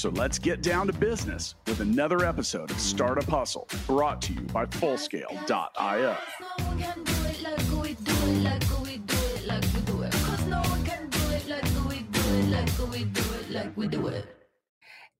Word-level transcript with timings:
So 0.00 0.08
let's 0.08 0.38
get 0.38 0.62
down 0.62 0.86
to 0.86 0.94
business 0.94 1.56
with 1.66 1.80
another 1.80 2.24
episode 2.24 2.70
of 2.70 2.80
Startup 2.80 3.22
Hustle 3.24 3.68
brought 3.86 4.22
to 4.22 4.32
you 4.32 4.40
by 4.40 4.64
Fullscale.io. 4.64 6.16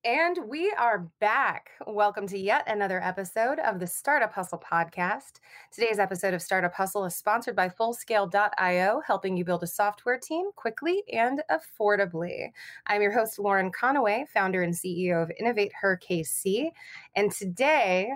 And 0.05 0.39
we 0.49 0.73
are 0.79 1.11
back. 1.21 1.73
Welcome 1.87 2.27
to 2.29 2.39
yet 2.39 2.65
another 2.67 3.03
episode 3.03 3.59
of 3.59 3.79
the 3.79 3.87
Startup 3.87 4.33
Hustle 4.33 4.59
podcast. 4.59 5.41
Today's 5.71 5.99
episode 5.99 6.33
of 6.33 6.41
Startup 6.41 6.73
Hustle 6.73 7.05
is 7.05 7.15
sponsored 7.15 7.55
by 7.55 7.69
Fullscale.io, 7.69 9.03
helping 9.07 9.37
you 9.37 9.45
build 9.45 9.63
a 9.63 9.67
software 9.67 10.19
team 10.19 10.53
quickly 10.57 11.03
and 11.13 11.43
affordably. 11.51 12.49
I'm 12.87 13.03
your 13.03 13.13
host, 13.13 13.39
Lauren 13.39 13.71
Conaway, 13.71 14.27
founder 14.27 14.63
and 14.63 14.73
CEO 14.73 15.23
of 15.23 15.31
Innovate 15.39 15.73
Her 15.79 16.01
KC. 16.03 16.71
And 17.15 17.31
today, 17.31 18.09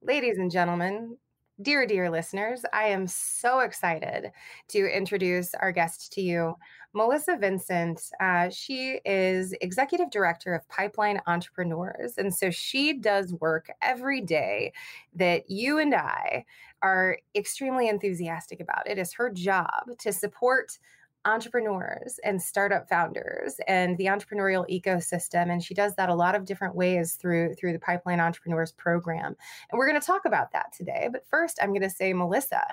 ladies 0.00 0.38
and 0.38 0.48
gentlemen, 0.48 1.16
Dear, 1.60 1.86
dear 1.86 2.10
listeners, 2.10 2.64
I 2.72 2.84
am 2.84 3.06
so 3.06 3.60
excited 3.60 4.32
to 4.68 4.86
introduce 4.86 5.54
our 5.54 5.70
guest 5.70 6.10
to 6.14 6.22
you, 6.22 6.56
Melissa 6.94 7.36
Vincent. 7.36 8.00
Uh, 8.18 8.48
she 8.48 9.00
is 9.04 9.54
executive 9.60 10.10
director 10.10 10.54
of 10.54 10.66
Pipeline 10.68 11.20
Entrepreneurs. 11.26 12.16
And 12.16 12.34
so 12.34 12.50
she 12.50 12.94
does 12.94 13.34
work 13.34 13.70
every 13.82 14.22
day 14.22 14.72
that 15.14 15.50
you 15.50 15.78
and 15.78 15.94
I 15.94 16.46
are 16.80 17.18
extremely 17.34 17.86
enthusiastic 17.86 18.58
about. 18.58 18.88
It 18.88 18.96
is 18.96 19.12
her 19.12 19.28
job 19.28 19.98
to 19.98 20.12
support 20.12 20.78
entrepreneurs 21.24 22.18
and 22.24 22.40
startup 22.40 22.88
founders 22.88 23.60
and 23.68 23.96
the 23.98 24.06
entrepreneurial 24.06 24.68
ecosystem 24.68 25.50
and 25.50 25.62
she 25.62 25.74
does 25.74 25.94
that 25.94 26.08
a 26.08 26.14
lot 26.14 26.34
of 26.34 26.44
different 26.44 26.74
ways 26.74 27.14
through 27.14 27.54
through 27.54 27.72
the 27.72 27.78
pipeline 27.78 28.20
entrepreneurs 28.20 28.72
program. 28.72 29.36
And 29.70 29.78
we're 29.78 29.88
going 29.88 30.00
to 30.00 30.06
talk 30.06 30.24
about 30.24 30.52
that 30.52 30.72
today 30.76 31.08
but 31.12 31.26
first 31.26 31.58
i'm 31.62 31.70
going 31.70 31.82
to 31.82 31.90
say 31.90 32.12
melissa 32.12 32.64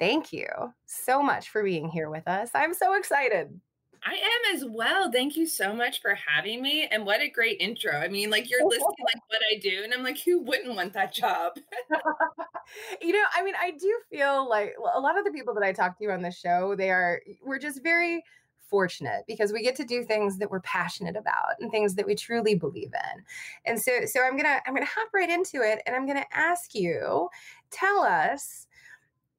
thank 0.00 0.32
you 0.32 0.48
so 0.86 1.22
much 1.22 1.50
for 1.50 1.62
being 1.62 1.88
here 1.88 2.10
with 2.10 2.26
us. 2.26 2.50
I'm 2.54 2.74
so 2.74 2.94
excited 2.94 3.60
I 4.02 4.14
am 4.14 4.56
as 4.56 4.64
well. 4.64 5.10
Thank 5.12 5.36
you 5.36 5.46
so 5.46 5.74
much 5.74 6.00
for 6.00 6.14
having 6.14 6.62
me. 6.62 6.88
And 6.90 7.04
what 7.04 7.20
a 7.20 7.28
great 7.28 7.60
intro. 7.60 7.92
I 7.92 8.08
mean, 8.08 8.30
like 8.30 8.50
you're 8.50 8.66
listing 8.66 8.86
like 9.04 9.22
what 9.28 9.40
I 9.52 9.58
do, 9.58 9.82
and 9.84 9.92
I'm 9.92 10.02
like, 10.02 10.18
who 10.18 10.40
wouldn't 10.40 10.74
want 10.74 10.92
that 10.94 11.12
job? 11.12 11.52
you 13.02 13.12
know, 13.12 13.24
I 13.34 13.42
mean, 13.42 13.54
I 13.60 13.72
do 13.72 13.94
feel 14.10 14.48
like 14.48 14.74
a 14.94 15.00
lot 15.00 15.18
of 15.18 15.24
the 15.24 15.32
people 15.32 15.54
that 15.54 15.62
I 15.62 15.72
talk 15.72 15.98
to 15.98 16.06
on 16.12 16.22
the 16.22 16.30
show, 16.30 16.74
they 16.76 16.90
are 16.90 17.20
we're 17.44 17.58
just 17.58 17.82
very 17.82 18.22
fortunate 18.70 19.24
because 19.26 19.52
we 19.52 19.62
get 19.62 19.74
to 19.74 19.84
do 19.84 20.04
things 20.04 20.38
that 20.38 20.50
we're 20.50 20.60
passionate 20.60 21.16
about 21.16 21.56
and 21.58 21.70
things 21.70 21.96
that 21.96 22.06
we 22.06 22.14
truly 22.14 22.54
believe 22.54 22.92
in. 22.94 23.22
And 23.66 23.80
so 23.80 24.06
so 24.06 24.22
I'm 24.22 24.32
going 24.32 24.44
to 24.44 24.60
I'm 24.66 24.74
going 24.74 24.86
to 24.86 24.92
hop 24.92 25.08
right 25.12 25.28
into 25.28 25.60
it 25.62 25.82
and 25.86 25.94
I'm 25.94 26.06
going 26.06 26.18
to 26.18 26.36
ask 26.36 26.74
you 26.74 27.28
tell 27.70 28.00
us 28.00 28.68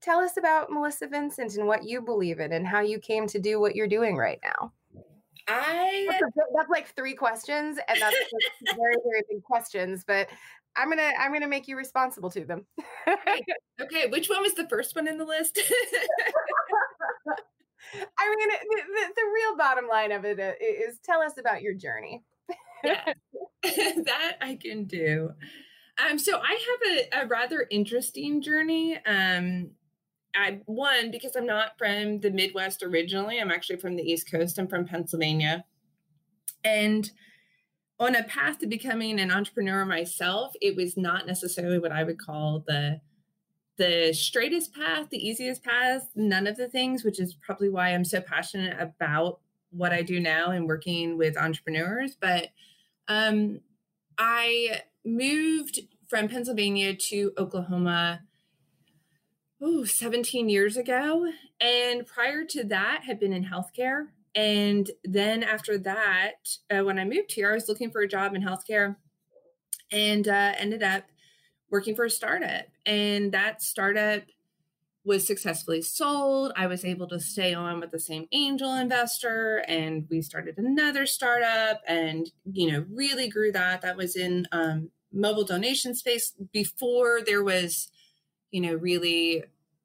tell 0.02 0.20
us 0.20 0.38
about 0.38 0.72
Melissa 0.72 1.08
Vincent 1.08 1.56
and 1.56 1.68
what 1.68 1.84
you 1.84 2.02
believe 2.02 2.40
in 2.40 2.54
and 2.54 2.68
how 2.68 2.82
you 2.82 3.00
came 3.00 3.28
to 3.28 3.40
do 3.40 3.60
what 3.60 3.76
you're 3.76 3.88
doing 3.88 4.18
right 4.18 4.40
now. 4.44 4.74
I 5.48 6.08
that's, 6.10 6.22
a, 6.24 6.42
that's 6.56 6.70
like 6.70 6.96
three 6.96 7.14
questions, 7.14 7.78
and 7.88 8.02
that's 8.02 8.16
very 8.76 8.96
very 9.04 9.24
big 9.30 9.44
questions. 9.44 10.04
But 10.06 10.30
I'm 10.76 10.90
gonna 10.90 11.12
I'm 11.20 11.34
gonna 11.34 11.48
make 11.48 11.68
you 11.68 11.78
responsible 11.78 12.30
to 12.32 12.46
them. 12.46 12.66
okay. 13.08 13.44
okay, 13.82 14.08
which 14.08 14.30
one 14.30 14.42
was 14.42 14.54
the 14.54 14.68
first 14.68 14.96
one 14.96 15.08
in 15.08 15.18
the 15.18 15.26
list? 15.26 15.60
I 18.18 18.36
mean, 18.38 18.48
the, 18.48 18.58
the, 18.70 19.14
the, 19.16 19.32
real 19.34 19.58
bottom 19.58 19.88
line 19.88 20.14
of 20.14 20.24
it 20.24 20.40
uh, 20.40 20.54
is 20.62 21.00
tell 21.04 21.20
us 21.20 21.34
about 21.38 21.62
your 21.62 21.74
journey. 21.74 22.24
yeah, 22.84 23.14
that 23.64 24.38
I 24.40 24.58
can 24.62 24.86
do. 24.86 25.32
Um, 26.00 26.18
so 26.18 26.40
I 26.40 26.52
have 26.52 27.22
a, 27.22 27.26
a 27.26 27.28
rather 27.28 27.68
interesting 27.70 28.42
journey. 28.42 28.98
Um, 29.06 29.72
I 30.36 30.60
one 30.66 31.12
because 31.12 31.36
I'm 31.36 31.46
not 31.46 31.78
from 31.78 32.20
the 32.20 32.32
Midwest 32.32 32.84
originally. 32.84 33.40
I'm 33.40 33.52
actually 33.52 33.78
from 33.78 33.96
the 33.96 34.04
East 34.04 34.32
Coast. 34.32 34.58
I'm 34.58 34.68
from 34.68 34.86
Pennsylvania, 34.86 35.66
and 36.64 37.10
on 38.00 38.16
a 38.16 38.24
path 38.24 38.58
to 38.60 38.68
becoming 38.68 39.20
an 39.20 39.32
entrepreneur 39.32 39.86
myself, 39.86 40.54
it 40.60 40.76
was 40.76 40.98
not 40.98 41.28
necessarily 41.28 41.78
what 41.78 41.92
I 41.92 42.04
would 42.04 42.20
call 42.20 42.64
the 42.68 43.00
the 43.78 44.14
straightest 44.14 44.74
path, 44.76 45.10
the 45.10 45.18
easiest 45.18 45.64
path, 45.64 46.10
none 46.16 46.46
of 46.46 46.58
the 46.58 46.68
things, 46.68 47.04
which 47.04 47.20
is 47.20 47.34
probably 47.34 47.70
why 47.70 47.90
I'm 47.90 48.06
so 48.06 48.22
passionate 48.22 48.80
about 48.80 49.40
what 49.72 49.94
I 49.94 50.02
do 50.02 50.20
now 50.20 50.52
and 50.52 50.68
working 50.68 51.18
with 51.18 51.38
entrepreneurs. 51.38 52.16
But 52.20 52.50
um, 53.08 53.62
I 54.18 54.82
moved 55.06 55.80
from 56.08 56.28
Pennsylvania 56.28 56.96
to 56.96 57.32
Oklahoma 57.38 58.22
oh, 59.62 59.84
17 59.84 60.50
years 60.50 60.78
ago. 60.78 61.32
And 61.60 62.06
prior 62.06 62.44
to 62.46 62.64
that, 62.66 63.04
had 63.06 63.20
been 63.20 63.34
in 63.34 63.46
healthcare. 63.46 64.08
And 64.34 64.90
then 65.04 65.44
after 65.44 65.78
that, 65.80 66.58
uh, 66.70 66.84
when 66.84 66.98
I 66.98 67.06
moved 67.06 67.34
here, 67.34 67.52
I 67.52 67.56
was 67.56 67.68
looking 67.68 67.92
for 67.92 68.02
a 68.02 68.08
job 68.08 68.34
in 68.34 68.42
healthcare 68.42 68.96
and 69.92 70.28
uh, 70.28 70.54
ended 70.58 70.84
up 70.84 71.04
working 71.70 71.96
for 71.96 72.06
a 72.06 72.10
startup. 72.10 72.66
And 72.86 73.32
that 73.34 73.62
startup 73.62 74.24
was 75.04 75.26
successfully 75.26 75.82
sold. 75.82 76.54
I 76.56 76.68
was 76.68 76.86
able 76.86 77.08
to 77.08 77.20
stay 77.20 77.54
on 77.54 77.80
with 77.80 77.92
the 77.92 78.00
same 78.00 78.28
angel 78.32 78.74
investor 78.76 79.64
and 79.68 80.06
we 80.10 80.22
started 80.22 80.58
another 80.58 81.06
startup 81.06 81.82
and, 81.88 82.30
you 82.52 82.72
know, 82.72 82.86
really 82.92 83.28
grew 83.28 83.52
that. 83.52 83.82
That 83.82 83.98
was 83.98 84.16
in 84.16 84.48
um, 84.52 84.92
mobile 85.12 85.44
donation 85.44 85.96
space 85.96 86.34
before 86.54 87.22
there 87.26 87.44
was 87.44 87.90
you 88.52 88.62
know, 88.62 88.74
really 88.76 89.44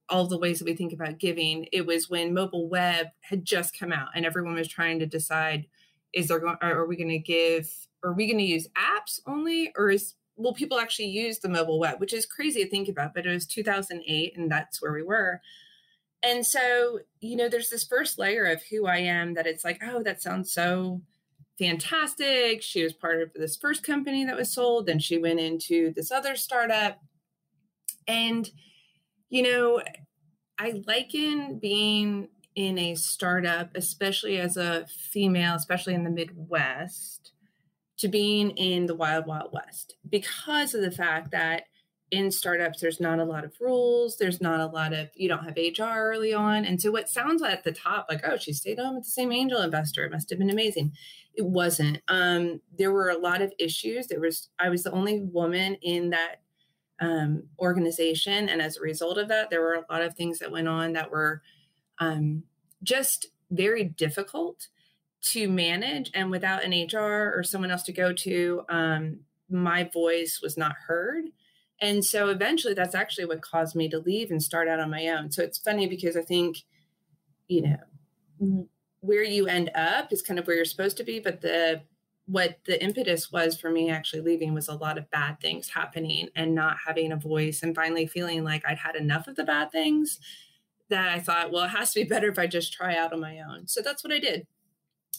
all 0.08 0.26
the 0.26 0.38
ways 0.38 0.58
that 0.58 0.64
we 0.64 0.76
think 0.76 0.92
about 0.92 1.18
giving. 1.18 1.66
It 1.72 1.86
was 1.86 2.08
when 2.08 2.34
mobile 2.34 2.68
web 2.68 3.08
had 3.20 3.44
just 3.44 3.78
come 3.78 3.92
out 3.92 4.08
and 4.14 4.24
everyone 4.24 4.54
was 4.54 4.68
trying 4.68 4.98
to 5.00 5.06
decide 5.06 5.66
is 6.12 6.28
there 6.28 6.38
going 6.38 6.56
are 6.62 6.86
we 6.86 6.96
going 6.96 7.08
to 7.08 7.18
give 7.18 7.70
are 8.02 8.12
we 8.12 8.26
going 8.26 8.38
to 8.38 8.44
use 8.44 8.68
apps 8.76 9.20
only 9.26 9.72
or 9.76 9.90
is 9.90 10.14
will 10.36 10.54
people 10.54 10.78
actually 10.78 11.08
use 11.08 11.38
the 11.38 11.48
mobile 11.48 11.78
web 11.78 12.00
which 12.00 12.14
is 12.14 12.26
crazy 12.26 12.64
to 12.64 12.70
think 12.70 12.88
about 12.88 13.12
but 13.14 13.26
it 13.26 13.32
was 13.32 13.46
2008 13.46 14.36
and 14.36 14.50
that's 14.50 14.80
where 14.80 14.92
we 14.92 15.02
were 15.02 15.40
and 16.22 16.44
so 16.46 17.00
you 17.20 17.36
know 17.36 17.48
there's 17.48 17.68
this 17.68 17.84
first 17.84 18.18
layer 18.18 18.44
of 18.44 18.62
who 18.70 18.86
i 18.86 18.96
am 18.96 19.34
that 19.34 19.46
it's 19.46 19.64
like 19.64 19.80
oh 19.84 20.02
that 20.02 20.22
sounds 20.22 20.52
so 20.52 21.00
fantastic 21.58 22.62
she 22.62 22.82
was 22.82 22.92
part 22.92 23.20
of 23.20 23.30
this 23.34 23.56
first 23.56 23.82
company 23.82 24.24
that 24.24 24.36
was 24.36 24.52
sold 24.52 24.86
then 24.86 24.98
she 24.98 25.18
went 25.18 25.40
into 25.40 25.92
this 25.94 26.10
other 26.10 26.36
startup 26.36 27.02
and, 28.06 28.48
you 29.28 29.42
know, 29.42 29.82
I 30.58 30.82
liken 30.86 31.58
being 31.58 32.28
in 32.54 32.78
a 32.78 32.94
startup, 32.94 33.70
especially 33.74 34.38
as 34.38 34.56
a 34.56 34.86
female, 34.86 35.54
especially 35.54 35.94
in 35.94 36.04
the 36.04 36.10
Midwest, 36.10 37.32
to 37.98 38.08
being 38.08 38.50
in 38.52 38.86
the 38.86 38.94
wild, 38.94 39.26
wild 39.26 39.52
west 39.52 39.96
because 40.08 40.74
of 40.74 40.80
the 40.80 40.90
fact 40.90 41.30
that 41.32 41.64
in 42.10 42.30
startups, 42.30 42.80
there's 42.80 43.00
not 43.00 43.18
a 43.18 43.24
lot 43.24 43.44
of 43.44 43.52
rules. 43.60 44.16
There's 44.16 44.40
not 44.40 44.60
a 44.60 44.66
lot 44.66 44.92
of, 44.92 45.08
you 45.14 45.28
don't 45.28 45.44
have 45.44 45.56
HR 45.56 45.98
early 45.98 46.32
on. 46.32 46.64
And 46.64 46.80
so 46.80 46.90
what 46.90 47.08
sounds 47.08 47.42
at 47.42 47.64
the 47.64 47.72
top 47.72 48.06
like, 48.08 48.20
oh, 48.24 48.36
she 48.36 48.52
stayed 48.52 48.78
on 48.78 48.94
with 48.94 49.04
the 49.04 49.10
same 49.10 49.32
angel 49.32 49.60
investor. 49.60 50.04
It 50.04 50.12
must 50.12 50.30
have 50.30 50.38
been 50.38 50.50
amazing. 50.50 50.92
It 51.34 51.46
wasn't. 51.46 52.00
Um, 52.06 52.60
there 52.78 52.92
were 52.92 53.10
a 53.10 53.18
lot 53.18 53.42
of 53.42 53.52
issues. 53.58 54.06
There 54.06 54.20
was, 54.20 54.48
I 54.58 54.68
was 54.68 54.84
the 54.84 54.92
only 54.92 55.20
woman 55.20 55.76
in 55.82 56.10
that 56.10 56.42
um, 57.00 57.44
organization. 57.58 58.48
And 58.48 58.60
as 58.60 58.76
a 58.76 58.82
result 58.82 59.18
of 59.18 59.28
that, 59.28 59.50
there 59.50 59.60
were 59.60 59.74
a 59.74 59.92
lot 59.92 60.02
of 60.02 60.14
things 60.14 60.38
that 60.38 60.50
went 60.50 60.68
on 60.68 60.92
that 60.94 61.10
were 61.10 61.42
um, 61.98 62.44
just 62.82 63.26
very 63.50 63.84
difficult 63.84 64.68
to 65.32 65.48
manage. 65.48 66.10
And 66.14 66.30
without 66.30 66.64
an 66.64 66.72
HR 66.72 67.32
or 67.34 67.42
someone 67.42 67.70
else 67.70 67.82
to 67.84 67.92
go 67.92 68.12
to, 68.12 68.62
um, 68.68 69.20
my 69.50 69.84
voice 69.84 70.40
was 70.42 70.56
not 70.56 70.74
heard. 70.86 71.26
And 71.80 72.04
so 72.04 72.28
eventually 72.28 72.74
that's 72.74 72.94
actually 72.94 73.26
what 73.26 73.42
caused 73.42 73.76
me 73.76 73.88
to 73.90 73.98
leave 73.98 74.30
and 74.30 74.42
start 74.42 74.68
out 74.68 74.80
on 74.80 74.90
my 74.90 75.08
own. 75.08 75.30
So 75.30 75.42
it's 75.42 75.58
funny 75.58 75.86
because 75.86 76.16
I 76.16 76.22
think, 76.22 76.58
you 77.48 77.62
know, 77.62 78.68
where 79.00 79.22
you 79.22 79.46
end 79.46 79.70
up 79.74 80.12
is 80.12 80.22
kind 80.22 80.38
of 80.38 80.46
where 80.46 80.56
you're 80.56 80.64
supposed 80.64 80.96
to 80.96 81.04
be, 81.04 81.20
but 81.20 81.40
the 81.40 81.82
what 82.26 82.58
the 82.66 82.82
impetus 82.82 83.30
was 83.30 83.58
for 83.58 83.70
me 83.70 83.88
actually 83.88 84.20
leaving 84.20 84.52
was 84.52 84.68
a 84.68 84.74
lot 84.74 84.98
of 84.98 85.10
bad 85.10 85.40
things 85.40 85.68
happening 85.68 86.28
and 86.34 86.54
not 86.54 86.76
having 86.84 87.12
a 87.12 87.16
voice 87.16 87.62
and 87.62 87.74
finally 87.74 88.06
feeling 88.06 88.42
like 88.42 88.64
I'd 88.66 88.78
had 88.78 88.96
enough 88.96 89.28
of 89.28 89.36
the 89.36 89.44
bad 89.44 89.70
things 89.70 90.18
that 90.88 91.08
I 91.08 91.20
thought, 91.20 91.52
well, 91.52 91.64
it 91.64 91.68
has 91.68 91.92
to 91.92 92.00
be 92.00 92.08
better 92.08 92.28
if 92.28 92.38
I 92.38 92.46
just 92.46 92.72
try 92.72 92.96
out 92.96 93.12
on 93.12 93.20
my 93.20 93.40
own. 93.40 93.66
So 93.66 93.80
that's 93.80 94.02
what 94.02 94.12
I 94.12 94.18
did. 94.18 94.46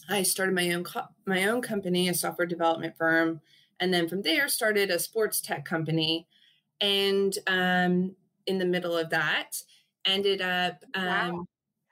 I 0.08 0.22
started 0.22 0.54
my 0.54 0.72
own 0.72 0.84
co- 0.84 1.08
my 1.26 1.46
own 1.46 1.60
company, 1.60 2.08
a 2.08 2.14
software 2.14 2.46
development 2.46 2.96
firm, 2.96 3.40
and 3.80 3.92
then 3.92 4.08
from 4.08 4.22
there 4.22 4.48
started 4.48 4.90
a 4.90 4.98
sports 4.98 5.40
tech 5.40 5.64
company. 5.64 6.26
And 6.80 7.36
um, 7.46 8.14
in 8.46 8.58
the 8.58 8.64
middle 8.64 8.96
of 8.96 9.10
that, 9.10 9.62
ended 10.04 10.40
up 10.40 10.82
um, 10.94 11.06
wow. 11.06 11.44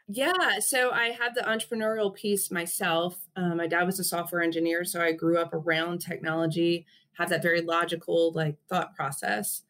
Yeah, 0.09 0.61
so 0.61 0.91
I 0.93 1.11
had 1.11 1.35
the 1.35 1.41
entrepreneurial 1.41 2.15
piece 2.15 2.51
myself. 2.51 3.19
Um, 3.35 3.57
my 3.57 3.67
dad 3.67 3.85
was 3.85 3.99
a 3.99 4.05
software 4.05 4.41
engineer, 4.41 4.85
so 4.85 5.01
I 5.01 5.13
grew 5.13 5.39
up 5.39 5.53
around 5.53 5.99
technology, 5.99 6.87
have 7.15 7.29
that 7.31 7.43
very 7.43 7.61
logical 7.61 8.33
like 8.33 8.57
thought 8.69 8.95
process. 8.95 9.63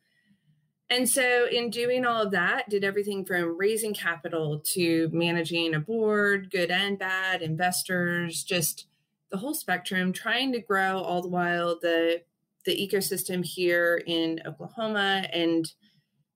And 0.90 1.08
so, 1.08 1.46
in 1.50 1.70
doing 1.70 2.04
all 2.04 2.22
of 2.22 2.30
that, 2.32 2.68
did 2.68 2.84
everything 2.84 3.24
from 3.24 3.56
raising 3.58 3.94
capital 3.94 4.60
to 4.74 5.08
managing 5.12 5.74
a 5.74 5.80
board, 5.80 6.50
good 6.50 6.70
and 6.70 6.98
bad, 6.98 7.42
investors, 7.42 8.44
just 8.44 8.86
the 9.30 9.38
whole 9.38 9.54
spectrum, 9.54 10.12
trying 10.12 10.52
to 10.52 10.60
grow 10.60 11.00
all 11.00 11.22
the 11.22 11.28
while 11.28 11.78
the 11.80 12.22
the 12.66 12.76
ecosystem 12.76 13.44
here 13.44 14.02
in 14.06 14.40
Oklahoma 14.46 15.26
and 15.32 15.72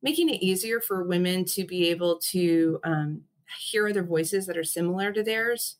making 0.02 0.30
it 0.30 0.42
easier 0.42 0.80
for 0.80 1.04
women 1.04 1.44
to 1.44 1.64
be 1.64 1.90
able 1.90 2.18
to 2.18 2.80
um, 2.84 3.22
hear 3.58 3.88
other 3.88 4.02
voices 4.02 4.46
that 4.46 4.56
are 4.56 4.64
similar 4.64 5.12
to 5.12 5.22
theirs. 5.22 5.76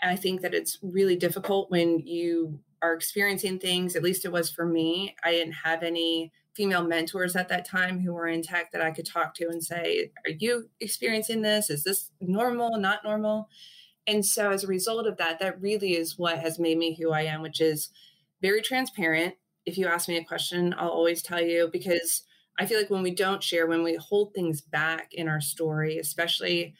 And 0.00 0.10
I 0.10 0.16
think 0.16 0.40
that 0.42 0.54
it's 0.54 0.78
really 0.82 1.16
difficult 1.16 1.70
when 1.70 2.00
you 2.00 2.60
are 2.82 2.92
experiencing 2.92 3.58
things, 3.58 3.96
at 3.96 4.02
least 4.02 4.24
it 4.24 4.32
was 4.32 4.50
for 4.50 4.66
me. 4.66 5.16
I 5.24 5.32
didn't 5.32 5.54
have 5.54 5.82
any 5.82 6.32
female 6.54 6.84
mentors 6.84 7.34
at 7.34 7.48
that 7.48 7.66
time 7.66 7.98
who 7.98 8.12
were 8.12 8.28
in 8.28 8.42
tech 8.42 8.70
that 8.72 8.82
I 8.82 8.90
could 8.90 9.06
talk 9.06 9.34
to 9.34 9.48
and 9.48 9.62
say, 9.62 10.10
Are 10.24 10.30
you 10.30 10.68
experiencing 10.80 11.42
this? 11.42 11.70
Is 11.70 11.82
this 11.82 12.10
normal, 12.20 12.78
not 12.78 13.04
normal? 13.04 13.48
And 14.06 14.24
so, 14.24 14.50
as 14.50 14.64
a 14.64 14.68
result 14.68 15.06
of 15.06 15.16
that, 15.16 15.38
that 15.38 15.60
really 15.60 15.96
is 15.96 16.18
what 16.18 16.38
has 16.38 16.58
made 16.58 16.78
me 16.78 16.94
who 16.94 17.10
I 17.10 17.22
am, 17.22 17.42
which 17.42 17.60
is 17.60 17.88
very 18.42 18.60
transparent. 18.60 19.34
If 19.64 19.78
you 19.78 19.86
ask 19.86 20.08
me 20.08 20.18
a 20.18 20.24
question, 20.24 20.74
I'll 20.76 20.90
always 20.90 21.22
tell 21.22 21.40
you 21.40 21.70
because 21.72 22.22
I 22.58 22.66
feel 22.66 22.78
like 22.78 22.90
when 22.90 23.02
we 23.02 23.14
don't 23.14 23.42
share, 23.42 23.66
when 23.66 23.82
we 23.82 23.96
hold 23.96 24.34
things 24.34 24.60
back 24.60 25.14
in 25.14 25.28
our 25.28 25.40
story, 25.40 25.98
especially 25.98 26.74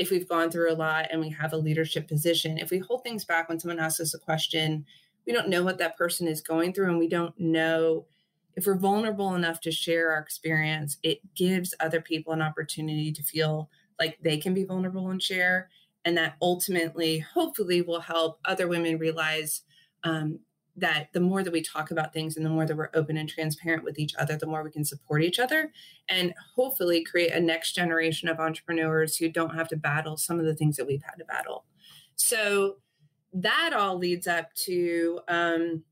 if 0.00 0.10
we've 0.10 0.28
gone 0.28 0.50
through 0.50 0.72
a 0.72 0.74
lot 0.74 1.06
and 1.10 1.20
we 1.20 1.28
have 1.28 1.52
a 1.52 1.58
leadership 1.58 2.08
position, 2.08 2.56
if 2.56 2.70
we 2.70 2.78
hold 2.78 3.04
things 3.04 3.26
back 3.26 3.50
when 3.50 3.60
someone 3.60 3.78
asks 3.78 4.00
us 4.00 4.14
a 4.14 4.18
question, 4.18 4.86
we 5.26 5.32
don't 5.34 5.50
know 5.50 5.62
what 5.62 5.76
that 5.76 5.98
person 5.98 6.26
is 6.26 6.40
going 6.40 6.72
through 6.72 6.88
and 6.88 6.98
we 6.98 7.06
don't 7.06 7.38
know 7.38 8.06
if 8.56 8.66
we're 8.66 8.78
vulnerable 8.78 9.34
enough 9.34 9.60
to 9.60 9.70
share 9.70 10.10
our 10.10 10.18
experience, 10.18 10.96
it 11.02 11.20
gives 11.34 11.74
other 11.80 12.00
people 12.00 12.32
an 12.32 12.40
opportunity 12.40 13.12
to 13.12 13.22
feel 13.22 13.70
like 13.98 14.18
they 14.22 14.38
can 14.38 14.54
be 14.54 14.64
vulnerable 14.64 15.10
and 15.10 15.22
share. 15.22 15.68
And 16.06 16.16
that 16.16 16.36
ultimately, 16.40 17.18
hopefully, 17.18 17.82
will 17.82 18.00
help 18.00 18.40
other 18.46 18.68
women 18.68 18.98
realize 18.98 19.62
um, 20.02 20.40
that 20.76 21.08
the 21.12 21.20
more 21.20 21.42
that 21.42 21.52
we 21.52 21.62
talk 21.62 21.90
about 21.90 22.12
things 22.12 22.36
and 22.36 22.46
the 22.46 22.50
more 22.50 22.66
that 22.66 22.76
we're 22.76 22.90
open 22.94 23.16
and 23.16 23.28
transparent 23.28 23.84
with 23.84 23.98
each 23.98 24.14
other, 24.16 24.36
the 24.36 24.46
more 24.46 24.62
we 24.62 24.70
can 24.70 24.84
support 24.84 25.22
each 25.22 25.38
other 25.38 25.72
and 26.08 26.32
hopefully 26.54 27.04
create 27.04 27.32
a 27.32 27.40
next 27.40 27.72
generation 27.72 28.28
of 28.28 28.38
entrepreneurs 28.38 29.16
who 29.16 29.28
don't 29.28 29.54
have 29.54 29.68
to 29.68 29.76
battle 29.76 30.16
some 30.16 30.38
of 30.38 30.46
the 30.46 30.54
things 30.54 30.76
that 30.76 30.86
we've 30.86 31.02
had 31.02 31.16
to 31.18 31.24
battle. 31.24 31.64
So 32.14 32.76
that 33.32 33.72
all 33.72 33.96
leads 33.96 34.26
up 34.26 34.52
to 34.66 35.20
um, 35.28 35.84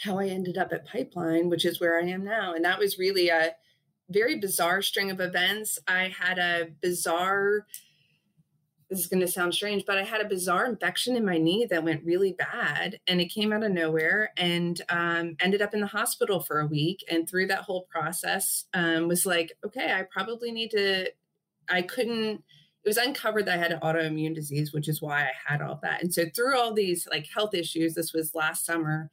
how 0.00 0.18
I 0.18 0.26
ended 0.26 0.56
up 0.56 0.72
at 0.72 0.86
Pipeline, 0.86 1.48
which 1.48 1.64
is 1.64 1.80
where 1.80 1.98
I 1.98 2.06
am 2.06 2.24
now. 2.24 2.54
And 2.54 2.64
that 2.64 2.78
was 2.78 2.98
really 2.98 3.28
a 3.28 3.54
very 4.08 4.36
bizarre 4.36 4.82
string 4.82 5.10
of 5.10 5.20
events. 5.20 5.78
I 5.86 6.12
had 6.18 6.38
a 6.38 6.68
bizarre 6.80 7.66
this 8.90 8.98
is 8.98 9.06
going 9.06 9.20
to 9.20 9.28
sound 9.28 9.54
strange, 9.54 9.84
but 9.86 9.96
I 9.96 10.02
had 10.02 10.20
a 10.20 10.28
bizarre 10.28 10.66
infection 10.66 11.14
in 11.14 11.24
my 11.24 11.38
knee 11.38 11.64
that 11.70 11.84
went 11.84 12.04
really 12.04 12.32
bad 12.32 12.98
and 13.06 13.20
it 13.20 13.32
came 13.32 13.52
out 13.52 13.62
of 13.62 13.70
nowhere 13.70 14.32
and 14.36 14.82
um, 14.88 15.36
ended 15.38 15.62
up 15.62 15.72
in 15.74 15.80
the 15.80 15.86
hospital 15.86 16.40
for 16.40 16.58
a 16.58 16.66
week. 16.66 17.04
And 17.08 17.28
through 17.28 17.46
that 17.46 17.62
whole 17.62 17.86
process, 17.88 18.64
um, 18.74 19.06
was 19.06 19.24
like, 19.24 19.52
okay, 19.64 19.92
I 19.92 20.02
probably 20.10 20.50
need 20.50 20.72
to, 20.72 21.06
I 21.68 21.82
couldn't, 21.82 22.42
it 22.82 22.88
was 22.88 22.96
uncovered 22.96 23.46
that 23.46 23.58
I 23.58 23.62
had 23.62 23.72
an 23.72 23.80
autoimmune 23.80 24.34
disease, 24.34 24.72
which 24.72 24.88
is 24.88 25.00
why 25.00 25.22
I 25.22 25.32
had 25.46 25.62
all 25.62 25.78
that. 25.82 26.02
And 26.02 26.12
so 26.12 26.24
through 26.34 26.58
all 26.58 26.74
these 26.74 27.06
like 27.08 27.28
health 27.32 27.54
issues, 27.54 27.94
this 27.94 28.12
was 28.12 28.34
last 28.34 28.66
summer, 28.66 29.08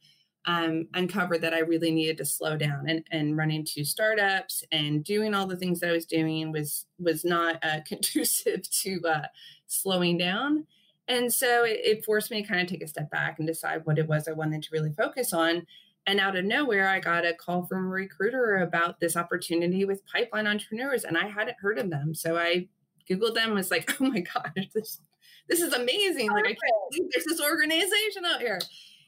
um, 0.48 0.88
uncovered 0.94 1.42
that 1.42 1.52
I 1.52 1.60
really 1.60 1.90
needed 1.90 2.16
to 2.18 2.24
slow 2.24 2.56
down 2.56 2.88
and, 2.88 3.06
and 3.10 3.36
running 3.36 3.64
two 3.64 3.84
startups 3.84 4.64
and 4.72 5.04
doing 5.04 5.34
all 5.34 5.46
the 5.46 5.56
things 5.56 5.80
that 5.80 5.90
I 5.90 5.92
was 5.92 6.06
doing 6.06 6.50
was 6.50 6.86
was 6.98 7.24
not 7.24 7.62
uh, 7.62 7.80
conducive 7.86 8.68
to 8.82 9.00
uh, 9.06 9.26
slowing 9.68 10.18
down. 10.18 10.66
And 11.06 11.32
so 11.32 11.64
it, 11.64 11.80
it 11.84 12.04
forced 12.04 12.30
me 12.30 12.42
to 12.42 12.48
kind 12.48 12.60
of 12.60 12.66
take 12.66 12.82
a 12.82 12.88
step 12.88 13.10
back 13.10 13.38
and 13.38 13.46
decide 13.46 13.86
what 13.86 13.98
it 13.98 14.08
was 14.08 14.28
I 14.28 14.32
wanted 14.32 14.62
to 14.64 14.68
really 14.72 14.92
focus 14.92 15.32
on. 15.32 15.66
And 16.06 16.20
out 16.20 16.36
of 16.36 16.44
nowhere, 16.44 16.88
I 16.88 17.00
got 17.00 17.26
a 17.26 17.34
call 17.34 17.66
from 17.66 17.84
a 17.84 17.88
recruiter 17.88 18.58
about 18.58 18.98
this 18.98 19.16
opportunity 19.16 19.84
with 19.84 20.06
pipeline 20.06 20.46
entrepreneurs, 20.46 21.04
and 21.04 21.18
I 21.18 21.28
hadn't 21.28 21.58
heard 21.60 21.78
of 21.78 21.90
them. 21.90 22.14
So 22.14 22.36
I 22.36 22.66
Googled 23.08 23.34
them 23.34 23.48
and 23.48 23.54
was 23.54 23.70
like, 23.70 23.94
oh 24.00 24.04
my 24.04 24.20
gosh, 24.20 24.68
this, 24.74 25.00
this 25.48 25.60
is 25.60 25.72
amazing. 25.72 26.30
Like, 26.30 26.44
I 26.44 26.48
can't 26.48 26.90
believe 26.90 27.10
there's 27.12 27.26
this 27.26 27.40
organization 27.42 28.24
out 28.24 28.40
here. 28.40 28.58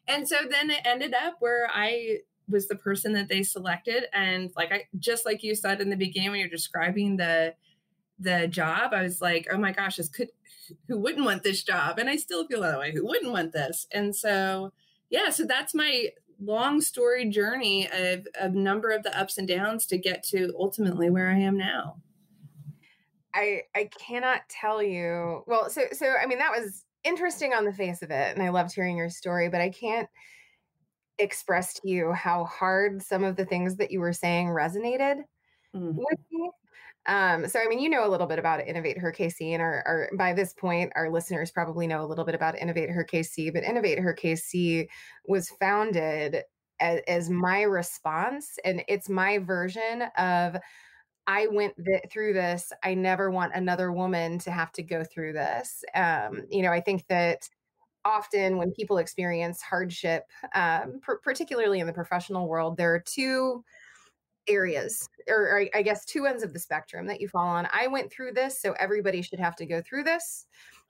And 0.09 0.29
so 0.29 0.37
then 0.49 0.71
it 0.71 0.81
ended 0.85 1.15
up 1.15 1.37
where 1.41 1.69
I 1.73 2.19
was 2.51 2.69
the 2.69 2.77
person 2.77 3.13
that 3.13 3.29
they 3.29 3.43
selected. 3.43 4.05
And 4.13 4.51
like 4.57 4.73
I 4.73 4.85
just 4.99 5.25
like 5.25 5.43
you 5.43 5.55
said 5.55 5.81
in 5.81 5.89
the 5.89 5.97
beginning 5.97 6.33
when 6.33 6.41
you're 6.41 6.49
describing 6.49 7.17
the 7.17 7.55
the 8.21 8.47
job, 8.47 8.93
I 8.93 9.03
was 9.03 9.21
like, 9.21 9.49
oh 9.51 9.59
my 9.59 9.73
gosh, 9.73 9.97
this 9.97 10.09
could 10.09 10.29
who 10.87 10.99
wouldn't 10.99 11.25
want 11.25 11.43
this 11.43 11.65
job? 11.65 11.99
And 11.99 12.09
I 12.09 12.17
still 12.17 12.47
feel 12.47 12.61
that 12.61 12.79
way. 12.79 12.93
Who 12.93 13.05
wouldn't 13.07 13.33
want 13.33 13.53
this? 13.53 13.87
And 13.93 14.15
so, 14.15 14.73
yeah, 15.09 15.31
so 15.31 15.45
that's 15.45 15.75
my 15.75 16.11
long 16.41 16.81
story 16.81 17.29
journey 17.29 17.89
of 17.93 18.27
a 18.41 18.49
number 18.49 18.91
of 18.91 19.03
the 19.03 19.19
ups 19.19 19.37
and 19.37 19.49
downs 19.49 19.87
to 19.87 19.99
get 19.99 20.23
to 20.23 20.53
ultimately 20.59 21.11
where 21.11 21.29
I 21.29 21.39
am 21.39 21.57
now. 21.57 21.97
I 23.35 23.63
I 23.75 23.91
cannot 23.99 24.43
tell 24.49 24.83
you. 24.83 25.45
Well, 25.47 25.71
so 25.71 25.83
so 25.93 26.15
I 26.21 26.27
mean 26.27 26.39
that 26.39 26.53
was 26.53 26.85
interesting 27.05 27.53
on 27.53 27.65
the 27.65 27.73
face 27.73 28.03
of 28.03 28.11
it, 28.11 28.35
and 28.35 28.43
I 28.43 28.49
loved 28.51 28.75
hearing 28.75 28.97
your 28.97 29.11
story, 29.11 29.49
but 29.49 29.61
I 29.61 29.71
can't 29.71 30.09
express 31.19 31.75
to 31.75 31.89
you 31.89 32.13
how 32.13 32.45
hard 32.45 33.03
some 33.03 33.23
of 33.25 33.37
the 33.37 33.45
things 33.45 33.77
that 33.77 33.91
you 33.91 34.01
were 34.01 34.13
saying 34.13 34.49
resonated 34.49 35.23
mm-hmm. 35.75 35.93
with 35.95 36.19
me. 36.33 36.51
Um, 37.07 37.49
so, 37.49 37.59
I 37.61 37.67
mean, 37.67 37.79
you 37.81 37.89
know 37.89 38.07
a 38.07 38.09
little 38.11 38.27
bit 38.27 38.39
about 38.39 38.67
Innovate 38.67 38.99
Her 38.99 39.11
KC, 39.13 39.53
and 39.53 39.63
our, 39.63 39.83
our, 39.87 40.11
by 40.17 40.33
this 40.33 40.53
point, 40.53 40.93
our 40.97 41.11
listeners 41.11 41.51
probably 41.51 41.87
know 41.87 42.03
a 42.03 42.07
little 42.07 42.25
bit 42.25 42.35
about 42.35 42.59
Innovate 42.59 42.91
Her 42.91 43.05
KC. 43.05 43.51
But 43.53 43.65
Innovate 43.65 43.99
Her 43.99 44.15
KC 44.15 44.89
was 45.27 45.49
founded 45.61 46.43
as, 46.79 47.01
as 47.09 47.31
my 47.31 47.63
response, 47.63 48.59
and 48.65 48.83
it's 48.87 49.09
my 49.09 49.39
version 49.39 50.03
of 50.19 50.57
I 51.27 51.47
went 51.49 51.75
th- 51.85 52.05
through 52.11 52.33
this. 52.35 52.73
I 52.83 52.95
never 52.95 53.31
want 53.31 53.55
another 53.55 53.93
woman 53.93 54.39
to 54.41 54.51
have 54.51 54.73
to 54.73 54.83
go 54.83 55.05
through 55.05 55.35
this. 55.35 55.85
Um, 55.95 56.43
you 56.51 56.63
know, 56.63 56.73
I 56.73 56.81
think 56.81 57.07
that 57.09 57.49
often 58.05 58.57
when 58.57 58.73
people 58.73 58.99
experience 58.99 59.63
hardship, 59.63 60.25
um, 60.55 61.01
pr- 61.03 61.17
particularly 61.23 61.81
in 61.81 61.87
the 61.87 61.93
professional 61.93 62.49
world, 62.49 62.77
there 62.77 62.95
are 62.95 63.01
two 63.01 63.65
areas 64.49 65.09
or, 65.29 65.67
I 65.75 65.83
guess 65.83 66.05
two 66.05 66.27
ends 66.27 66.43
of 66.43 66.53
the 66.53 66.59
spectrum 66.59 67.07
that 67.07 67.21
you 67.21 67.29
fall 67.29 67.47
on. 67.47 67.69
I 67.73 67.87
went 67.87 68.11
through 68.13 68.33
this, 68.33 68.61
so 68.61 68.73
everybody 68.79 69.23
should 69.23 69.41
have 69.41 69.57
to 69.57 69.67
go 69.67 69.83
through 69.83 70.05
this. 70.05 70.47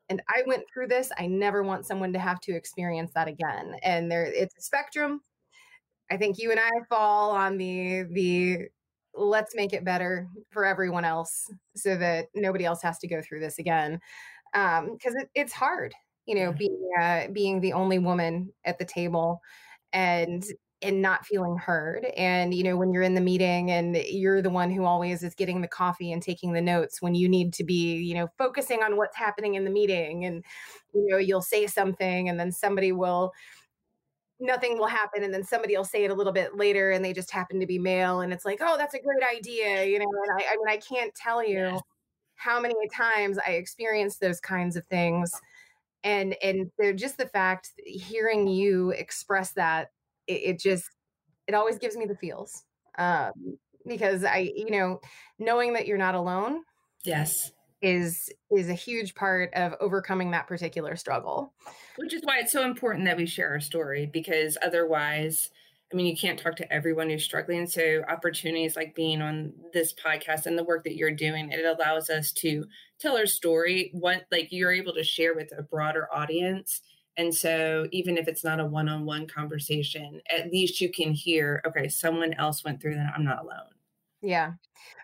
And 0.08 0.22
I 0.28 0.42
went 0.46 0.64
through 0.72 0.88
this. 0.88 1.12
I 1.18 1.26
never 1.26 1.62
want 1.62 1.86
someone 1.86 2.12
to 2.14 2.18
have 2.18 2.40
to 2.40 2.52
experience 2.52 3.12
that 3.14 3.28
again. 3.28 3.76
And 3.82 4.10
there 4.10 4.24
it's 4.24 4.56
a 4.58 4.62
spectrum. 4.62 5.20
I 6.10 6.16
think 6.16 6.38
you 6.38 6.50
and 6.50 6.58
I 6.58 6.70
fall 6.88 7.30
on 7.30 7.58
the 7.58 8.04
the 8.12 8.68
let's 9.14 9.54
make 9.54 9.72
it 9.72 9.84
better 9.84 10.28
for 10.50 10.64
everyone 10.64 11.04
else 11.04 11.48
so 11.76 11.96
that 11.96 12.26
nobody 12.34 12.64
else 12.64 12.82
has 12.82 12.98
to 13.00 13.08
go 13.08 13.20
through 13.22 13.40
this 13.40 13.58
again. 13.58 14.00
Um, 14.54 14.94
because 14.94 15.14
it, 15.14 15.30
it's 15.34 15.52
hard, 15.52 15.94
you 16.26 16.34
know, 16.34 16.52
being 16.52 16.90
uh, 17.00 17.28
being 17.32 17.60
the 17.60 17.72
only 17.72 17.98
woman 18.00 18.52
at 18.64 18.78
the 18.78 18.84
table 18.84 19.40
and 19.92 20.44
and 20.82 21.02
not 21.02 21.26
feeling 21.26 21.56
heard 21.56 22.04
and 22.16 22.54
you 22.54 22.62
know 22.62 22.76
when 22.76 22.92
you're 22.92 23.02
in 23.02 23.14
the 23.14 23.20
meeting 23.20 23.70
and 23.70 23.96
you're 23.96 24.40
the 24.40 24.50
one 24.50 24.70
who 24.70 24.84
always 24.84 25.22
is 25.22 25.34
getting 25.34 25.60
the 25.60 25.68
coffee 25.68 26.12
and 26.12 26.22
taking 26.22 26.52
the 26.52 26.60
notes 26.60 27.02
when 27.02 27.14
you 27.14 27.28
need 27.28 27.52
to 27.52 27.64
be 27.64 27.96
you 27.96 28.14
know 28.14 28.28
focusing 28.38 28.82
on 28.82 28.96
what's 28.96 29.16
happening 29.16 29.54
in 29.54 29.64
the 29.64 29.70
meeting 29.70 30.24
and 30.24 30.44
you 30.94 31.06
know 31.08 31.18
you'll 31.18 31.42
say 31.42 31.66
something 31.66 32.28
and 32.28 32.40
then 32.40 32.50
somebody 32.50 32.92
will 32.92 33.32
nothing 34.40 34.78
will 34.78 34.86
happen 34.86 35.22
and 35.22 35.34
then 35.34 35.44
somebody 35.44 35.76
will 35.76 35.84
say 35.84 36.04
it 36.04 36.10
a 36.10 36.14
little 36.14 36.32
bit 36.32 36.56
later 36.56 36.92
and 36.92 37.04
they 37.04 37.12
just 37.12 37.30
happen 37.30 37.60
to 37.60 37.66
be 37.66 37.78
male 37.78 38.20
and 38.20 38.32
it's 38.32 38.46
like 38.46 38.58
oh 38.62 38.76
that's 38.78 38.94
a 38.94 39.00
great 39.00 39.22
idea 39.36 39.84
you 39.84 39.98
know 39.98 40.06
and 40.06 40.40
i, 40.40 40.52
I 40.52 40.56
mean 40.56 40.68
i 40.68 40.78
can't 40.78 41.14
tell 41.14 41.46
you 41.46 41.78
how 42.36 42.58
many 42.58 42.74
times 42.88 43.38
i 43.46 43.50
experienced 43.50 44.20
those 44.20 44.40
kinds 44.40 44.76
of 44.76 44.86
things 44.86 45.30
and 46.04 46.34
and 46.42 46.70
just 46.96 47.18
the 47.18 47.26
fact 47.26 47.72
hearing 47.84 48.46
you 48.46 48.90
express 48.92 49.52
that 49.52 49.90
it, 50.26 50.32
it 50.32 50.60
just 50.60 50.84
it 51.46 51.54
always 51.54 51.78
gives 51.78 51.96
me 51.96 52.06
the 52.06 52.16
feels 52.16 52.64
um, 52.98 53.32
because 53.86 54.24
I, 54.24 54.52
you 54.54 54.70
know, 54.70 55.00
knowing 55.38 55.72
that 55.72 55.86
you're 55.86 55.98
not 55.98 56.14
alone. 56.14 56.62
Yes. 57.04 57.52
is 57.80 58.28
is 58.50 58.68
a 58.68 58.74
huge 58.74 59.14
part 59.14 59.52
of 59.54 59.74
overcoming 59.80 60.32
that 60.32 60.46
particular 60.46 60.96
struggle 60.96 61.54
which 61.96 62.12
is 62.12 62.20
why 62.24 62.38
it's 62.38 62.52
so 62.52 62.62
important 62.62 63.06
that 63.06 63.16
we 63.16 63.24
share 63.24 63.48
our 63.48 63.60
story 63.60 64.04
because 64.04 64.58
otherwise 64.62 65.48
i 65.90 65.96
mean 65.96 66.04
you 66.04 66.14
can't 66.14 66.38
talk 66.38 66.54
to 66.56 66.70
everyone 66.70 67.08
who's 67.08 67.24
struggling 67.24 67.66
so 67.66 68.02
opportunities 68.06 68.76
like 68.76 68.94
being 68.94 69.22
on 69.22 69.50
this 69.72 69.94
podcast 69.94 70.44
and 70.44 70.58
the 70.58 70.64
work 70.64 70.84
that 70.84 70.94
you're 70.94 71.10
doing 71.10 71.50
it 71.50 71.64
allows 71.64 72.10
us 72.10 72.32
to 72.32 72.66
tell 72.98 73.16
our 73.16 73.24
story 73.24 73.88
what 73.94 74.26
like 74.30 74.48
you're 74.50 74.72
able 74.72 74.92
to 74.92 75.02
share 75.02 75.34
with 75.34 75.50
a 75.56 75.62
broader 75.62 76.06
audience 76.12 76.82
and 77.20 77.34
so 77.34 77.86
even 77.92 78.16
if 78.16 78.26
it's 78.26 78.42
not 78.42 78.60
a 78.60 78.64
one-on-one 78.64 79.26
conversation 79.26 80.20
at 80.30 80.50
least 80.50 80.80
you 80.80 80.90
can 80.90 81.12
hear 81.12 81.62
okay 81.66 81.88
someone 81.88 82.32
else 82.34 82.64
went 82.64 82.80
through 82.80 82.94
that 82.94 83.12
i'm 83.14 83.24
not 83.24 83.42
alone 83.42 83.70
yeah 84.22 84.52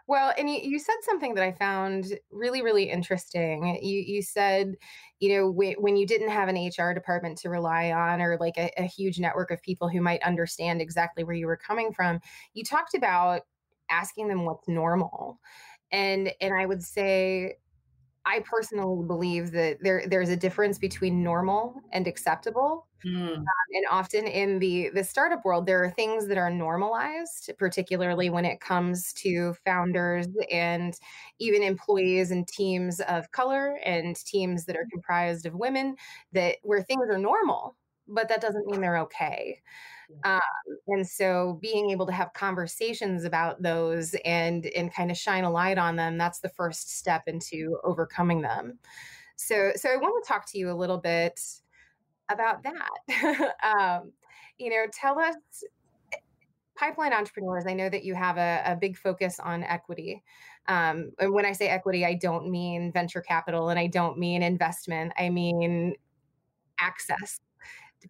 well, 0.09 0.33
and 0.39 0.49
you, 0.49 0.61
you 0.63 0.79
said 0.79 0.95
something 1.03 1.35
that 1.35 1.43
I 1.43 1.53
found 1.53 2.17
really, 2.31 2.63
really 2.63 2.85
interesting. 2.85 3.79
You 3.83 4.01
you 4.01 4.23
said, 4.23 4.77
you 5.19 5.37
know, 5.37 5.51
when, 5.51 5.75
when 5.75 5.97
you 5.97 6.07
didn't 6.07 6.29
have 6.29 6.49
an 6.49 6.57
HR 6.57 6.95
department 6.95 7.39
to 7.39 7.51
rely 7.51 7.91
on 7.91 8.21
or 8.21 8.37
like 8.39 8.57
a, 8.57 8.71
a 8.79 8.85
huge 8.85 9.19
network 9.19 9.51
of 9.51 9.61
people 9.63 9.89
who 9.89 10.01
might 10.01 10.23
understand 10.23 10.81
exactly 10.81 11.25
where 11.25 11.35
you 11.35 11.47
were 11.47 11.57
coming 11.57 11.93
from, 11.93 12.21
you 12.55 12.63
talked 12.63 12.95
about 12.95 13.43
asking 13.91 14.29
them 14.29 14.45
what's 14.45 14.69
normal. 14.69 15.41
And 15.91 16.33
and 16.41 16.55
I 16.55 16.67
would 16.67 16.85
say 16.85 17.57
I 18.27 18.41
personally 18.41 19.07
believe 19.07 19.53
that 19.53 19.79
there 19.81 20.03
there's 20.07 20.31
a 20.31 20.37
difference 20.37 20.79
between 20.79 21.23
normal 21.23 21.81
and 21.93 22.09
acceptable. 22.09 22.89
Mm. 23.05 23.37
Um, 23.37 23.45
and 23.73 23.87
often 23.89 24.27
in 24.27 24.59
the 24.59 24.91
the 24.93 25.05
startup 25.05 25.45
world, 25.45 25.65
there 25.65 25.85
are 25.85 25.91
things 25.91 26.27
that 26.27 26.37
are 26.37 26.51
normalized, 26.51 27.53
particularly 27.57 28.29
when 28.29 28.45
it 28.45 28.61
comes 28.61 29.13
to 29.15 29.55
founders 29.65 30.27
and 30.51 30.95
even 31.39 31.63
employees 31.63 32.33
and 32.33 32.49
teams 32.49 33.01
of 33.01 33.31
color 33.31 33.79
and 33.85 34.17
teams 34.17 34.65
that 34.65 34.77
are 34.77 34.89
comprised 34.91 35.47
of 35.47 35.55
women, 35.55 35.95
that 36.33 36.57
where 36.63 36.83
things 36.83 37.07
are 37.09 37.19
normal, 37.19 37.77
but 38.09 38.29
that 38.29 38.41
doesn't 38.41 38.67
mean 38.67 38.81
they're 38.81 38.99
okay. 38.99 39.63
Um, 40.25 40.41
and 40.89 41.07
so 41.07 41.59
being 41.61 41.91
able 41.91 42.07
to 42.07 42.13
have 42.13 42.33
conversations 42.33 43.25
about 43.25 43.63
those 43.63 44.15
and 44.25 44.67
and 44.67 44.93
kind 44.93 45.11
of 45.11 45.17
shine 45.17 45.45
a 45.45 45.51
light 45.51 45.79
on 45.79 45.97
them, 45.97 46.19
that's 46.19 46.41
the 46.41 46.49
first 46.51 46.97
step 46.97 47.25
into 47.27 47.79
overcoming 47.85 48.43
them. 48.43 48.79
So 49.37 49.73
so 49.77 49.91
I 49.91 49.97
want 49.97 50.23
to 50.23 50.29
talk 50.29 50.47
to 50.53 50.59
you 50.59 50.71
a 50.71 50.75
little 50.75 50.99
bit 50.99 51.41
about 52.29 52.65
that. 52.65 53.55
um, 53.79 54.13
you 54.59 54.71
know, 54.71 54.87
tell 54.93 55.19
us 55.19 55.35
pipeline 56.77 57.13
entrepreneurs 57.13 57.65
i 57.67 57.73
know 57.73 57.89
that 57.89 58.05
you 58.05 58.15
have 58.15 58.37
a, 58.37 58.63
a 58.67 58.77
big 58.77 58.97
focus 58.97 59.41
on 59.41 59.65
equity 59.65 60.23
um, 60.69 61.11
and 61.19 61.33
when 61.33 61.47
i 61.47 61.53
say 61.53 61.69
equity 61.69 62.05
i 62.05 62.15
don't 62.15 62.51
mean 62.51 62.93
venture 62.93 63.23
capital 63.23 63.71
and 63.71 63.79
i 63.79 63.87
don't 63.87 64.19
mean 64.19 64.43
investment 64.43 65.11
i 65.19 65.29
mean 65.29 65.95
access 66.79 67.41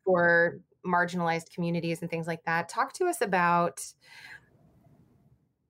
for 0.04 0.58
marginalized 0.86 1.52
communities 1.52 2.00
and 2.00 2.10
things 2.10 2.26
like 2.26 2.44
that. 2.44 2.68
Talk 2.68 2.92
to 2.94 3.06
us 3.06 3.20
about 3.20 3.84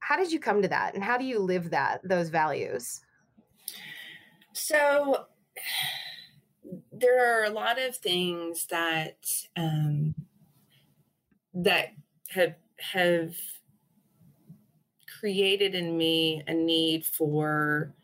how 0.01 0.17
did 0.17 0.31
you 0.31 0.39
come 0.39 0.63
to 0.63 0.69
that 0.69 0.95
and 0.95 1.03
how 1.03 1.19
do 1.19 1.25
you 1.25 1.39
live 1.41 1.71
that 1.71 2.01
those 2.05 2.29
values? 2.29 3.01
So 4.53 5.27
there 6.93 7.41
are 7.41 7.45
a 7.45 7.51
lot 7.51 7.81
of 7.81 7.97
things 7.97 8.67
that 8.67 9.17
um, 9.57 10.15
that 11.55 11.89
have 12.31 12.55
have 12.79 13.35
created 15.21 15.75
in 15.75 15.97
me 15.97 16.43
a 16.47 16.55
need 16.55 17.05
for 17.05 17.95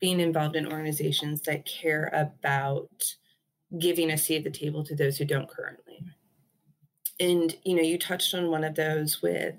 being 0.00 0.20
involved 0.20 0.56
in 0.56 0.70
organizations 0.70 1.40
that 1.42 1.66
care 1.66 2.10
about 2.12 2.88
giving 3.78 4.10
a 4.10 4.18
seat 4.18 4.36
at 4.36 4.44
the 4.44 4.50
table 4.50 4.84
to 4.84 4.94
those 4.94 5.18
who 5.18 5.24
don't 5.24 5.48
currently 5.48 6.04
and 7.20 7.56
you 7.64 7.74
know 7.74 7.82
you 7.82 7.98
touched 7.98 8.34
on 8.34 8.50
one 8.50 8.64
of 8.64 8.74
those 8.74 9.22
with 9.22 9.54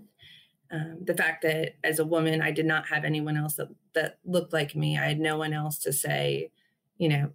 um, 0.72 0.98
the 1.04 1.14
fact 1.14 1.42
that 1.44 1.76
as 1.84 2.00
a 2.00 2.06
woman 2.06 2.42
i 2.42 2.52
did 2.52 2.66
not 2.66 2.88
have 2.88 3.04
anyone 3.04 3.38
else 3.38 3.56
that, 3.56 3.70
that 3.94 4.20
looked 4.26 4.54
like 4.54 4.76
me. 4.76 4.98
I 4.98 5.08
had 5.08 5.20
no 5.20 5.38
one 5.38 5.54
else 5.54 5.80
to 5.80 5.94
say 5.94 6.52
you 6.98 7.10
know 7.10 7.32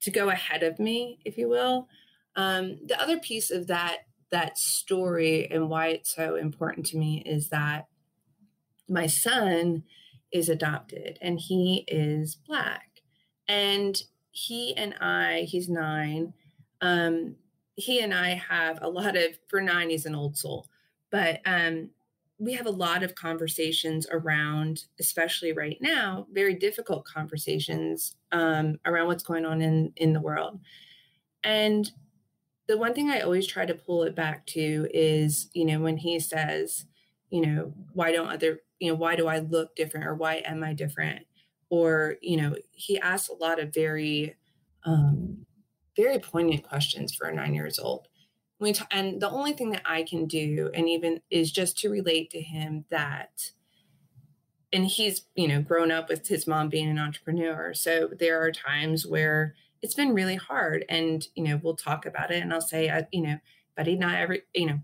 to 0.00 0.10
go 0.10 0.30
ahead 0.30 0.62
of 0.62 0.78
me 0.78 1.18
if 1.24 1.38
you 1.38 1.48
will. 1.48 1.88
Um, 2.34 2.78
the 2.86 3.00
other 3.00 3.18
piece 3.18 3.50
of 3.50 3.66
that 3.66 3.98
that 4.30 4.58
story 4.58 5.48
and 5.50 5.68
why 5.68 5.88
it's 5.88 6.14
so 6.14 6.36
important 6.36 6.86
to 6.86 6.96
me 6.96 7.22
is 7.26 7.50
that 7.50 7.86
my 8.88 9.06
son 9.06 9.84
is 10.32 10.48
adopted 10.48 11.18
and 11.20 11.38
he 11.38 11.84
is 11.86 12.34
black. 12.34 12.88
And 13.46 14.02
he 14.34 14.74
and 14.76 14.94
i 14.98 15.46
he's 15.46 15.68
nine 15.68 16.32
um, 16.80 17.36
he 17.76 18.00
and 18.00 18.12
I 18.12 18.30
have 18.34 18.78
a 18.82 18.88
lot 18.88 19.16
of 19.16 19.38
for 19.48 19.60
nine 19.60 19.90
he's 19.90 20.06
an 20.06 20.14
old 20.14 20.36
soul, 20.36 20.66
but 21.10 21.40
um, 21.46 21.90
we 22.38 22.52
have 22.54 22.66
a 22.66 22.70
lot 22.70 23.02
of 23.02 23.14
conversations 23.14 24.06
around, 24.10 24.84
especially 24.98 25.52
right 25.52 25.78
now, 25.80 26.26
very 26.32 26.54
difficult 26.54 27.04
conversations 27.04 28.16
um, 28.32 28.78
around 28.84 29.06
what's 29.06 29.22
going 29.22 29.44
on 29.44 29.60
in 29.62 29.92
in 29.96 30.12
the 30.12 30.20
world. 30.20 30.60
And 31.44 31.90
the 32.68 32.78
one 32.78 32.94
thing 32.94 33.10
I 33.10 33.20
always 33.20 33.46
try 33.46 33.66
to 33.66 33.74
pull 33.74 34.04
it 34.04 34.14
back 34.14 34.46
to 34.46 34.88
is, 34.92 35.50
you 35.52 35.64
know, 35.64 35.80
when 35.80 35.96
he 35.96 36.20
says, 36.20 36.86
you 37.30 37.40
know, 37.40 37.72
why 37.92 38.12
don't 38.12 38.28
other, 38.28 38.60
you 38.78 38.90
know, 38.90 38.94
why 38.94 39.16
do 39.16 39.26
I 39.26 39.38
look 39.38 39.74
different 39.74 40.06
or 40.06 40.14
why 40.14 40.36
am 40.44 40.62
I 40.62 40.72
different? 40.72 41.26
Or, 41.70 42.16
you 42.20 42.36
know, 42.36 42.54
he 42.72 42.98
asks 43.00 43.28
a 43.28 43.34
lot 43.34 43.58
of 43.58 43.74
very 43.74 44.36
um, 44.84 45.44
very 45.96 46.18
poignant 46.18 46.62
questions 46.62 47.14
for 47.14 47.28
a 47.28 47.34
nine 47.34 47.54
years 47.54 47.78
old. 47.78 48.08
We 48.58 48.72
t- 48.72 48.84
and 48.90 49.20
the 49.20 49.30
only 49.30 49.52
thing 49.52 49.70
that 49.70 49.82
I 49.84 50.02
can 50.02 50.26
do, 50.26 50.70
and 50.72 50.88
even 50.88 51.20
is 51.30 51.50
just 51.50 51.78
to 51.78 51.90
relate 51.90 52.30
to 52.30 52.40
him 52.40 52.84
that, 52.90 53.50
and 54.72 54.86
he's 54.86 55.26
you 55.34 55.48
know 55.48 55.60
grown 55.60 55.90
up 55.90 56.08
with 56.08 56.28
his 56.28 56.46
mom 56.46 56.68
being 56.68 56.88
an 56.88 56.98
entrepreneur, 56.98 57.74
so 57.74 58.08
there 58.18 58.40
are 58.42 58.52
times 58.52 59.06
where 59.06 59.54
it's 59.82 59.94
been 59.94 60.14
really 60.14 60.36
hard, 60.36 60.84
and 60.88 61.26
you 61.34 61.44
know 61.44 61.60
we'll 61.62 61.76
talk 61.76 62.06
about 62.06 62.30
it, 62.30 62.42
and 62.42 62.52
I'll 62.52 62.60
say, 62.60 62.88
I, 62.88 63.06
you 63.10 63.22
know, 63.22 63.38
buddy, 63.76 63.96
not 63.96 64.14
every, 64.14 64.42
you 64.54 64.66
know, 64.66 64.80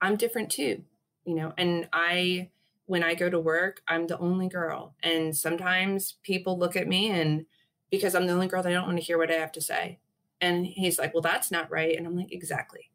I'm 0.00 0.16
different 0.16 0.50
too, 0.50 0.84
you 1.24 1.34
know, 1.34 1.54
and 1.56 1.88
I 1.92 2.50
when 2.84 3.02
I 3.02 3.14
go 3.14 3.28
to 3.28 3.40
work, 3.40 3.80
I'm 3.88 4.06
the 4.06 4.18
only 4.18 4.48
girl, 4.48 4.94
and 5.02 5.34
sometimes 5.36 6.18
people 6.22 6.58
look 6.58 6.76
at 6.76 6.86
me 6.86 7.10
and 7.10 7.46
because 7.90 8.14
I'm 8.14 8.26
the 8.26 8.32
only 8.32 8.48
girl, 8.48 8.62
they 8.62 8.72
don't 8.72 8.86
want 8.86 8.98
to 8.98 9.04
hear 9.04 9.16
what 9.16 9.30
I 9.30 9.34
have 9.34 9.52
to 9.52 9.60
say 9.60 10.00
and 10.40 10.66
he's 10.66 10.98
like, 10.98 11.14
Well, 11.14 11.22
that's 11.22 11.50
not 11.50 11.70
right. 11.70 11.96
And 11.96 12.06
I'm 12.06 12.16
like, 12.16 12.32
Exactly. 12.32 12.90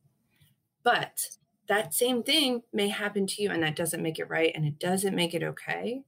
But 0.83 1.29
that 1.67 1.93
same 1.93 2.23
thing 2.23 2.63
may 2.73 2.89
happen 2.89 3.27
to 3.27 3.41
you, 3.41 3.49
and 3.49 3.63
that 3.63 3.75
doesn't 3.75 4.01
make 4.01 4.19
it 4.19 4.29
right 4.29 4.51
and 4.53 4.65
it 4.65 4.79
doesn't 4.79 5.15
make 5.15 5.33
it 5.33 5.43
okay. 5.43 6.03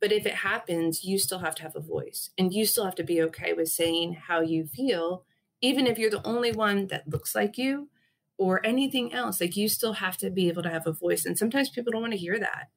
But 0.00 0.12
if 0.12 0.26
it 0.26 0.34
happens, 0.34 1.04
you 1.04 1.18
still 1.18 1.38
have 1.38 1.54
to 1.56 1.62
have 1.62 1.74
a 1.74 1.80
voice 1.80 2.30
and 2.36 2.52
you 2.52 2.66
still 2.66 2.84
have 2.84 2.96
to 2.96 3.02
be 3.02 3.22
okay 3.22 3.54
with 3.54 3.68
saying 3.68 4.12
how 4.28 4.40
you 4.40 4.66
feel, 4.66 5.24
even 5.62 5.86
if 5.86 5.98
you're 5.98 6.10
the 6.10 6.26
only 6.26 6.52
one 6.52 6.88
that 6.88 7.08
looks 7.08 7.34
like 7.34 7.56
you 7.56 7.88
or 8.36 8.64
anything 8.64 9.12
else. 9.14 9.40
Like 9.40 9.56
you 9.56 9.68
still 9.68 9.94
have 9.94 10.18
to 10.18 10.30
be 10.30 10.48
able 10.48 10.62
to 10.64 10.70
have 10.70 10.86
a 10.86 10.92
voice. 10.92 11.24
And 11.24 11.38
sometimes 11.38 11.70
people 11.70 11.92
don't 11.92 12.02
want 12.02 12.12
to 12.12 12.18
hear 12.18 12.38
that, 12.38 12.68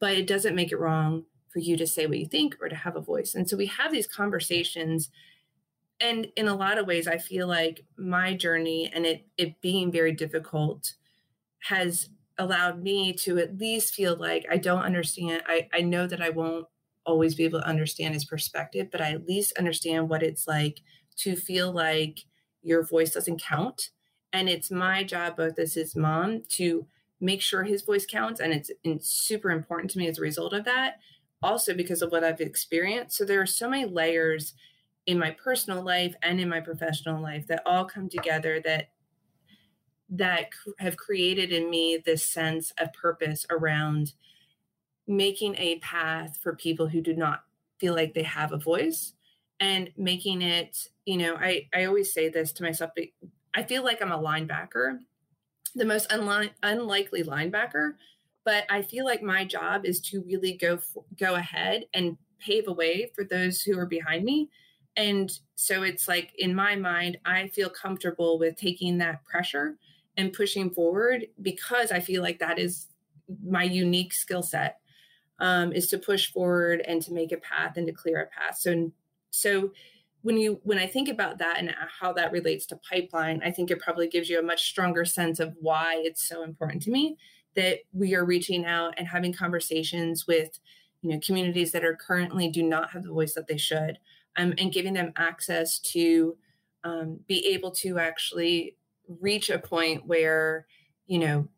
but 0.00 0.14
it 0.14 0.26
doesn't 0.26 0.56
make 0.56 0.72
it 0.72 0.80
wrong 0.80 1.24
for 1.48 1.60
you 1.60 1.76
to 1.76 1.86
say 1.86 2.06
what 2.06 2.18
you 2.18 2.26
think 2.26 2.56
or 2.60 2.68
to 2.68 2.74
have 2.74 2.96
a 2.96 3.00
voice. 3.00 3.34
And 3.36 3.48
so 3.48 3.56
we 3.56 3.66
have 3.66 3.92
these 3.92 4.08
conversations 4.08 5.10
and 6.00 6.28
in 6.36 6.48
a 6.48 6.56
lot 6.56 6.78
of 6.78 6.86
ways 6.86 7.06
i 7.06 7.18
feel 7.18 7.46
like 7.46 7.84
my 7.96 8.34
journey 8.34 8.90
and 8.94 9.06
it 9.06 9.26
it 9.38 9.60
being 9.60 9.90
very 9.92 10.12
difficult 10.12 10.94
has 11.60 12.08
allowed 12.38 12.82
me 12.82 13.12
to 13.12 13.38
at 13.38 13.58
least 13.58 13.94
feel 13.94 14.16
like 14.16 14.44
i 14.50 14.56
don't 14.56 14.82
understand 14.82 15.42
i 15.46 15.68
i 15.72 15.80
know 15.80 16.06
that 16.06 16.22
i 16.22 16.30
won't 16.30 16.66
always 17.06 17.34
be 17.34 17.44
able 17.44 17.60
to 17.60 17.68
understand 17.68 18.14
his 18.14 18.24
perspective 18.24 18.88
but 18.90 19.00
i 19.00 19.10
at 19.10 19.26
least 19.26 19.56
understand 19.58 20.08
what 20.08 20.22
it's 20.22 20.46
like 20.48 20.80
to 21.16 21.36
feel 21.36 21.70
like 21.72 22.20
your 22.64 22.82
voice 22.82 23.12
doesn't 23.12 23.42
count. 23.42 23.90
And 24.32 24.48
it's 24.48 24.70
my 24.70 25.04
job 25.04 25.36
both 25.36 25.58
as 25.58 25.74
his 25.74 25.94
mom 25.94 26.42
to 26.50 26.86
make 27.20 27.40
sure 27.40 27.62
his 27.62 27.82
voice 27.82 28.06
counts 28.06 28.40
and 28.40 28.52
it's, 28.52 28.70
it's 28.82 29.08
super 29.08 29.50
important 29.50 29.90
to 29.92 29.98
me 29.98 30.08
as 30.08 30.18
a 30.18 30.22
result 30.22 30.52
of 30.52 30.64
that 30.64 30.98
also 31.42 31.72
because 31.72 32.02
of 32.02 32.10
what 32.10 32.24
i've 32.24 32.40
experienced. 32.40 33.16
So 33.16 33.24
there 33.24 33.40
are 33.40 33.46
so 33.46 33.68
many 33.70 33.84
layers 33.84 34.54
in 35.06 35.18
my 35.18 35.30
personal 35.32 35.82
life 35.82 36.14
and 36.22 36.40
in 36.40 36.48
my 36.48 36.60
professional 36.60 37.22
life 37.22 37.46
that 37.46 37.62
all 37.66 37.84
come 37.84 38.08
together 38.08 38.60
that 38.64 38.88
that 40.08 40.46
have 40.78 40.96
created 40.96 41.52
in 41.52 41.68
me 41.68 41.98
this 42.04 42.26
sense 42.26 42.72
of 42.78 42.92
purpose 42.92 43.46
around 43.50 44.12
making 45.06 45.54
a 45.56 45.78
path 45.80 46.38
for 46.42 46.54
people 46.54 46.86
who 46.86 47.00
do 47.00 47.14
not 47.14 47.44
feel 47.78 47.94
like 47.94 48.14
they 48.14 48.22
have 48.22 48.52
a 48.52 48.58
voice 48.58 49.14
and 49.60 49.90
making 49.96 50.42
it 50.42 50.88
you 51.04 51.16
know 51.16 51.36
i 51.36 51.66
i 51.74 51.84
always 51.84 52.12
say 52.12 52.28
this 52.28 52.52
to 52.52 52.62
myself 52.62 52.90
i 53.54 53.62
feel 53.62 53.84
like 53.84 54.00
i'm 54.00 54.12
a 54.12 54.18
linebacker 54.18 54.98
the 55.74 55.84
most 55.84 56.08
unli- 56.10 56.50
unlikely 56.62 57.22
linebacker 57.22 57.92
but 58.44 58.64
i 58.70 58.80
feel 58.80 59.04
like 59.04 59.22
my 59.22 59.44
job 59.44 59.84
is 59.84 60.00
to 60.00 60.22
really 60.22 60.54
go 60.54 60.78
go 61.18 61.34
ahead 61.34 61.84
and 61.94 62.16
pave 62.44 62.68
a 62.68 62.72
way 62.72 63.10
for 63.14 63.24
those 63.24 63.62
who 63.62 63.78
are 63.78 63.86
behind 63.86 64.24
me. 64.24 64.50
And 64.96 65.30
so 65.56 65.82
it's 65.82 66.06
like 66.06 66.32
in 66.38 66.54
my 66.54 66.76
mind, 66.76 67.18
I 67.24 67.48
feel 67.48 67.68
comfortable 67.68 68.38
with 68.38 68.56
taking 68.56 68.98
that 68.98 69.24
pressure 69.24 69.76
and 70.16 70.32
pushing 70.32 70.70
forward 70.70 71.26
because 71.42 71.90
I 71.90 72.00
feel 72.00 72.22
like 72.22 72.38
that 72.38 72.58
is 72.58 72.86
my 73.44 73.64
unique 73.64 74.12
skill 74.12 74.42
set 74.42 74.78
um, 75.40 75.72
is 75.72 75.88
to 75.88 75.98
push 75.98 76.30
forward 76.30 76.82
and 76.86 77.02
to 77.02 77.12
make 77.12 77.32
a 77.32 77.38
path 77.38 77.76
and 77.76 77.86
to 77.86 77.92
clear 77.92 78.20
a 78.20 78.26
path. 78.26 78.58
So, 78.58 78.92
so 79.30 79.72
when 80.22 80.38
you 80.38 80.60
when 80.62 80.78
I 80.78 80.86
think 80.86 81.08
about 81.08 81.38
that 81.38 81.58
and 81.58 81.74
how 82.00 82.12
that 82.14 82.32
relates 82.32 82.66
to 82.66 82.80
pipeline, 82.88 83.42
I 83.44 83.50
think 83.50 83.70
it 83.70 83.80
probably 83.80 84.08
gives 84.08 84.30
you 84.30 84.38
a 84.38 84.42
much 84.42 84.64
stronger 84.64 85.04
sense 85.04 85.40
of 85.40 85.54
why 85.60 85.96
it's 85.98 86.26
so 86.26 86.44
important 86.44 86.82
to 86.84 86.90
me 86.90 87.16
that 87.56 87.80
we 87.92 88.14
are 88.14 88.24
reaching 88.24 88.64
out 88.64 88.94
and 88.96 89.06
having 89.06 89.32
conversations 89.32 90.26
with 90.26 90.58
you 91.02 91.10
know 91.10 91.20
communities 91.20 91.72
that 91.72 91.84
are 91.84 91.96
currently 91.96 92.48
do 92.48 92.62
not 92.62 92.90
have 92.90 93.02
the 93.02 93.10
voice 93.10 93.34
that 93.34 93.48
they 93.48 93.58
should 93.58 93.98
um, 94.36 94.54
and 94.58 94.72
giving 94.72 94.94
them 94.94 95.12
access 95.16 95.78
to 95.78 96.36
um, 96.82 97.20
be 97.26 97.46
able 97.48 97.70
to 97.70 97.98
actually 97.98 98.76
reach 99.20 99.50
a 99.50 99.58
point 99.58 100.06
where 100.06 100.66
you 101.06 101.18
know 101.18 101.48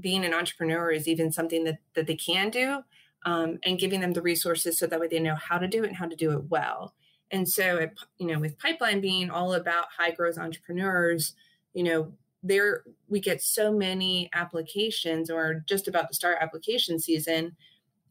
being 0.00 0.24
an 0.24 0.34
entrepreneur 0.34 0.90
is 0.90 1.06
even 1.06 1.32
something 1.32 1.64
that 1.64 1.78
that 1.94 2.06
they 2.06 2.16
can 2.16 2.50
do 2.50 2.82
um, 3.26 3.58
and 3.64 3.78
giving 3.78 4.00
them 4.00 4.12
the 4.12 4.22
resources 4.22 4.78
so 4.78 4.86
that 4.86 5.00
way 5.00 5.08
they 5.08 5.20
know 5.20 5.36
how 5.36 5.58
to 5.58 5.68
do 5.68 5.84
it 5.84 5.88
and 5.88 5.96
how 5.96 6.06
to 6.06 6.16
do 6.16 6.32
it 6.32 6.44
well. 6.50 6.94
And 7.30 7.48
so 7.48 7.76
it, 7.76 7.92
you 8.18 8.26
know 8.26 8.38
with 8.38 8.58
pipeline 8.58 9.00
being 9.00 9.30
all 9.30 9.54
about 9.54 9.86
high 9.96 10.10
growth 10.10 10.38
entrepreneurs 10.38 11.34
you 11.72 11.82
know 11.82 12.12
there 12.44 12.84
we 13.08 13.18
get 13.18 13.42
so 13.42 13.72
many 13.72 14.28
applications 14.34 15.30
or 15.30 15.64
just 15.66 15.88
about 15.88 16.08
to 16.08 16.14
start 16.14 16.38
application 16.40 17.00
season. 17.00 17.56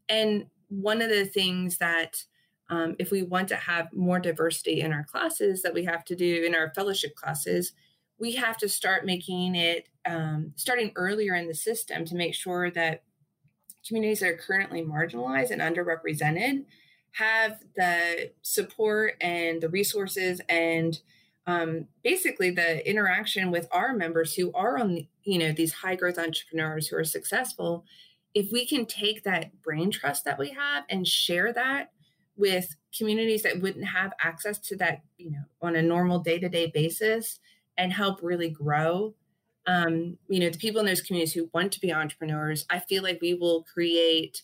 And 0.08 0.46
one 0.68 1.00
of 1.00 1.08
the 1.08 1.24
things 1.24 1.78
that 1.78 2.24
um, 2.70 2.96
if 2.98 3.10
we 3.10 3.22
want 3.22 3.48
to 3.48 3.56
have 3.56 3.92
more 3.92 4.18
diversity 4.18 4.80
in 4.80 4.92
our 4.92 5.04
classes 5.04 5.62
that 5.62 5.74
we 5.74 5.84
have 5.84 6.04
to 6.04 6.16
do 6.16 6.44
in 6.44 6.54
our 6.54 6.72
fellowship 6.74 7.14
classes 7.14 7.72
we 8.18 8.32
have 8.32 8.56
to 8.58 8.68
start 8.68 9.04
making 9.04 9.54
it 9.54 9.88
um, 10.06 10.52
starting 10.56 10.92
earlier 10.96 11.34
in 11.34 11.48
the 11.48 11.54
system 11.54 12.04
to 12.04 12.14
make 12.14 12.34
sure 12.34 12.70
that 12.70 13.02
communities 13.86 14.20
that 14.20 14.28
are 14.28 14.36
currently 14.36 14.82
marginalized 14.82 15.50
and 15.50 15.60
underrepresented 15.60 16.64
have 17.12 17.60
the 17.76 18.30
support 18.42 19.14
and 19.20 19.60
the 19.60 19.68
resources 19.68 20.40
and 20.48 21.00
um, 21.46 21.86
basically 22.02 22.50
the 22.50 22.88
interaction 22.88 23.50
with 23.50 23.68
our 23.70 23.92
members 23.92 24.34
who 24.34 24.52
are 24.52 24.78
on 24.78 25.06
you 25.24 25.38
know 25.38 25.52
these 25.52 25.72
high 25.72 25.94
growth 25.94 26.18
entrepreneurs 26.18 26.88
who 26.88 26.96
are 26.96 27.04
successful. 27.04 27.84
If 28.34 28.50
we 28.50 28.66
can 28.66 28.86
take 28.86 29.22
that 29.24 29.62
brain 29.62 29.90
trust 29.90 30.24
that 30.24 30.38
we 30.38 30.50
have 30.50 30.84
and 30.88 31.06
share 31.06 31.52
that 31.52 31.92
with 32.36 32.76
communities 32.96 33.42
that 33.42 33.60
wouldn't 33.60 33.84
have 33.84 34.12
access 34.20 34.58
to 34.58 34.76
that 34.76 35.02
you 35.18 35.30
know 35.30 35.44
on 35.62 35.76
a 35.76 35.82
normal 35.82 36.18
day-to-day 36.18 36.70
basis 36.72 37.38
and 37.76 37.92
help 37.92 38.20
really 38.22 38.50
grow 38.50 39.14
um, 39.66 40.18
you 40.28 40.40
know 40.40 40.50
the 40.50 40.58
people 40.58 40.80
in 40.80 40.86
those 40.86 41.00
communities 41.00 41.32
who 41.34 41.50
want 41.52 41.72
to 41.72 41.80
be 41.80 41.92
entrepreneurs 41.92 42.66
i 42.70 42.78
feel 42.78 43.02
like 43.02 43.18
we 43.20 43.34
will 43.34 43.64
create 43.64 44.42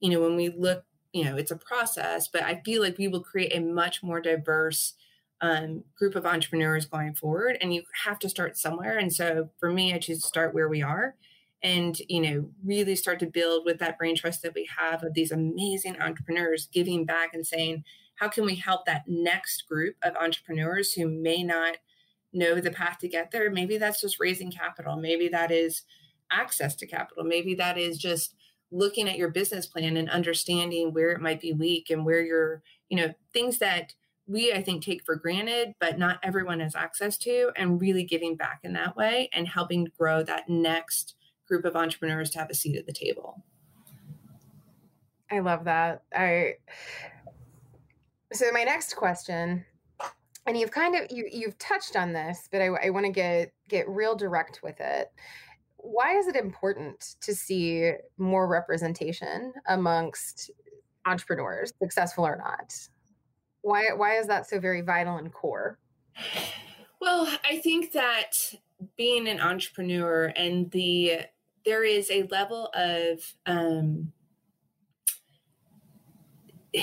you 0.00 0.10
know 0.10 0.20
when 0.20 0.36
we 0.36 0.48
look 0.50 0.84
you 1.12 1.24
know 1.24 1.36
it's 1.36 1.50
a 1.50 1.56
process 1.56 2.28
but 2.28 2.42
i 2.42 2.60
feel 2.64 2.82
like 2.82 2.98
we 2.98 3.08
will 3.08 3.22
create 3.22 3.54
a 3.54 3.60
much 3.60 4.02
more 4.02 4.20
diverse 4.20 4.94
um, 5.42 5.82
group 5.96 6.14
of 6.14 6.26
entrepreneurs 6.26 6.84
going 6.84 7.14
forward 7.14 7.56
and 7.62 7.74
you 7.74 7.82
have 8.04 8.18
to 8.18 8.28
start 8.28 8.58
somewhere 8.58 8.98
and 8.98 9.12
so 9.12 9.48
for 9.58 9.72
me 9.72 9.94
i 9.94 9.98
choose 9.98 10.20
to 10.20 10.26
start 10.26 10.54
where 10.54 10.68
we 10.68 10.82
are 10.82 11.14
and 11.62 11.98
you 12.08 12.20
know 12.20 12.48
really 12.64 12.96
start 12.96 13.18
to 13.18 13.26
build 13.26 13.64
with 13.64 13.78
that 13.78 13.98
brain 13.98 14.16
trust 14.16 14.42
that 14.42 14.54
we 14.54 14.68
have 14.78 15.02
of 15.02 15.14
these 15.14 15.30
amazing 15.30 16.00
entrepreneurs 16.00 16.68
giving 16.72 17.04
back 17.04 17.34
and 17.34 17.46
saying 17.46 17.84
how 18.20 18.28
can 18.28 18.44
we 18.44 18.54
help 18.54 18.84
that 18.84 19.04
next 19.06 19.66
group 19.66 19.96
of 20.02 20.14
entrepreneurs 20.16 20.92
who 20.92 21.08
may 21.08 21.42
not 21.42 21.78
know 22.32 22.60
the 22.60 22.70
path 22.70 22.98
to 22.98 23.08
get 23.08 23.30
there? 23.30 23.50
Maybe 23.50 23.78
that's 23.78 24.00
just 24.00 24.20
raising 24.20 24.52
capital. 24.52 24.96
Maybe 24.96 25.28
that 25.28 25.50
is 25.50 25.82
access 26.30 26.74
to 26.76 26.86
capital. 26.86 27.24
Maybe 27.24 27.54
that 27.54 27.78
is 27.78 27.98
just 27.98 28.34
looking 28.70 29.08
at 29.08 29.16
your 29.16 29.30
business 29.30 29.66
plan 29.66 29.96
and 29.96 30.10
understanding 30.10 30.92
where 30.92 31.10
it 31.10 31.20
might 31.20 31.40
be 31.40 31.52
weak 31.52 31.90
and 31.90 32.04
where 32.04 32.22
you're 32.22 32.62
you 32.88 32.96
know 32.96 33.12
things 33.32 33.58
that 33.58 33.94
we 34.28 34.52
i 34.52 34.62
think 34.62 34.80
take 34.80 35.04
for 35.04 35.16
granted 35.16 35.74
but 35.80 35.98
not 35.98 36.20
everyone 36.22 36.60
has 36.60 36.76
access 36.76 37.18
to 37.18 37.50
and 37.56 37.80
really 37.80 38.04
giving 38.04 38.36
back 38.36 38.60
in 38.62 38.72
that 38.72 38.94
way 38.94 39.28
and 39.34 39.48
helping 39.48 39.88
grow 39.98 40.22
that 40.22 40.48
next 40.48 41.16
group 41.50 41.64
of 41.64 41.76
entrepreneurs 41.76 42.30
to 42.30 42.38
have 42.38 42.48
a 42.48 42.54
seat 42.54 42.76
at 42.76 42.86
the 42.86 42.92
table. 42.92 43.42
I 45.30 45.40
love 45.40 45.64
that. 45.64 46.02
I 46.14 46.54
so 48.32 48.46
my 48.52 48.62
next 48.62 48.94
question, 48.94 49.64
and 50.46 50.56
you've 50.56 50.70
kind 50.70 50.94
of 50.94 51.10
you 51.10 51.28
you've 51.30 51.58
touched 51.58 51.96
on 51.96 52.12
this, 52.12 52.48
but 52.50 52.62
I, 52.62 52.68
I 52.86 52.90
want 52.90 53.04
to 53.06 53.12
get 53.12 53.52
get 53.68 53.88
real 53.88 54.14
direct 54.14 54.60
with 54.62 54.80
it. 54.80 55.08
Why 55.76 56.16
is 56.16 56.28
it 56.28 56.36
important 56.36 57.16
to 57.22 57.34
see 57.34 57.92
more 58.16 58.46
representation 58.46 59.52
amongst 59.68 60.50
entrepreneurs, 61.06 61.72
successful 61.82 62.24
or 62.24 62.36
not? 62.36 62.72
Why 63.62 63.92
why 63.94 64.18
is 64.18 64.26
that 64.28 64.48
so 64.48 64.60
very 64.60 64.82
vital 64.82 65.16
and 65.16 65.32
core? 65.32 65.78
Well, 67.00 67.28
I 67.48 67.58
think 67.58 67.92
that 67.92 68.32
being 68.96 69.28
an 69.28 69.40
entrepreneur 69.40 70.32
and 70.36 70.70
the 70.70 71.22
there 71.64 71.84
is 71.84 72.10
a 72.10 72.24
level 72.24 72.70
of 72.74 73.20
um, 73.46 74.12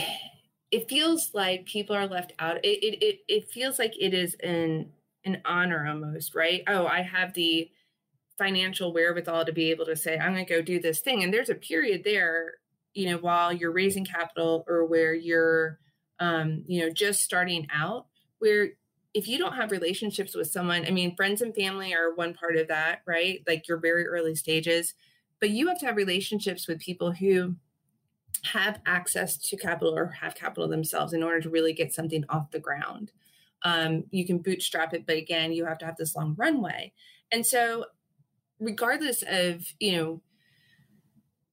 it 0.72 0.90
feels 0.90 1.32
like 1.34 1.66
people 1.66 1.96
are 1.96 2.08
left 2.08 2.34
out. 2.40 2.58
It, 2.63 2.84
it 2.84 3.04
it 3.04 3.20
it 3.28 3.50
feels 3.50 3.80
like 3.80 3.94
it 4.00 4.13
is 4.13 4.36
an 4.44 4.92
an 5.24 5.42
honor 5.46 5.88
almost, 5.88 6.36
right? 6.36 6.63
Oh, 6.68 6.86
I 6.88 7.02
have 7.02 7.34
the 7.34 7.70
financial 8.38 8.94
wherewithal 8.94 9.46
to 9.46 9.52
be 9.52 9.72
able 9.72 9.86
to 9.86 9.96
say 9.96 10.18
I'm 10.18 10.34
going 10.34 10.46
to 10.46 10.54
go 10.54 10.62
do 10.62 10.80
this 10.80 11.00
thing, 11.00 11.24
and 11.24 11.34
there's 11.34 11.50
a 11.50 11.56
period 11.56 12.04
there, 12.04 12.56
you 12.94 13.10
know, 13.10 13.18
while 13.18 13.52
you're 13.54 13.72
raising 13.72 14.06
capital 14.06 14.63
or 14.68 14.86
where 14.86 15.13
you're, 15.13 15.80
um, 16.20 16.63
you 16.68 16.82
know, 16.82 16.90
just 16.92 17.24
starting 17.24 17.68
out, 17.74 18.08
where 18.40 18.70
if 19.17 19.27
you 19.27 19.39
don't 19.39 19.56
have 19.56 19.71
relationships 19.71 20.36
with 20.36 20.45
someone, 20.45 20.86
I 20.86 20.91
mean, 20.91 21.15
friends 21.15 21.41
and 21.41 21.56
family 21.56 21.91
are 21.95 22.13
one 22.13 22.36
part 22.36 22.56
of 22.56 22.67
that, 22.67 23.01
right? 23.08 23.41
Like 23.47 23.67
your 23.67 23.80
very 23.80 24.06
early 24.06 24.36
stages, 24.36 24.93
but 25.39 25.49
you 25.49 25.67
have 25.69 25.80
to 25.80 25.88
have 25.88 25.95
relationships 25.95 26.67
with 26.67 26.80
people 26.80 27.12
who 27.12 27.56
have 28.43 28.80
access 28.86 29.36
to 29.36 29.58
capital 29.58 29.97
or 29.97 30.06
have 30.06 30.36
capital 30.36 30.67
themselves 30.67 31.13
in 31.13 31.23
order 31.23 31.41
to 31.41 31.49
really 31.49 31.73
get 31.73 31.95
something 31.95 32.25
off 32.30 32.51
the 32.51 32.60
ground. 32.60 33.12
Um, 33.63 34.03
you 34.12 34.23
can 34.23 34.38
bootstrap 34.38 34.93
it, 34.93 35.08
but 35.08 35.17
again, 35.17 35.51
you 35.51 35.65
have 35.65 35.80
to 35.80 35.86
have 35.88 35.97
this 35.97 36.15
long 36.15 36.36
runway. 36.38 36.93
And 37.32 37.43
so, 37.43 37.86
regardless 38.60 39.23
of 39.27 39.65
you 39.80 39.97
know 39.97 40.21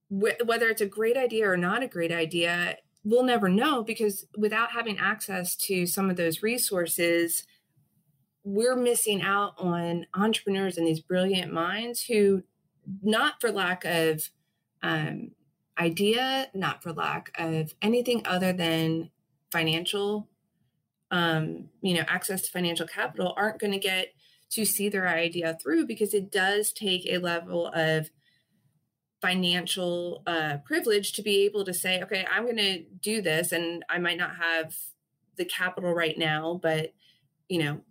wh- 0.09 0.47
whether 0.47 0.69
it's 0.69 0.81
a 0.81 0.85
great 0.85 1.17
idea 1.17 1.49
or 1.49 1.57
not 1.57 1.81
a 1.81 1.87
great 1.87 2.11
idea, 2.11 2.77
we'll 3.03 3.23
never 3.23 3.49
know 3.49 3.83
because 3.83 4.27
without 4.37 4.69
having 4.69 4.99
access 4.99 5.55
to 5.55 5.87
some 5.87 6.11
of 6.11 6.15
those 6.15 6.43
resources, 6.43 7.43
we're 8.45 8.75
missing 8.75 9.23
out 9.23 9.55
on 9.57 10.05
entrepreneurs 10.13 10.77
and 10.77 10.87
these 10.87 10.99
brilliant 10.99 11.51
minds 11.51 12.03
who, 12.03 12.43
not 13.01 13.41
for 13.41 13.51
lack 13.51 13.83
of 13.83 14.29
um, 14.83 15.31
idea, 15.79 16.47
not 16.53 16.83
for 16.83 16.93
lack 16.93 17.31
of 17.37 17.73
anything 17.81 18.21
other 18.23 18.53
than 18.53 19.09
financial, 19.51 20.29
um, 21.09 21.69
you 21.81 21.95
know, 21.95 22.03
access 22.07 22.43
to 22.43 22.51
financial 22.51 22.85
capital, 22.85 23.33
aren't 23.35 23.59
going 23.59 23.73
to 23.73 23.79
get 23.79 24.13
to 24.51 24.63
see 24.63 24.89
their 24.89 25.07
idea 25.07 25.57
through 25.61 25.87
because 25.87 26.13
it 26.13 26.31
does 26.31 26.71
take 26.71 27.05
a 27.07 27.17
level 27.17 27.67
of 27.73 28.11
financial 29.21 30.21
uh, 30.27 30.57
privilege 30.65 31.13
to 31.13 31.23
be 31.23 31.45
able 31.45 31.65
to 31.65 31.73
say, 31.73 32.01
okay, 32.03 32.27
I'm 32.31 32.43
going 32.43 32.57
to 32.57 32.83
do 33.01 33.23
this, 33.23 33.51
and 33.51 33.83
I 33.89 33.97
might 33.97 34.19
not 34.19 34.35
have 34.35 34.75
the 35.35 35.45
capital 35.45 35.93
right 35.93 36.17
now, 36.17 36.59
but 36.61 36.93
you 37.49 37.63
know, 37.63 37.81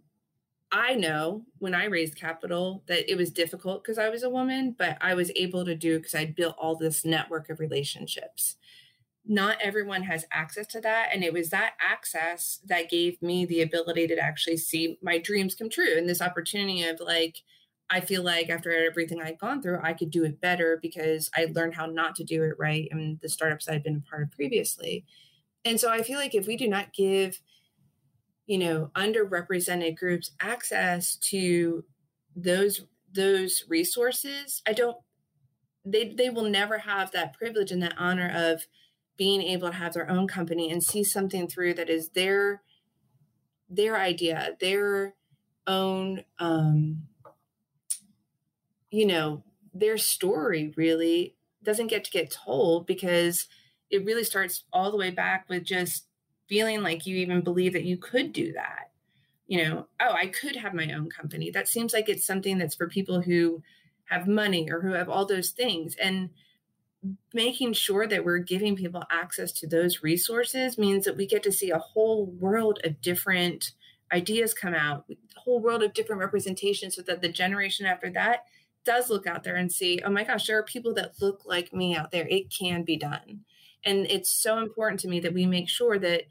I 0.74 0.96
know 0.96 1.44
when 1.58 1.72
I 1.72 1.84
raised 1.84 2.16
capital 2.16 2.82
that 2.88 3.08
it 3.08 3.16
was 3.16 3.30
difficult 3.30 3.84
because 3.84 3.96
I 3.96 4.08
was 4.08 4.24
a 4.24 4.28
woman, 4.28 4.74
but 4.76 4.98
I 5.00 5.14
was 5.14 5.30
able 5.36 5.64
to 5.64 5.76
do 5.76 5.98
because 5.98 6.16
I 6.16 6.26
built 6.26 6.56
all 6.58 6.74
this 6.74 7.04
network 7.04 7.48
of 7.48 7.60
relationships. 7.60 8.56
Not 9.24 9.56
everyone 9.62 10.02
has 10.02 10.26
access 10.32 10.66
to 10.68 10.80
that. 10.80 11.10
And 11.12 11.22
it 11.22 11.32
was 11.32 11.50
that 11.50 11.74
access 11.80 12.58
that 12.66 12.90
gave 12.90 13.22
me 13.22 13.46
the 13.46 13.62
ability 13.62 14.08
to 14.08 14.18
actually 14.18 14.56
see 14.56 14.98
my 15.00 15.18
dreams 15.18 15.54
come 15.54 15.70
true 15.70 15.96
and 15.96 16.08
this 16.08 16.20
opportunity 16.20 16.82
of 16.82 16.98
like, 16.98 17.36
I 17.88 18.00
feel 18.00 18.24
like 18.24 18.50
after 18.50 18.72
everything 18.72 19.22
I'd 19.22 19.38
gone 19.38 19.62
through, 19.62 19.78
I 19.80 19.92
could 19.92 20.10
do 20.10 20.24
it 20.24 20.40
better 20.40 20.80
because 20.82 21.30
I 21.36 21.52
learned 21.54 21.74
how 21.74 21.86
not 21.86 22.16
to 22.16 22.24
do 22.24 22.42
it 22.42 22.58
right 22.58 22.88
in 22.90 23.20
the 23.22 23.28
startups 23.28 23.68
I'd 23.68 23.84
been 23.84 24.02
a 24.04 24.10
part 24.10 24.24
of 24.24 24.32
previously. 24.32 25.04
And 25.64 25.78
so 25.78 25.88
I 25.88 26.02
feel 26.02 26.18
like 26.18 26.34
if 26.34 26.48
we 26.48 26.56
do 26.56 26.66
not 26.66 26.92
give 26.92 27.38
you 28.46 28.58
know 28.58 28.90
underrepresented 28.96 29.96
groups 29.96 30.32
access 30.40 31.16
to 31.16 31.84
those 32.36 32.82
those 33.12 33.64
resources 33.68 34.62
i 34.66 34.72
don't 34.72 34.96
they 35.84 36.14
they 36.16 36.30
will 36.30 36.48
never 36.48 36.78
have 36.78 37.10
that 37.12 37.34
privilege 37.34 37.70
and 37.70 37.82
that 37.82 37.94
honor 37.98 38.30
of 38.34 38.66
being 39.16 39.42
able 39.42 39.70
to 39.70 39.76
have 39.76 39.92
their 39.92 40.10
own 40.10 40.26
company 40.26 40.70
and 40.70 40.82
see 40.82 41.04
something 41.04 41.46
through 41.46 41.74
that 41.74 41.90
is 41.90 42.10
their 42.10 42.62
their 43.68 43.96
idea, 43.96 44.56
their 44.60 45.14
own 45.66 46.24
um 46.38 47.02
you 48.90 49.06
know, 49.06 49.42
their 49.72 49.98
story 49.98 50.72
really 50.76 51.34
doesn't 51.64 51.88
get 51.88 52.04
to 52.04 52.10
get 52.12 52.30
told 52.30 52.86
because 52.86 53.48
it 53.90 54.04
really 54.04 54.22
starts 54.22 54.64
all 54.72 54.92
the 54.92 54.96
way 54.96 55.10
back 55.10 55.46
with 55.48 55.64
just 55.64 56.06
feeling 56.48 56.82
like 56.82 57.06
you 57.06 57.16
even 57.16 57.40
believe 57.40 57.72
that 57.72 57.84
you 57.84 57.96
could 57.96 58.32
do 58.32 58.52
that. 58.52 58.90
You 59.46 59.64
know, 59.64 59.86
oh, 60.00 60.12
I 60.12 60.26
could 60.28 60.56
have 60.56 60.74
my 60.74 60.92
own 60.92 61.10
company. 61.10 61.50
That 61.50 61.68
seems 61.68 61.92
like 61.92 62.08
it's 62.08 62.26
something 62.26 62.58
that's 62.58 62.74
for 62.74 62.88
people 62.88 63.20
who 63.20 63.62
have 64.06 64.26
money 64.26 64.70
or 64.70 64.80
who 64.80 64.92
have 64.92 65.08
all 65.08 65.26
those 65.26 65.50
things. 65.50 65.96
And 65.96 66.30
making 67.32 67.72
sure 67.74 68.06
that 68.06 68.24
we're 68.24 68.38
giving 68.38 68.76
people 68.76 69.02
access 69.10 69.52
to 69.52 69.66
those 69.66 70.02
resources 70.02 70.78
means 70.78 71.04
that 71.04 71.16
we 71.16 71.26
get 71.26 71.42
to 71.42 71.52
see 71.52 71.70
a 71.70 71.78
whole 71.78 72.26
world 72.26 72.80
of 72.84 73.00
different 73.00 73.72
ideas 74.12 74.54
come 74.54 74.74
out, 74.74 75.04
a 75.10 75.40
whole 75.40 75.60
world 75.60 75.82
of 75.82 75.92
different 75.92 76.20
representations 76.20 76.96
so 76.96 77.02
that 77.02 77.20
the 77.20 77.28
generation 77.28 77.84
after 77.84 78.10
that 78.10 78.44
does 78.84 79.10
look 79.10 79.26
out 79.26 79.44
there 79.44 79.56
and 79.56 79.70
see, 79.70 80.00
oh 80.04 80.10
my 80.10 80.24
gosh, 80.24 80.46
there 80.46 80.58
are 80.58 80.64
people 80.64 80.94
that 80.94 81.20
look 81.20 81.42
like 81.44 81.72
me 81.72 81.96
out 81.96 82.10
there. 82.10 82.26
It 82.28 82.52
can 82.52 82.82
be 82.82 82.96
done. 82.96 83.40
And 83.84 84.06
it's 84.10 84.30
so 84.30 84.58
important 84.58 85.00
to 85.00 85.08
me 85.08 85.20
that 85.20 85.34
we 85.34 85.46
make 85.46 85.68
sure 85.68 85.98
that 85.98 86.22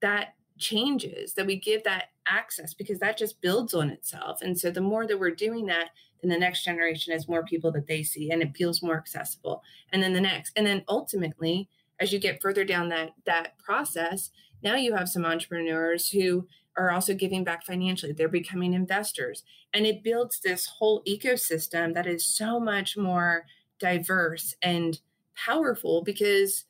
that 0.00 0.34
changes, 0.58 1.34
that 1.34 1.46
we 1.46 1.56
give 1.56 1.84
that 1.84 2.10
access 2.26 2.74
because 2.74 2.98
that 3.00 3.18
just 3.18 3.40
builds 3.40 3.74
on 3.74 3.90
itself. 3.90 4.42
And 4.42 4.58
so 4.58 4.70
the 4.70 4.80
more 4.80 5.06
that 5.06 5.18
we're 5.18 5.30
doing 5.30 5.66
that, 5.66 5.90
then 6.20 6.30
the 6.30 6.38
next 6.38 6.64
generation 6.64 7.12
has 7.12 7.28
more 7.28 7.44
people 7.44 7.72
that 7.72 7.86
they 7.86 8.02
see 8.02 8.30
and 8.30 8.42
it 8.42 8.56
feels 8.56 8.82
more 8.82 8.96
accessible. 8.96 9.62
And 9.92 10.02
then 10.02 10.12
the 10.12 10.20
next. 10.20 10.52
And 10.56 10.66
then 10.66 10.84
ultimately, 10.88 11.68
as 12.00 12.12
you 12.12 12.18
get 12.18 12.40
further 12.40 12.64
down 12.64 12.88
that 12.90 13.10
that 13.26 13.58
process, 13.58 14.30
now 14.62 14.76
you 14.76 14.94
have 14.94 15.08
some 15.08 15.24
entrepreneurs 15.24 16.08
who 16.08 16.46
are 16.76 16.90
also 16.90 17.14
giving 17.14 17.44
back 17.44 17.64
financially. 17.64 18.12
They're 18.12 18.28
becoming 18.28 18.72
investors. 18.72 19.42
And 19.74 19.84
it 19.84 20.02
builds 20.02 20.40
this 20.40 20.66
whole 20.66 21.02
ecosystem 21.06 21.92
that 21.94 22.06
is 22.06 22.24
so 22.24 22.58
much 22.58 22.96
more 22.96 23.44
diverse 23.78 24.54
and 24.62 24.98
powerful 25.34 26.02
because 26.02 26.64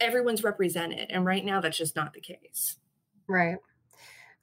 everyone's 0.00 0.44
represented. 0.44 1.10
And 1.10 1.24
right 1.24 1.44
now, 1.44 1.60
that's 1.60 1.78
just 1.78 1.96
not 1.96 2.12
the 2.12 2.20
case. 2.20 2.76
Right. 3.28 3.56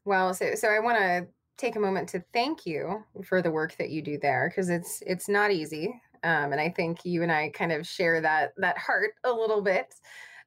Well, 0.03 0.33
so 0.33 0.55
so 0.55 0.69
I 0.69 0.79
want 0.79 0.97
to 0.97 1.27
take 1.57 1.75
a 1.75 1.79
moment 1.79 2.09
to 2.09 2.23
thank 2.33 2.65
you 2.65 3.03
for 3.23 3.41
the 3.41 3.51
work 3.51 3.75
that 3.77 3.89
you 3.89 4.01
do 4.01 4.17
there 4.17 4.49
because 4.49 4.69
it's 4.69 5.01
it's 5.05 5.27
not 5.27 5.51
easy. 5.51 5.99
Um, 6.23 6.51
and 6.51 6.61
I 6.61 6.69
think 6.69 7.05
you 7.05 7.23
and 7.23 7.31
I 7.31 7.49
kind 7.49 7.71
of 7.71 7.87
share 7.87 8.21
that 8.21 8.53
that 8.57 8.77
heart 8.77 9.11
a 9.23 9.31
little 9.31 9.61
bit. 9.61 9.93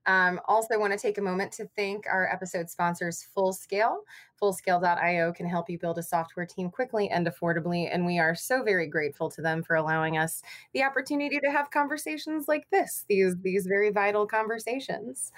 Um, 0.08 0.40
also, 0.48 0.78
want 0.78 0.94
to 0.94 0.98
take 0.98 1.18
a 1.18 1.22
moment 1.22 1.52
to 1.52 1.68
thank 1.76 2.06
our 2.06 2.26
episode 2.32 2.70
sponsors, 2.70 3.26
Fullscale. 3.36 3.98
Fullscale.io 4.40 5.32
can 5.34 5.46
help 5.46 5.68
you 5.68 5.78
build 5.78 5.98
a 5.98 6.02
software 6.02 6.46
team 6.46 6.70
quickly 6.70 7.10
and 7.10 7.26
affordably. 7.26 7.88
And 7.92 8.06
we 8.06 8.18
are 8.18 8.34
so 8.34 8.62
very 8.62 8.86
grateful 8.86 9.30
to 9.30 9.42
them 9.42 9.62
for 9.62 9.76
allowing 9.76 10.16
us 10.16 10.42
the 10.72 10.82
opportunity 10.82 11.38
to 11.40 11.50
have 11.50 11.70
conversations 11.70 12.48
like 12.48 12.70
this, 12.70 13.04
these, 13.06 13.36
these 13.42 13.66
very 13.66 13.90
vital 13.90 14.26
conversations. 14.26 15.30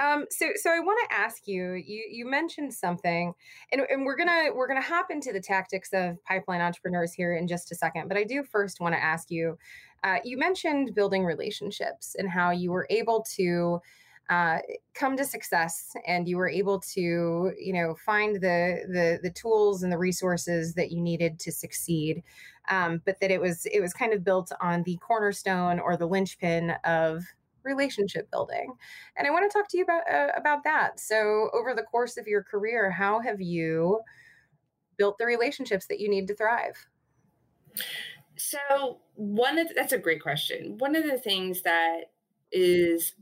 Um, 0.00 0.26
so, 0.30 0.46
so 0.56 0.70
I 0.70 0.80
want 0.80 0.98
to 1.08 1.16
ask 1.16 1.46
you. 1.48 1.72
You 1.72 2.04
you 2.10 2.26
mentioned 2.26 2.74
something, 2.74 3.32
and, 3.72 3.82
and 3.88 4.04
we're 4.04 4.16
gonna 4.16 4.50
we're 4.54 4.68
gonna 4.68 4.82
hop 4.82 5.10
into 5.10 5.32
the 5.32 5.40
tactics 5.40 5.90
of 5.94 6.22
pipeline 6.24 6.60
entrepreneurs 6.60 7.14
here 7.14 7.34
in 7.34 7.48
just 7.48 7.72
a 7.72 7.74
second. 7.74 8.08
But 8.08 8.18
I 8.18 8.24
do 8.24 8.42
first 8.42 8.80
want 8.80 8.94
to 8.94 9.02
ask 9.02 9.30
you. 9.30 9.56
Uh, 10.04 10.18
you 10.22 10.36
mentioned 10.36 10.94
building 10.94 11.24
relationships 11.24 12.14
and 12.18 12.28
how 12.28 12.50
you 12.50 12.70
were 12.70 12.86
able 12.90 13.24
to 13.36 13.80
uh, 14.28 14.58
come 14.94 15.16
to 15.16 15.24
success 15.24 15.94
and 16.06 16.28
you 16.28 16.36
were 16.36 16.48
able 16.48 16.80
to 16.80 17.52
you 17.58 17.72
know 17.72 17.94
find 18.04 18.36
the 18.36 18.80
the 18.88 19.20
the 19.22 19.30
tools 19.30 19.82
and 19.82 19.92
the 19.92 19.98
resources 19.98 20.74
that 20.74 20.90
you 20.90 21.00
needed 21.00 21.38
to 21.38 21.52
succeed 21.52 22.22
um, 22.68 23.00
but 23.04 23.20
that 23.20 23.30
it 23.30 23.40
was 23.40 23.66
it 23.66 23.80
was 23.80 23.92
kind 23.92 24.12
of 24.12 24.24
built 24.24 24.50
on 24.60 24.82
the 24.82 24.96
cornerstone 24.96 25.78
or 25.78 25.96
the 25.96 26.06
linchpin 26.06 26.70
of 26.84 27.24
relationship 27.62 28.30
building. 28.30 28.72
And 29.16 29.26
i 29.26 29.30
want 29.30 29.50
to 29.50 29.58
talk 29.58 29.68
to 29.68 29.76
you 29.76 29.84
about 29.84 30.10
uh, 30.10 30.28
about 30.36 30.64
that. 30.64 30.98
So 31.00 31.50
over 31.52 31.74
the 31.74 31.82
course 31.82 32.16
of 32.16 32.26
your 32.26 32.42
career 32.42 32.90
how 32.90 33.20
have 33.20 33.40
you 33.40 34.00
built 34.96 35.18
the 35.18 35.26
relationships 35.26 35.86
that 35.86 36.00
you 36.00 36.08
need 36.08 36.26
to 36.28 36.34
thrive? 36.34 36.76
So 38.36 39.00
one 39.14 39.58
of 39.58 39.68
the, 39.68 39.74
that's 39.74 39.92
a 39.92 39.98
great 39.98 40.22
question. 40.22 40.78
One 40.78 40.96
of 40.96 41.04
the 41.04 41.18
things 41.18 41.62
that 41.62 42.12
is 42.52 43.14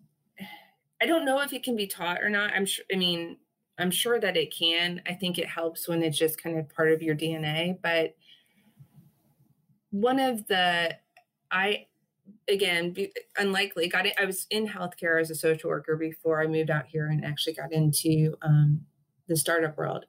I 1.05 1.07
don't 1.07 1.27
know 1.27 1.43
if 1.43 1.53
it 1.53 1.63
can 1.63 1.77
be 1.77 1.87
taught 1.87 2.23
or 2.23 2.31
not. 2.31 2.55
I'm 2.55 2.65
sure, 2.65 2.87
I 2.91 2.97
mean, 2.97 3.37
I'm 3.77 3.91
sure 3.91 4.19
that 4.19 4.39
it 4.39 4.55
can. 4.59 5.03
I 5.07 5.13
think 5.13 5.39
it 5.39 5.47
helps 5.47 5.87
when 5.87 6.03
it's 6.03 6.17
just 6.17 6.43
kind 6.43 6.59
of 6.59 6.67
part 6.71 6.93
of 6.93 7.03
your 7.03 7.15
DNA. 7.15 7.77
But 7.83 8.17
one 9.91 10.19
of 10.19 10.47
the, 10.47 10.97
I, 11.51 11.89
again, 12.49 12.93
be, 12.95 13.13
unlikely, 13.37 13.87
got 13.89 14.07
it. 14.07 14.15
I 14.19 14.25
was 14.25 14.47
in 14.49 14.67
healthcare 14.67 15.21
as 15.21 15.29
a 15.29 15.35
social 15.35 15.69
worker 15.69 15.95
before 15.95 16.41
I 16.41 16.47
moved 16.47 16.71
out 16.71 16.87
here 16.87 17.09
and 17.09 17.23
actually 17.23 17.53
got 17.53 17.71
into 17.71 18.35
um, 18.41 18.81
the 19.29 19.37
startup 19.37 19.77
world. 19.77 20.07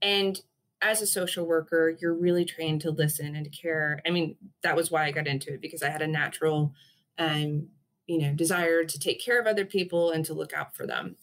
And 0.00 0.40
as 0.80 1.02
a 1.02 1.06
social 1.06 1.44
worker, 1.44 1.94
you're 2.00 2.14
really 2.14 2.46
trained 2.46 2.80
to 2.80 2.90
listen 2.90 3.36
and 3.36 3.44
to 3.44 3.50
care. 3.50 4.00
I 4.06 4.10
mean, 4.10 4.34
that 4.62 4.76
was 4.76 4.90
why 4.90 5.04
I 5.04 5.10
got 5.10 5.26
into 5.26 5.52
it 5.52 5.60
because 5.60 5.82
I 5.82 5.90
had 5.90 6.00
a 6.00 6.06
natural 6.06 6.72
um, 7.18 7.68
you 8.08 8.18
know 8.18 8.32
desire 8.32 8.82
to 8.82 8.98
take 8.98 9.24
care 9.24 9.40
of 9.40 9.46
other 9.46 9.64
people 9.64 10.10
and 10.10 10.24
to 10.24 10.34
look 10.34 10.52
out 10.52 10.74
for 10.74 10.86
them. 10.86 11.16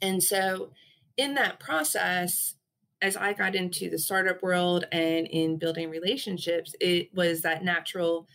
And 0.00 0.22
so 0.22 0.72
in 1.16 1.34
that 1.34 1.60
process 1.60 2.54
as 3.02 3.16
i 3.16 3.32
got 3.32 3.54
into 3.54 3.90
the 3.90 3.98
startup 3.98 4.42
world 4.42 4.84
and 4.92 5.26
in 5.26 5.58
building 5.58 5.90
relationships 5.90 6.74
it 6.80 7.08
was 7.14 7.42
that 7.42 7.64
natural 7.64 8.26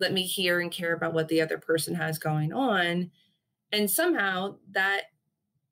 let 0.00 0.12
me 0.12 0.22
hear 0.22 0.60
and 0.60 0.72
care 0.72 0.92
about 0.92 1.14
what 1.14 1.28
the 1.28 1.40
other 1.40 1.56
person 1.56 1.94
has 1.94 2.18
going 2.18 2.52
on. 2.52 3.10
And 3.72 3.90
somehow 3.90 4.56
that 4.72 5.04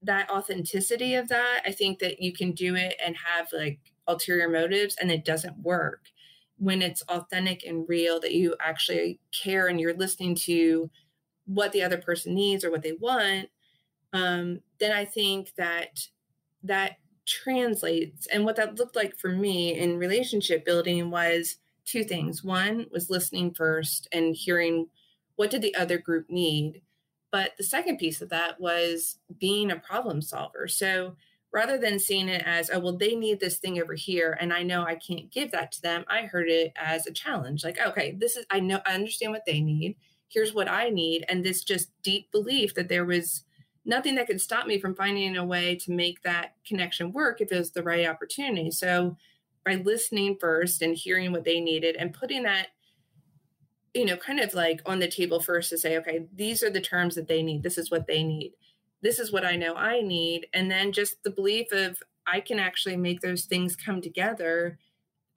that 0.04 0.30
authenticity 0.30 1.14
of 1.14 1.28
that 1.28 1.62
i 1.64 1.70
think 1.70 2.00
that 2.00 2.20
you 2.20 2.32
can 2.32 2.52
do 2.52 2.74
it 2.74 2.94
and 3.04 3.16
have 3.16 3.48
like 3.52 3.78
ulterior 4.08 4.48
motives 4.48 4.96
and 5.00 5.10
it 5.10 5.24
doesn't 5.24 5.62
work. 5.62 6.06
When 6.58 6.82
it's 6.82 7.02
authentic 7.02 7.64
and 7.64 7.88
real 7.88 8.20
that 8.20 8.32
you 8.32 8.56
actually 8.60 9.20
care 9.32 9.66
and 9.66 9.80
you're 9.80 9.94
listening 9.94 10.34
to 10.46 10.90
what 11.54 11.72
the 11.72 11.82
other 11.82 11.98
person 11.98 12.34
needs 12.34 12.64
or 12.64 12.70
what 12.70 12.82
they 12.82 12.92
want, 12.92 13.48
um, 14.12 14.60
then 14.78 14.92
I 14.92 15.04
think 15.04 15.52
that 15.56 16.06
that 16.64 16.92
translates. 17.26 18.26
And 18.26 18.44
what 18.44 18.56
that 18.56 18.78
looked 18.78 18.96
like 18.96 19.16
for 19.18 19.30
me 19.30 19.78
in 19.78 19.98
relationship 19.98 20.64
building 20.64 21.10
was 21.10 21.56
two 21.84 22.04
things. 22.04 22.44
One 22.44 22.86
was 22.90 23.10
listening 23.10 23.54
first 23.54 24.08
and 24.12 24.34
hearing 24.34 24.88
what 25.36 25.50
did 25.50 25.62
the 25.62 25.74
other 25.74 25.98
group 25.98 26.28
need. 26.28 26.82
But 27.30 27.52
the 27.56 27.64
second 27.64 27.96
piece 27.96 28.20
of 28.20 28.28
that 28.28 28.60
was 28.60 29.18
being 29.38 29.70
a 29.70 29.76
problem 29.76 30.20
solver. 30.20 30.68
So 30.68 31.16
rather 31.52 31.78
than 31.78 31.98
seeing 31.98 32.28
it 32.28 32.42
as, 32.44 32.70
oh, 32.72 32.78
well, 32.78 32.96
they 32.96 33.14
need 33.14 33.40
this 33.40 33.58
thing 33.58 33.80
over 33.80 33.94
here, 33.94 34.36
and 34.40 34.52
I 34.52 34.62
know 34.62 34.84
I 34.84 34.94
can't 34.94 35.30
give 35.30 35.50
that 35.52 35.72
to 35.72 35.82
them, 35.82 36.04
I 36.08 36.22
heard 36.22 36.48
it 36.48 36.72
as 36.76 37.06
a 37.06 37.12
challenge. 37.12 37.64
Like, 37.64 37.78
okay, 37.78 38.16
this 38.18 38.36
is, 38.36 38.46
I 38.50 38.60
know, 38.60 38.80
I 38.86 38.94
understand 38.94 39.32
what 39.32 39.44
they 39.46 39.60
need 39.60 39.96
here's 40.32 40.54
what 40.54 40.70
I 40.70 40.88
need. 40.88 41.24
And 41.28 41.44
this 41.44 41.62
just 41.62 41.90
deep 42.02 42.30
belief 42.32 42.74
that 42.74 42.88
there 42.88 43.04
was 43.04 43.44
nothing 43.84 44.14
that 44.14 44.26
could 44.26 44.40
stop 44.40 44.66
me 44.66 44.78
from 44.78 44.94
finding 44.94 45.36
a 45.36 45.44
way 45.44 45.74
to 45.76 45.90
make 45.90 46.22
that 46.22 46.54
connection 46.66 47.12
work 47.12 47.40
if 47.40 47.50
it 47.50 47.58
was 47.58 47.72
the 47.72 47.82
right 47.82 48.06
opportunity. 48.06 48.70
So 48.70 49.16
by 49.64 49.76
listening 49.76 50.36
first 50.40 50.82
and 50.82 50.96
hearing 50.96 51.32
what 51.32 51.44
they 51.44 51.60
needed 51.60 51.96
and 51.96 52.12
putting 52.14 52.42
that 52.44 52.68
you 53.94 54.04
know 54.04 54.16
kind 54.16 54.40
of 54.40 54.54
like 54.54 54.80
on 54.86 54.98
the 54.98 55.08
table 55.08 55.40
first 55.40 55.70
to 55.70 55.78
say 55.78 55.98
okay 55.98 56.26
these 56.34 56.62
are 56.62 56.70
the 56.70 56.80
terms 56.80 57.14
that 57.14 57.28
they 57.28 57.42
need 57.42 57.62
this 57.62 57.78
is 57.78 57.90
what 57.90 58.06
they 58.06 58.22
need 58.22 58.52
this 59.02 59.18
is 59.18 59.32
what 59.32 59.44
i 59.44 59.54
know 59.56 59.74
i 59.74 60.00
need 60.00 60.46
and 60.54 60.70
then 60.70 60.92
just 60.92 61.22
the 61.22 61.30
belief 61.30 61.70
of 61.72 62.02
i 62.26 62.40
can 62.40 62.58
actually 62.58 62.96
make 62.96 63.20
those 63.20 63.44
things 63.44 63.76
come 63.76 64.00
together 64.00 64.78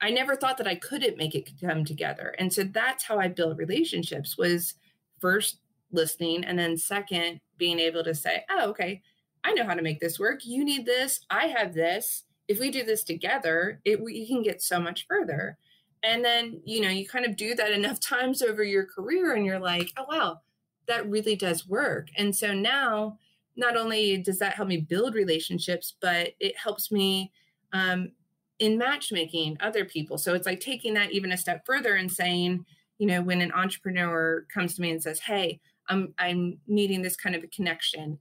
i 0.00 0.10
never 0.10 0.36
thought 0.36 0.56
that 0.56 0.66
i 0.66 0.74
couldn't 0.74 1.18
make 1.18 1.34
it 1.34 1.50
come 1.60 1.84
together 1.84 2.34
and 2.38 2.52
so 2.52 2.64
that's 2.64 3.04
how 3.04 3.18
i 3.18 3.28
built 3.28 3.58
relationships 3.58 4.38
was 4.38 4.74
first 5.20 5.60
listening 5.92 6.44
and 6.44 6.58
then 6.58 6.76
second 6.76 7.40
being 7.58 7.78
able 7.78 8.04
to 8.04 8.14
say 8.14 8.44
oh 8.50 8.68
okay 8.68 9.00
i 9.44 9.52
know 9.52 9.64
how 9.64 9.74
to 9.74 9.82
make 9.82 10.00
this 10.00 10.18
work. 10.18 10.44
You 10.44 10.64
need 10.64 10.84
this. 10.84 11.20
I 11.30 11.46
have 11.46 11.72
this. 11.72 12.24
If 12.48 12.58
we 12.58 12.70
do 12.70 12.84
this 12.84 13.04
together 13.04 13.80
it 13.84 14.00
we 14.00 14.26
can 14.26 14.42
get 14.42 14.62
so 14.62 14.80
much 14.80 15.06
further. 15.08 15.58
And 16.02 16.24
then 16.24 16.60
you 16.64 16.80
know 16.80 16.90
you 16.90 17.06
kind 17.06 17.24
of 17.24 17.36
do 17.36 17.54
that 17.54 17.72
enough 17.72 18.00
times 18.14 18.42
over 18.42 18.62
your 18.62 18.86
career 18.86 19.34
and 19.34 19.46
you're 19.46 19.60
like 19.60 19.90
oh 19.96 20.06
wow 20.08 20.40
that 20.86 21.08
really 21.08 21.34
does 21.34 21.66
work. 21.66 22.08
And 22.16 22.34
so 22.34 22.54
now 22.54 23.18
not 23.56 23.76
only 23.76 24.18
does 24.18 24.38
that 24.38 24.54
help 24.54 24.68
me 24.68 24.76
build 24.78 25.14
relationships 25.14 25.94
but 26.00 26.30
it 26.40 26.56
helps 26.56 26.92
me 26.92 27.32
um, 27.72 28.12
in 28.58 28.78
matchmaking 28.78 29.56
other 29.60 29.84
people. 29.84 30.18
So 30.18 30.34
it's 30.34 30.46
like 30.46 30.60
taking 30.60 30.94
that 30.94 31.12
even 31.12 31.32
a 31.32 31.36
step 31.36 31.66
further 31.66 31.94
and 31.94 32.10
saying 32.10 32.64
you 32.98 33.06
know, 33.06 33.22
when 33.22 33.40
an 33.40 33.52
entrepreneur 33.52 34.46
comes 34.52 34.74
to 34.74 34.82
me 34.82 34.90
and 34.90 35.02
says, 35.02 35.20
Hey, 35.20 35.60
I'm 35.88 36.14
I'm 36.18 36.58
needing 36.66 37.02
this 37.02 37.16
kind 37.16 37.34
of 37.34 37.44
a 37.44 37.48
connection. 37.48 38.18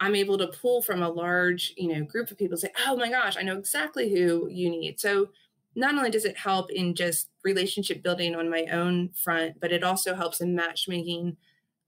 I'm 0.00 0.14
able 0.14 0.36
to 0.38 0.48
pull 0.48 0.82
from 0.82 1.02
a 1.02 1.08
large, 1.08 1.72
you 1.76 1.88
know, 1.88 2.04
group 2.04 2.30
of 2.30 2.38
people 2.38 2.56
say, 2.56 2.70
"Oh 2.86 2.96
my 2.96 3.10
gosh, 3.10 3.36
I 3.38 3.42
know 3.42 3.56
exactly 3.56 4.12
who 4.12 4.48
you 4.50 4.68
need." 4.68 5.00
So 5.00 5.30
not 5.74 5.94
only 5.94 6.10
does 6.10 6.24
it 6.24 6.36
help 6.36 6.70
in 6.70 6.94
just 6.94 7.30
relationship 7.44 8.02
building 8.02 8.34
on 8.34 8.50
my 8.50 8.64
own 8.72 9.10
front, 9.10 9.60
but 9.60 9.72
it 9.72 9.84
also 9.84 10.14
helps 10.14 10.40
in 10.40 10.54
matchmaking 10.54 11.36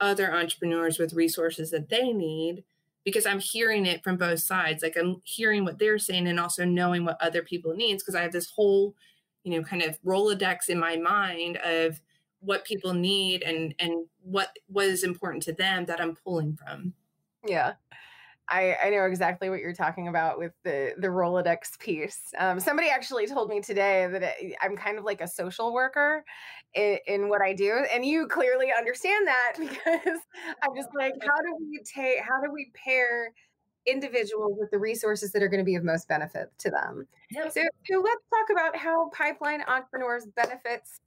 other 0.01 0.33
entrepreneurs 0.33 0.99
with 0.99 1.15
resources 1.15 1.71
that 1.71 1.89
they 1.89 2.13
need 2.13 2.65
because 3.05 3.27
I'm 3.27 3.41
hearing 3.41 3.87
it 3.87 4.05
from 4.05 4.17
both 4.17 4.41
sides. 4.41 4.83
Like 4.83 4.97
I'm 4.97 5.23
hearing 5.25 5.65
what 5.65 5.79
they're 5.79 5.99
saying 5.99 6.29
and 6.29 6.39
also 6.39 6.65
knowing 6.65 7.05
what 7.05 7.21
other 7.21 7.43
people 7.43 7.75
needs 7.75 8.03
because 8.03 8.15
I 8.15 8.23
have 8.23 8.33
this 8.33 8.51
whole, 8.51 8.95
you 9.45 9.53
know, 9.57 9.65
kind 9.65 9.83
of 9.83 10.01
Rolodex 10.03 10.69
in 10.69 10.79
my 10.79 10.97
mind 10.97 11.57
of 11.59 12.01
what 12.41 12.65
people 12.65 12.93
need 12.93 13.43
and 13.43 13.75
and 13.79 14.07
what 14.23 14.57
what 14.67 14.87
is 14.87 15.03
important 15.03 15.43
to 15.45 15.53
them 15.53 15.85
that 15.87 16.01
I'm 16.01 16.17
pulling 16.17 16.57
from. 16.57 16.93
Yeah. 17.47 17.75
I, 18.51 18.77
I 18.83 18.91
know 18.91 19.05
exactly 19.05 19.51
what 19.51 19.61
you're 19.61 19.75
talking 19.75 20.09
about 20.09 20.39
with 20.39 20.53
the 20.65 20.95
the 20.99 21.09
Rolodex 21.09 21.79
piece. 21.79 22.33
Um, 22.39 22.59
somebody 22.59 22.89
actually 22.89 23.27
told 23.27 23.51
me 23.51 23.61
today 23.61 24.09
that 24.11 24.23
it, 24.23 24.57
I'm 24.63 24.77
kind 24.77 24.99
of 24.99 25.05
like 25.05 25.21
a 25.21 25.29
social 25.29 25.73
worker 25.73 26.25
in, 26.75 26.99
in, 27.07 27.29
what 27.29 27.43
I 27.43 27.53
do, 27.53 27.85
and 27.93 28.05
you 28.05 28.27
clearly 28.27 28.73
understand 28.77 29.27
that 29.27 29.53
because 29.59 30.21
I'm 30.63 30.75
just 30.75 30.89
like, 30.97 31.13
how 31.21 31.37
do 31.43 31.57
we 31.61 31.83
take, 31.85 32.21
how 32.21 32.41
do 32.41 32.51
we 32.51 32.71
pair 32.75 33.33
individuals 33.87 34.57
with 34.59 34.71
the 34.71 34.79
resources 34.79 35.31
that 35.33 35.43
are 35.43 35.49
going 35.49 35.61
to 35.61 35.65
be 35.65 35.75
of 35.75 35.85
most 35.85 36.09
benefit 36.09 36.51
to 36.59 36.71
them? 36.71 37.07
Yep. 37.31 37.53
So, 37.53 37.63
so 37.85 38.01
let's 38.01 38.23
talk 38.31 38.49
about 38.51 38.77
how 38.77 39.11
Pipeline 39.11 39.63
Entrepreneurs 39.69 40.27
benefits 40.35 41.01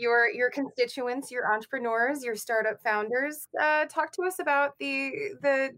your 0.00 0.30
your 0.30 0.50
constituents, 0.50 1.30
your 1.30 1.52
entrepreneurs, 1.52 2.24
your 2.24 2.36
startup 2.36 2.82
founders. 2.82 3.48
Uh, 3.60 3.84
talk 3.86 4.12
to 4.12 4.22
us 4.22 4.38
about 4.40 4.78
the 4.78 5.12
the 5.42 5.70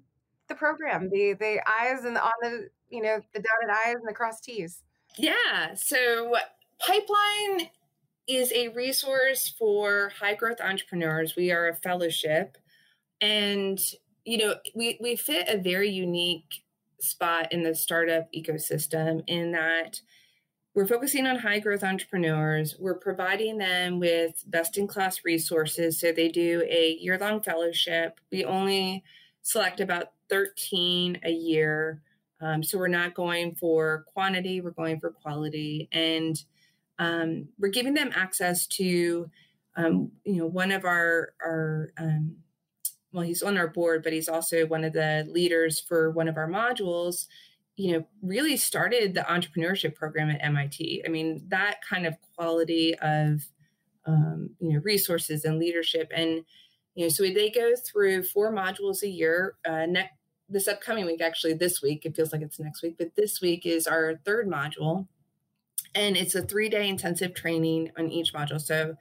the 0.48 0.54
program, 0.54 1.08
the 1.10 1.34
the 1.38 1.60
I's 1.66 2.04
and 2.04 2.16
the, 2.16 2.22
on 2.22 2.32
the 2.42 2.68
you 2.90 3.02
know 3.02 3.20
the 3.34 3.40
dotted 3.40 3.76
I's 3.86 3.96
and 3.96 4.08
the 4.08 4.14
crossed 4.14 4.44
T's. 4.44 4.82
Yeah. 5.18 5.74
So 5.74 6.34
Pipeline 6.86 7.68
is 8.26 8.52
a 8.52 8.68
resource 8.68 9.52
for 9.58 10.12
high 10.20 10.34
growth 10.34 10.60
entrepreneurs. 10.60 11.36
We 11.36 11.50
are 11.50 11.68
a 11.68 11.74
fellowship, 11.74 12.56
and 13.20 13.80
you 14.24 14.38
know 14.38 14.54
we 14.74 14.98
we 15.00 15.16
fit 15.16 15.48
a 15.48 15.58
very 15.58 15.90
unique 15.90 16.62
spot 17.00 17.52
in 17.52 17.62
the 17.62 17.74
startup 17.74 18.32
ecosystem 18.32 19.22
in 19.26 19.52
that 19.52 20.00
we're 20.74 20.86
focusing 20.86 21.26
on 21.26 21.36
high 21.36 21.58
growth 21.58 21.84
entrepreneurs. 21.84 22.76
We're 22.78 22.94
providing 22.94 23.58
them 23.58 23.98
with 23.98 24.42
best 24.46 24.78
in 24.78 24.86
class 24.86 25.20
resources. 25.24 26.00
So 26.00 26.12
they 26.12 26.28
do 26.28 26.62
a 26.66 26.96
year 26.98 27.18
long 27.18 27.42
fellowship. 27.42 28.18
We 28.30 28.44
only 28.44 29.04
select 29.42 29.80
about 29.80 30.12
13 30.30 31.20
a 31.24 31.30
year. 31.30 32.00
Um, 32.40 32.62
so 32.62 32.78
we're 32.78 32.88
not 32.88 33.14
going 33.14 33.54
for 33.54 34.04
quantity, 34.14 34.60
we're 34.60 34.70
going 34.70 34.98
for 34.98 35.10
quality. 35.10 35.88
And 35.92 36.42
um, 36.98 37.48
we're 37.58 37.68
giving 37.68 37.94
them 37.94 38.10
access 38.14 38.66
to, 38.68 39.30
um, 39.76 40.10
you 40.24 40.36
know, 40.36 40.46
one 40.46 40.72
of 40.72 40.84
our, 40.84 41.34
our 41.44 41.92
um, 41.98 42.36
well, 43.12 43.24
he's 43.24 43.42
on 43.42 43.58
our 43.58 43.68
board, 43.68 44.02
but 44.02 44.12
he's 44.12 44.28
also 44.28 44.66
one 44.66 44.84
of 44.84 44.94
the 44.94 45.26
leaders 45.30 45.78
for 45.80 46.10
one 46.10 46.28
of 46.28 46.38
our 46.38 46.48
modules 46.48 47.26
you 47.76 47.92
know 47.92 48.06
really 48.22 48.56
started 48.56 49.14
the 49.14 49.22
entrepreneurship 49.22 49.94
program 49.94 50.30
at 50.30 50.52
mit 50.52 51.02
i 51.04 51.08
mean 51.08 51.42
that 51.48 51.76
kind 51.88 52.06
of 52.06 52.14
quality 52.36 52.94
of 53.00 53.44
um, 54.04 54.50
you 54.60 54.72
know 54.72 54.80
resources 54.80 55.44
and 55.44 55.58
leadership 55.58 56.10
and 56.14 56.44
you 56.94 57.04
know 57.04 57.08
so 57.08 57.22
they 57.22 57.50
go 57.50 57.72
through 57.76 58.22
four 58.22 58.52
modules 58.52 59.02
a 59.02 59.08
year 59.08 59.54
uh, 59.66 59.86
next 59.86 60.12
this 60.52 60.68
upcoming 60.68 61.06
week 61.06 61.20
actually 61.20 61.54
this 61.54 61.82
week 61.82 62.04
it 62.04 62.14
feels 62.14 62.32
like 62.32 62.42
it's 62.42 62.60
next 62.60 62.82
week 62.82 62.96
but 62.98 63.14
this 63.16 63.40
week 63.40 63.66
is 63.66 63.86
our 63.86 64.20
third 64.24 64.48
module. 64.48 65.06
And 65.94 66.16
it's 66.16 66.34
a 66.34 66.42
three 66.42 66.68
day 66.68 66.88
intensive 66.88 67.34
training 67.34 67.90
on 67.98 68.10
each 68.10 68.32
module. 68.32 68.60
So 68.60 68.94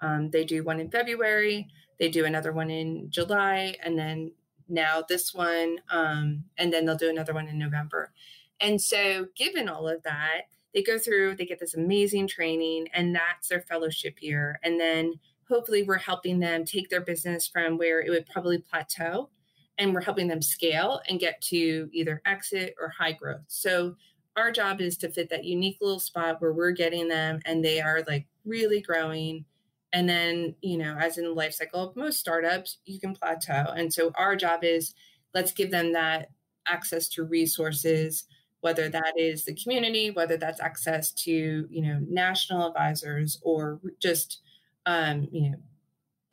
um, 0.00 0.30
they 0.30 0.44
do 0.44 0.62
one 0.62 0.80
in 0.80 0.90
february 0.90 1.66
they 1.98 2.08
do 2.08 2.24
another 2.24 2.52
one 2.52 2.70
in 2.70 3.10
july 3.10 3.74
and 3.82 3.98
then 3.98 4.30
now 4.68 5.02
this 5.08 5.34
one 5.34 5.78
um, 5.90 6.44
and 6.56 6.72
then 6.72 6.84
they'll 6.84 6.96
do 6.96 7.10
another 7.10 7.34
one 7.34 7.48
in 7.48 7.58
november 7.58 8.12
and 8.60 8.80
so 8.80 9.26
given 9.36 9.68
all 9.68 9.88
of 9.88 10.02
that 10.02 10.42
they 10.74 10.82
go 10.82 10.98
through 10.98 11.34
they 11.34 11.46
get 11.46 11.60
this 11.60 11.74
amazing 11.74 12.26
training 12.26 12.88
and 12.92 13.14
that's 13.14 13.48
their 13.48 13.62
fellowship 13.62 14.16
year 14.20 14.58
and 14.62 14.78
then 14.80 15.14
hopefully 15.48 15.82
we're 15.82 15.96
helping 15.96 16.38
them 16.38 16.64
take 16.64 16.88
their 16.90 17.00
business 17.00 17.48
from 17.48 17.78
where 17.78 18.00
it 18.00 18.10
would 18.10 18.26
probably 18.26 18.58
plateau 18.58 19.28
and 19.78 19.94
we're 19.94 20.02
helping 20.02 20.28
them 20.28 20.42
scale 20.42 21.00
and 21.08 21.20
get 21.20 21.40
to 21.40 21.88
either 21.92 22.20
exit 22.26 22.74
or 22.80 22.88
high 22.88 23.12
growth. 23.12 23.44
So 23.46 23.94
our 24.36 24.52
job 24.52 24.80
is 24.80 24.96
to 24.98 25.08
fit 25.08 25.30
that 25.30 25.44
unique 25.44 25.78
little 25.80 26.00
spot 26.00 26.40
where 26.40 26.52
we're 26.52 26.72
getting 26.72 27.08
them 27.08 27.40
and 27.44 27.64
they 27.64 27.80
are 27.80 28.02
like 28.06 28.26
really 28.44 28.80
growing. 28.80 29.44
And 29.92 30.08
then, 30.08 30.54
you 30.60 30.76
know, 30.78 30.96
as 30.98 31.18
in 31.18 31.24
the 31.24 31.32
life 31.32 31.54
cycle 31.54 31.88
of 31.88 31.96
most 31.96 32.18
startups, 32.18 32.78
you 32.84 33.00
can 33.00 33.14
plateau. 33.14 33.72
And 33.74 33.92
so 33.92 34.12
our 34.16 34.36
job 34.36 34.62
is 34.62 34.94
let's 35.34 35.52
give 35.52 35.70
them 35.70 35.92
that 35.94 36.28
access 36.66 37.08
to 37.08 37.24
resources, 37.24 38.24
whether 38.60 38.88
that 38.88 39.14
is 39.16 39.44
the 39.44 39.54
community, 39.54 40.10
whether 40.10 40.36
that's 40.36 40.60
access 40.60 41.10
to, 41.12 41.66
you 41.70 41.82
know, 41.82 42.00
national 42.08 42.68
advisors 42.68 43.38
or 43.42 43.80
just 43.98 44.40
um, 44.86 45.28
you 45.32 45.50
know, 45.50 45.56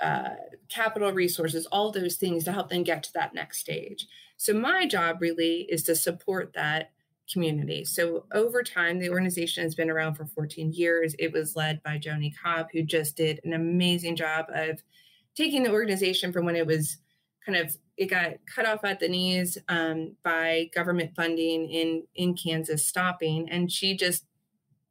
uh, 0.02 0.36
capital 0.70 1.12
resources, 1.12 1.66
all 1.68 1.92
those 1.92 2.16
things 2.16 2.44
to 2.44 2.52
help 2.52 2.70
them 2.70 2.84
get 2.84 3.04
to 3.04 3.14
that 3.14 3.34
next 3.34 3.60
stage. 3.60 4.08
So 4.38 4.54
my 4.54 4.86
job 4.86 5.18
really 5.22 5.68
is 5.70 5.84
to 5.84 5.96
support 5.96 6.54
that 6.54 6.92
community. 7.32 7.84
So 7.86 8.26
over 8.34 8.64
time, 8.64 9.00
the 9.00 9.10
organization 9.10 9.64
has 9.64 9.76
been 9.76 9.90
around 9.90 10.16
for 10.16 10.26
14 10.26 10.74
years. 10.74 11.16
It 11.18 11.32
was 11.32 11.56
led 11.56 11.82
by 11.84 11.98
Joni 11.98 12.34
Cobb, 12.42 12.68
who 12.72 12.84
just 12.84 13.18
did 13.18 13.40
an 13.44 13.54
amazing 13.54 14.16
job 14.16 14.46
of 14.54 14.82
taking 15.36 15.64
the 15.64 15.72
organization 15.72 16.32
from 16.32 16.46
when 16.46 16.56
it 16.56 16.68
was 16.68 16.98
kind 17.46 17.58
of 17.58 17.76
it 17.98 18.08
got 18.08 18.34
cut 18.54 18.66
off 18.66 18.84
at 18.84 19.00
the 19.00 19.08
knees 19.08 19.58
um, 19.70 20.16
by 20.24 20.70
government 20.74 21.16
funding 21.16 21.70
in 21.70 22.04
in 22.16 22.36
Kansas 22.36 22.86
stopping, 22.86 23.50
and 23.50 23.72
she 23.72 23.96
just 23.96 24.26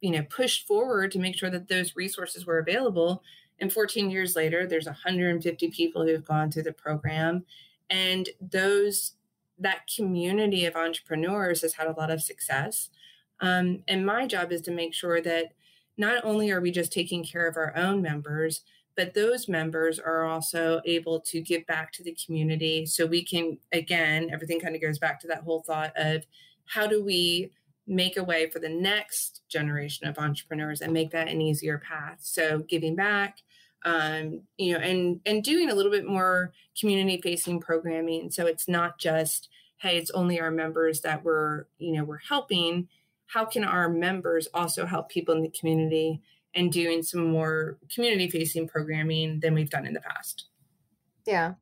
you 0.01 0.11
know 0.11 0.23
pushed 0.23 0.67
forward 0.67 1.11
to 1.11 1.19
make 1.19 1.37
sure 1.37 1.49
that 1.49 1.67
those 1.67 1.95
resources 1.95 2.45
were 2.45 2.59
available 2.59 3.23
and 3.59 3.71
14 3.71 4.09
years 4.09 4.35
later, 4.35 4.67
there's 4.67 4.85
150 4.85 5.69
people 5.69 6.05
who've 6.05 6.25
gone 6.25 6.51
through 6.51 6.63
the 6.63 6.73
program. 6.73 7.45
And 7.89 8.27
those 8.41 9.13
that 9.59 9.89
community 9.93 10.65
of 10.65 10.75
entrepreneurs 10.75 11.61
has 11.61 11.73
had 11.73 11.87
a 11.87 11.99
lot 11.99 12.11
of 12.11 12.21
success. 12.21 12.89
Um, 13.39 13.83
and 13.87 14.05
my 14.05 14.27
job 14.27 14.51
is 14.51 14.61
to 14.61 14.71
make 14.71 14.93
sure 14.93 15.21
that 15.21 15.53
not 15.97 16.23
only 16.25 16.51
are 16.51 16.61
we 16.61 16.71
just 16.71 16.91
taking 16.91 17.23
care 17.23 17.47
of 17.47 17.57
our 17.57 17.75
own 17.75 18.01
members, 18.01 18.61
but 18.95 19.13
those 19.13 19.47
members 19.47 19.99
are 19.99 20.25
also 20.25 20.81
able 20.85 21.19
to 21.19 21.41
give 21.41 21.65
back 21.67 21.91
to 21.93 22.03
the 22.03 22.15
community. 22.25 22.85
So 22.85 23.05
we 23.05 23.23
can, 23.23 23.57
again, 23.71 24.29
everything 24.31 24.59
kind 24.59 24.75
of 24.75 24.81
goes 24.81 24.99
back 24.99 25.19
to 25.21 25.27
that 25.27 25.43
whole 25.43 25.61
thought 25.61 25.91
of 25.95 26.25
how 26.65 26.87
do 26.87 27.03
we 27.03 27.51
make 27.87 28.17
a 28.17 28.23
way 28.23 28.49
for 28.49 28.59
the 28.59 28.69
next 28.69 29.41
generation 29.47 30.07
of 30.07 30.17
entrepreneurs 30.17 30.81
and 30.81 30.91
make 30.91 31.11
that 31.11 31.27
an 31.27 31.41
easier 31.41 31.77
path. 31.77 32.17
So 32.21 32.59
giving 32.59 32.95
back, 32.95 33.39
um, 33.85 34.41
you 34.57 34.73
know, 34.73 34.79
and 34.79 35.21
and 35.25 35.43
doing 35.43 35.69
a 35.69 35.75
little 35.75 35.91
bit 35.91 36.05
more 36.05 36.51
community 36.77 37.21
facing 37.21 37.61
programming. 37.61 38.31
So 38.31 38.47
it's 38.47 38.67
not 38.67 38.97
just 38.97 39.49
hey, 39.77 39.97
it's 39.97 40.11
only 40.11 40.39
our 40.39 40.51
members 40.51 41.01
that 41.01 41.23
we're 41.23 41.65
you 41.77 41.93
know 41.93 42.03
we're 42.03 42.17
helping. 42.17 42.89
How 43.27 43.45
can 43.45 43.63
our 43.63 43.89
members 43.89 44.47
also 44.53 44.85
help 44.85 45.09
people 45.09 45.35
in 45.35 45.41
the 45.41 45.49
community 45.49 46.21
and 46.53 46.71
doing 46.71 47.03
some 47.03 47.31
more 47.31 47.77
community 47.93 48.29
facing 48.29 48.67
programming 48.67 49.39
than 49.39 49.53
we've 49.53 49.69
done 49.69 49.85
in 49.85 49.93
the 49.93 50.01
past? 50.01 50.45
Yeah. 51.25 51.53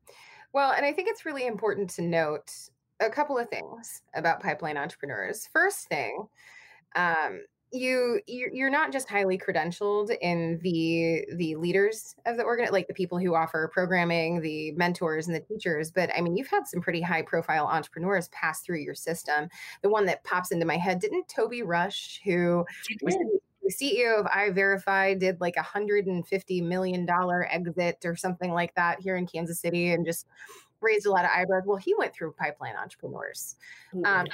Well, 0.52 0.72
and 0.72 0.86
I 0.86 0.92
think 0.92 1.08
it's 1.08 1.26
really 1.26 1.46
important 1.46 1.90
to 1.90 2.02
note 2.02 2.52
a 3.00 3.10
couple 3.10 3.38
of 3.38 3.48
things 3.48 4.02
about 4.14 4.40
pipeline 4.40 4.76
entrepreneurs. 4.76 5.48
First 5.52 5.88
thing, 5.88 6.28
um, 6.94 7.40
you 7.74 8.20
you're 8.26 8.70
not 8.70 8.92
just 8.92 9.08
highly 9.08 9.36
credentialed 9.36 10.16
in 10.20 10.58
the 10.62 11.26
the 11.36 11.56
leaders 11.56 12.14
of 12.24 12.36
the 12.36 12.42
organ 12.42 12.68
like 12.70 12.86
the 12.86 12.94
people 12.94 13.18
who 13.18 13.34
offer 13.34 13.68
programming 13.72 14.40
the 14.40 14.70
mentors 14.72 15.26
and 15.26 15.34
the 15.34 15.40
teachers 15.40 15.90
but 15.90 16.08
i 16.16 16.20
mean 16.20 16.36
you've 16.36 16.48
had 16.48 16.66
some 16.66 16.80
pretty 16.80 17.00
high 17.00 17.22
profile 17.22 17.66
entrepreneurs 17.66 18.28
pass 18.28 18.60
through 18.60 18.78
your 18.78 18.94
system. 18.94 19.48
The 19.82 19.88
one 19.88 20.06
that 20.06 20.24
pops 20.24 20.52
into 20.52 20.66
my 20.66 20.76
head 20.76 21.00
didn't 21.00 21.28
toby 21.28 21.62
rush 21.62 22.20
who 22.24 22.64
was 23.02 23.16
the 23.16 23.72
ceo 23.72 24.20
of 24.20 24.26
EyeVerify 24.26 25.18
did 25.18 25.40
like 25.40 25.56
a 25.56 25.62
hundred 25.62 26.06
and 26.06 26.26
fifty 26.26 26.60
million 26.60 27.04
dollar 27.06 27.48
exit 27.50 28.04
or 28.04 28.14
something 28.14 28.52
like 28.52 28.74
that 28.74 29.00
here 29.00 29.16
in 29.16 29.26
kansas 29.26 29.60
city 29.60 29.92
and 29.92 30.06
just 30.06 30.26
raised 30.84 31.06
a 31.06 31.10
lot 31.10 31.24
of 31.24 31.30
eyebrows. 31.34 31.62
Well, 31.66 31.78
he 31.78 31.94
went 31.96 32.14
through 32.14 32.32
pipeline 32.32 32.76
entrepreneurs. 32.76 33.56
Mm-hmm. 33.94 34.04
Um, 34.04 34.26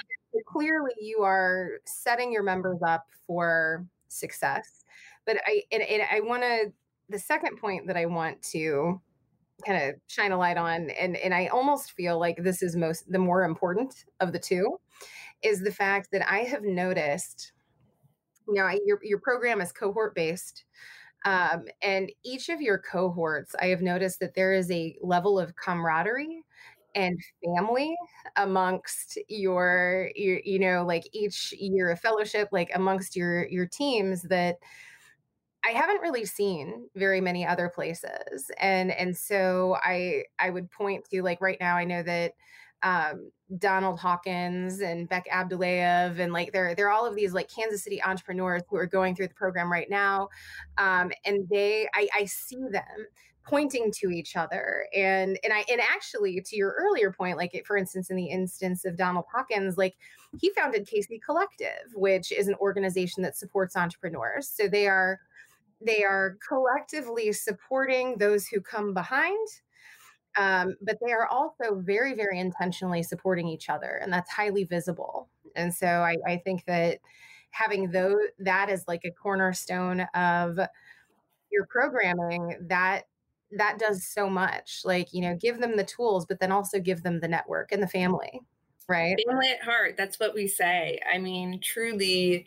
clearly, 0.46 0.92
you 1.00 1.22
are 1.22 1.80
setting 1.86 2.32
your 2.32 2.42
members 2.42 2.80
up 2.86 3.06
for 3.26 3.86
success. 4.08 4.84
But 5.26 5.38
I 5.46 5.62
and, 5.72 5.82
and 5.82 6.02
I 6.10 6.20
want 6.20 6.42
to 6.42 6.72
the 7.08 7.18
second 7.18 7.56
point 7.58 7.86
that 7.86 7.96
I 7.96 8.06
want 8.06 8.42
to 8.52 9.00
kind 9.66 9.90
of 9.90 9.94
shine 10.06 10.32
a 10.32 10.38
light 10.38 10.56
on 10.56 10.90
and 10.90 11.16
and 11.16 11.34
I 11.34 11.46
almost 11.48 11.92
feel 11.92 12.18
like 12.18 12.42
this 12.42 12.62
is 12.62 12.76
most 12.76 13.10
the 13.10 13.18
more 13.18 13.44
important 13.44 14.04
of 14.20 14.32
the 14.32 14.38
two 14.38 14.78
is 15.42 15.60
the 15.60 15.72
fact 15.72 16.08
that 16.12 16.30
I 16.30 16.38
have 16.40 16.62
noticed 16.62 17.52
you 18.48 18.54
know 18.54 18.70
your 18.84 19.00
your 19.02 19.18
program 19.18 19.60
is 19.60 19.72
cohort 19.72 20.14
based 20.14 20.64
um, 21.24 21.66
and 21.82 22.10
each 22.24 22.48
of 22.48 22.60
your 22.60 22.78
cohorts 22.78 23.54
I 23.60 23.66
have 23.66 23.82
noticed 23.82 24.20
that 24.20 24.34
there 24.34 24.52
is 24.54 24.70
a 24.70 24.96
level 25.02 25.38
of 25.38 25.54
camaraderie 25.56 26.42
and 26.94 27.20
family 27.44 27.94
amongst 28.36 29.18
your, 29.28 30.10
your 30.16 30.40
you 30.44 30.58
know 30.58 30.84
like 30.84 31.04
each 31.12 31.52
year 31.58 31.90
of 31.90 32.00
fellowship 32.00 32.48
like 32.52 32.70
amongst 32.74 33.16
your 33.16 33.46
your 33.48 33.66
teams 33.66 34.22
that 34.22 34.56
I 35.64 35.70
haven't 35.70 36.00
really 36.00 36.24
seen 36.24 36.88
very 36.96 37.20
many 37.20 37.46
other 37.46 37.68
places. 37.68 38.50
And 38.58 38.90
and 38.90 39.16
so 39.16 39.76
I 39.82 40.24
I 40.38 40.50
would 40.50 40.70
point 40.70 41.04
to 41.10 41.22
like 41.22 41.40
right 41.40 41.58
now 41.60 41.76
I 41.76 41.84
know 41.84 42.02
that 42.02 42.32
um, 42.82 43.30
Donald 43.58 43.98
Hawkins 43.98 44.80
and 44.80 45.08
Bek 45.08 45.26
Abdullayev 45.30 46.18
and 46.18 46.32
like 46.32 46.52
they're 46.52 46.74
they're 46.74 46.90
all 46.90 47.06
of 47.06 47.14
these 47.14 47.32
like 47.32 47.50
Kansas 47.50 47.82
City 47.82 48.02
entrepreneurs 48.02 48.62
who 48.68 48.76
are 48.76 48.86
going 48.86 49.14
through 49.14 49.28
the 49.28 49.34
program 49.34 49.70
right 49.70 49.90
now. 49.90 50.28
Um, 50.78 51.10
and 51.24 51.48
they 51.48 51.88
I, 51.94 52.08
I 52.14 52.24
see 52.26 52.60
them 52.70 53.06
pointing 53.42 53.90
to 53.90 54.10
each 54.10 54.36
other 54.36 54.86
and 54.94 55.38
and 55.42 55.52
I 55.52 55.64
and 55.70 55.80
actually 55.80 56.40
to 56.40 56.56
your 56.56 56.74
earlier 56.78 57.10
point 57.10 57.36
like 57.36 57.54
it, 57.54 57.66
for 57.66 57.76
instance 57.76 58.10
in 58.10 58.16
the 58.16 58.26
instance 58.26 58.84
of 58.84 58.96
Donald 58.96 59.24
Hawkins 59.32 59.78
like 59.78 59.96
he 60.40 60.50
founded 60.50 60.86
KC 60.86 61.20
Collective 61.24 61.92
which 61.94 62.32
is 62.32 62.48
an 62.48 62.54
organization 62.56 63.22
that 63.22 63.36
supports 63.36 63.76
entrepreneurs 63.76 64.46
so 64.48 64.68
they 64.68 64.86
are 64.86 65.18
they 65.80 66.04
are 66.04 66.36
collectively 66.46 67.32
supporting 67.32 68.18
those 68.18 68.46
who 68.46 68.60
come 68.60 68.92
behind 68.92 69.48
um, 70.36 70.76
but 70.82 70.98
they 71.04 71.12
are 71.12 71.26
also 71.26 71.76
very 71.76 72.14
very 72.14 72.38
intentionally 72.38 73.02
supporting 73.02 73.48
each 73.48 73.68
other 73.68 74.00
and 74.02 74.12
that's 74.12 74.30
highly 74.30 74.64
visible 74.64 75.28
and 75.56 75.74
so 75.74 75.86
i, 75.86 76.16
I 76.26 76.36
think 76.38 76.64
that 76.66 76.98
having 77.50 77.90
those 77.90 78.20
that 78.38 78.70
is 78.70 78.84
like 78.86 79.04
a 79.04 79.10
cornerstone 79.10 80.00
of 80.14 80.58
your 81.50 81.66
programming 81.66 82.56
that 82.68 83.02
that 83.52 83.78
does 83.78 84.06
so 84.06 84.30
much 84.30 84.82
like 84.84 85.12
you 85.12 85.20
know 85.20 85.36
give 85.36 85.60
them 85.60 85.76
the 85.76 85.84
tools 85.84 86.24
but 86.26 86.38
then 86.38 86.52
also 86.52 86.78
give 86.78 87.02
them 87.02 87.20
the 87.20 87.28
network 87.28 87.72
and 87.72 87.82
the 87.82 87.88
family 87.88 88.40
right? 88.88 89.16
Family 89.28 89.48
at 89.48 89.62
heart 89.62 89.96
that's 89.96 90.18
what 90.20 90.34
we 90.34 90.46
say 90.46 91.00
i 91.12 91.18
mean 91.18 91.60
truly 91.60 92.46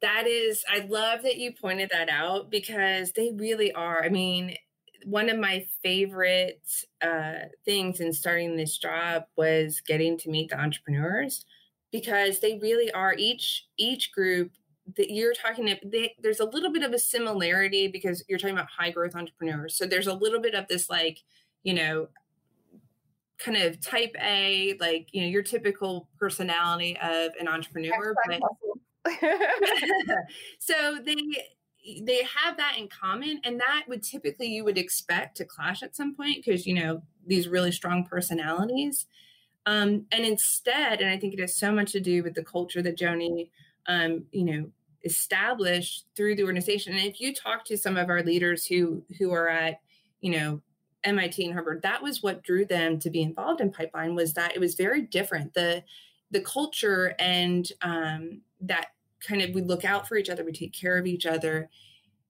that 0.00 0.26
is 0.26 0.64
i 0.70 0.80
love 0.80 1.22
that 1.22 1.36
you 1.36 1.52
pointed 1.52 1.90
that 1.90 2.08
out 2.08 2.50
because 2.50 3.12
they 3.12 3.30
really 3.34 3.72
are 3.72 4.02
i 4.04 4.08
mean 4.08 4.56
one 5.04 5.28
of 5.28 5.38
my 5.38 5.66
favorite 5.82 6.62
uh, 7.02 7.46
things 7.64 8.00
in 8.00 8.12
starting 8.12 8.56
this 8.56 8.78
job 8.78 9.24
was 9.36 9.80
getting 9.80 10.18
to 10.18 10.30
meet 10.30 10.50
the 10.50 10.60
entrepreneurs 10.60 11.44
because 11.90 12.40
they 12.40 12.58
really 12.58 12.90
are 12.92 13.14
each 13.18 13.66
each 13.76 14.12
group 14.12 14.50
that 14.96 15.10
you're 15.10 15.34
talking 15.34 15.66
to 15.66 15.76
they, 15.84 16.14
there's 16.22 16.40
a 16.40 16.44
little 16.44 16.72
bit 16.72 16.82
of 16.82 16.92
a 16.92 16.98
similarity 16.98 17.88
because 17.88 18.24
you're 18.28 18.38
talking 18.38 18.56
about 18.56 18.68
high 18.68 18.90
growth 18.90 19.14
entrepreneurs. 19.14 19.76
So 19.76 19.86
there's 19.86 20.06
a 20.06 20.14
little 20.14 20.40
bit 20.40 20.54
of 20.54 20.66
this 20.68 20.88
like 20.90 21.18
you 21.62 21.74
know 21.74 22.08
kind 23.38 23.56
of 23.56 23.80
type 23.80 24.14
a 24.20 24.76
like 24.80 25.08
you 25.12 25.22
know 25.22 25.28
your 25.28 25.42
typical 25.42 26.08
personality 26.18 26.96
of 27.02 27.32
an 27.40 27.48
entrepreneur 27.48 28.14
but 28.26 28.40
so 30.58 30.98
they 31.04 31.16
they 32.02 32.22
have 32.22 32.56
that 32.56 32.76
in 32.78 32.88
common 32.88 33.40
and 33.44 33.58
that 33.58 33.84
would 33.88 34.02
typically 34.02 34.46
you 34.46 34.64
would 34.64 34.78
expect 34.78 35.36
to 35.36 35.44
clash 35.44 35.82
at 35.82 35.96
some 35.96 36.14
point 36.14 36.44
because 36.44 36.66
you 36.66 36.74
know 36.74 37.02
these 37.26 37.48
really 37.48 37.72
strong 37.72 38.04
personalities. 38.04 39.06
Um, 39.64 40.06
and 40.10 40.24
instead 40.24 41.00
and 41.00 41.08
i 41.08 41.16
think 41.16 41.34
it 41.34 41.40
has 41.40 41.56
so 41.56 41.70
much 41.70 41.92
to 41.92 42.00
do 42.00 42.24
with 42.24 42.34
the 42.34 42.42
culture 42.42 42.82
that 42.82 42.98
joni 42.98 43.48
um, 43.86 44.24
you 44.32 44.44
know 44.44 44.72
established 45.04 46.06
through 46.16 46.36
the 46.36 46.44
organization. 46.44 46.94
And 46.94 47.06
if 47.06 47.20
you 47.20 47.34
talk 47.34 47.64
to 47.66 47.76
some 47.76 47.96
of 47.96 48.08
our 48.08 48.22
leaders 48.22 48.66
who 48.66 49.04
who 49.18 49.32
are 49.32 49.48
at 49.48 49.80
you 50.20 50.32
know 50.32 50.62
mit 51.04 51.38
and 51.38 51.52
harvard 51.52 51.82
that 51.82 52.00
was 52.02 52.22
what 52.22 52.44
drew 52.44 52.64
them 52.64 52.98
to 53.00 53.10
be 53.10 53.22
involved 53.22 53.60
in 53.60 53.72
pipeline 53.72 54.14
was 54.14 54.34
that 54.34 54.54
it 54.54 54.60
was 54.60 54.74
very 54.74 55.02
different. 55.02 55.54
The 55.54 55.82
the 56.30 56.40
culture 56.40 57.14
and 57.18 57.68
um, 57.82 58.40
that 58.60 58.88
kind 59.26 59.42
of 59.42 59.54
we 59.54 59.62
look 59.62 59.84
out 59.84 60.08
for 60.08 60.16
each 60.16 60.30
other, 60.30 60.44
we 60.44 60.52
take 60.52 60.72
care 60.72 60.98
of 60.98 61.06
each 61.06 61.26
other. 61.26 61.70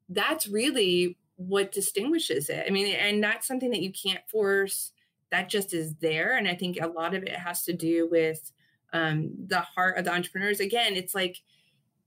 That's 0.09 0.47
really 0.49 1.17
what 1.37 1.73
distinguishes 1.73 2.49
it. 2.49 2.65
I 2.67 2.71
mean, 2.71 2.95
and 2.95 3.23
that's 3.23 3.47
something 3.47 3.71
that 3.71 3.83
you 3.83 3.93
can't 3.93 4.27
force. 4.29 4.93
That 5.31 5.49
just 5.49 5.73
is 5.73 5.95
there. 5.97 6.37
And 6.37 6.47
I 6.47 6.55
think 6.55 6.79
a 6.81 6.87
lot 6.87 7.15
of 7.15 7.23
it 7.23 7.37
has 7.37 7.65
to 7.65 7.73
do 7.73 8.09
with 8.11 8.53
um, 8.93 9.31
the 9.47 9.61
heart 9.61 9.99
of 9.99 10.05
the 10.05 10.13
entrepreneurs. 10.13 10.61
Again, 10.61 10.95
it's 10.95 11.15
like 11.15 11.39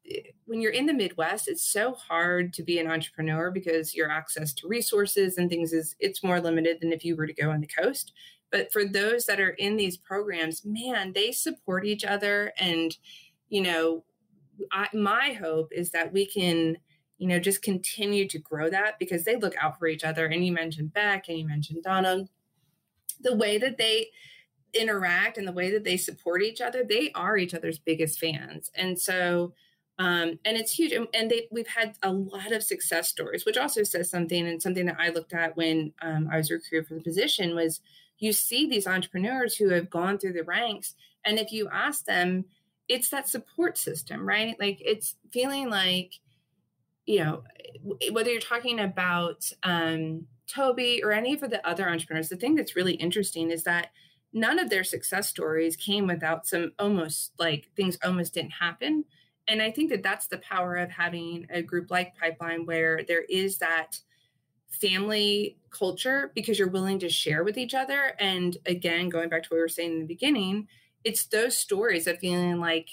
eh, 0.10 0.20
when 0.46 0.62
you're 0.62 0.72
in 0.72 0.86
the 0.86 0.94
Midwest, 0.94 1.48
it's 1.48 1.64
so 1.64 1.94
hard 1.94 2.54
to 2.54 2.64
be 2.64 2.78
an 2.80 2.90
entrepreneur 2.90 3.50
because 3.50 3.96
your 3.96 4.12
access 4.12 4.54
to 4.54 4.68
resources 4.68 5.38
and 5.38 5.50
things 5.50 5.74
is 5.74 5.96
it's 6.00 6.24
more 6.24 6.40
limited 6.40 6.80
than 6.80 6.94
if 6.94 7.04
you 7.04 7.16
were 7.16 7.28
to 7.28 7.34
go 7.34 7.50
on 7.50 7.62
the 7.62 7.68
coast. 7.68 8.14
But 8.52 8.72
for 8.72 8.86
those 8.86 9.26
that 9.26 9.40
are 9.40 9.50
in 9.50 9.76
these 9.76 9.98
programs, 9.98 10.64
man, 10.64 11.12
they 11.14 11.32
support 11.32 11.86
each 11.86 12.06
other 12.06 12.54
and 12.58 12.96
you 13.50 13.62
know 13.62 14.04
I, 14.72 14.88
my 14.94 15.34
hope 15.34 15.72
is 15.72 15.92
that 15.92 16.14
we 16.14 16.26
can 16.26 16.78
you 17.18 17.28
know 17.28 17.40
just 17.40 17.62
continue 17.62 18.28
to 18.28 18.40
grow 18.40 18.70
that 18.70 19.00
because 19.00 19.24
they 19.24 19.38
look 19.38 19.56
out 19.62 19.80
for 19.80 19.88
each 19.88 20.04
other. 20.04 20.26
And 20.26 20.46
you 20.46 20.52
mentioned 20.52 20.94
beck 20.94 21.30
and 21.30 21.38
you 21.38 21.48
mentioned 21.48 21.84
donna. 21.84 22.26
The 23.22 23.36
way 23.36 23.58
that 23.58 23.78
they 23.78 24.10
interact 24.74 25.38
and 25.38 25.48
the 25.48 25.54
way 25.54 25.72
that 25.72 25.86
they 25.86 25.96
support 25.96 26.44
each 26.44 26.60
other 26.60 26.84
they 26.84 27.10
are 27.16 27.38
each 27.38 27.54
other's 27.54 27.80
biggest 27.80 28.20
fans. 28.20 28.72
And 28.76 29.00
so 29.00 29.54
um, 29.98 30.38
and 30.44 30.58
it's 30.58 30.74
huge. 30.74 30.92
And, 30.92 31.08
and 31.14 31.32
they 31.32 31.48
we've 31.52 31.68
had 31.68 31.96
a 32.04 32.12
lot 32.12 32.52
of 32.52 32.64
success 32.64 33.10
stories 33.10 33.46
which 33.46 33.58
also 33.58 33.84
says 33.84 34.10
something. 34.10 34.48
And 34.48 34.62
something 34.62 34.86
that 34.86 34.98
i 35.00 35.10
looked 35.10 35.34
at 35.34 35.56
when 35.56 35.94
um, 36.02 36.28
i 36.32 36.38
was 36.38 36.52
recruited 36.52 36.88
for 36.88 36.96
the 36.96 37.02
position 37.02 37.56
was 37.56 37.82
you 38.20 38.34
see 38.34 38.68
these 38.68 38.88
entrepreneurs 38.88 39.56
who 39.56 39.70
have 39.70 39.90
gone 39.90 40.18
through 40.18 40.34
the 40.34 40.44
ranks. 40.44 40.96
And 41.26 41.38
if 41.38 41.52
you 41.52 41.68
ask 41.72 42.06
them 42.06 42.46
it's 42.88 43.10
that 43.10 43.28
support 43.28 43.78
system, 43.78 44.28
right? 44.28 44.56
Like 44.60 44.82
it's 44.84 45.16
feeling 45.32 45.70
like, 45.70 46.14
you 47.06 47.20
know, 47.20 47.44
whether 48.12 48.32
you're 48.32 48.42
talking 48.42 48.80
about 48.80 49.52
um, 49.64 50.28
Toby 50.48 51.02
or 51.04 51.12
any 51.12 51.34
of 51.34 51.42
the 51.42 51.68
other 51.68 51.90
entrepreneurs, 51.90 52.30
the 52.30 52.36
thing 52.36 52.56
that's 52.56 52.76
really 52.76 52.94
interesting 52.94 53.52
is 53.52 53.64
that 53.64 53.90
none 54.34 54.60
of 54.60 54.70
their 54.70 54.84
success 54.84 55.30
stories 55.30 55.76
came 55.76 56.08
without 56.08 56.46
some 56.46 56.74
almost 56.78 57.32
like 57.40 57.70
things 57.76 57.98
almost 58.04 58.34
didn't 58.34 58.52
happen. 58.52 59.06
And 59.48 59.62
I 59.62 59.72
think 59.72 59.92
that 59.92 60.04
that's 60.04 60.28
the 60.28 60.40
power 60.40 60.76
of 60.76 60.90
having 60.90 61.48
a 61.50 61.62
group 61.62 61.92
like 61.92 62.18
Pipeline 62.18 62.66
where 62.66 63.02
there 63.08 63.24
is 63.24 63.60
that 63.60 64.00
family 64.70 65.58
culture 65.70 66.32
because 66.36 66.60
you're 66.60 66.68
willing 66.68 67.00
to 67.00 67.10
share 67.10 67.44
with 67.44 67.58
each 67.58 67.74
other. 67.74 68.14
And 68.20 68.58
again, 68.66 69.10
going 69.10 69.30
back 69.30 69.44
to 69.44 69.50
what 69.50 69.58
we 69.58 69.62
were 69.62 69.68
saying 69.68 69.94
in 69.94 70.00
the 70.00 70.06
beginning, 70.06 70.68
it's 71.06 71.28
those 71.28 71.56
stories 71.56 72.08
of 72.08 72.20
feeling 72.20 72.60
like 72.60 72.90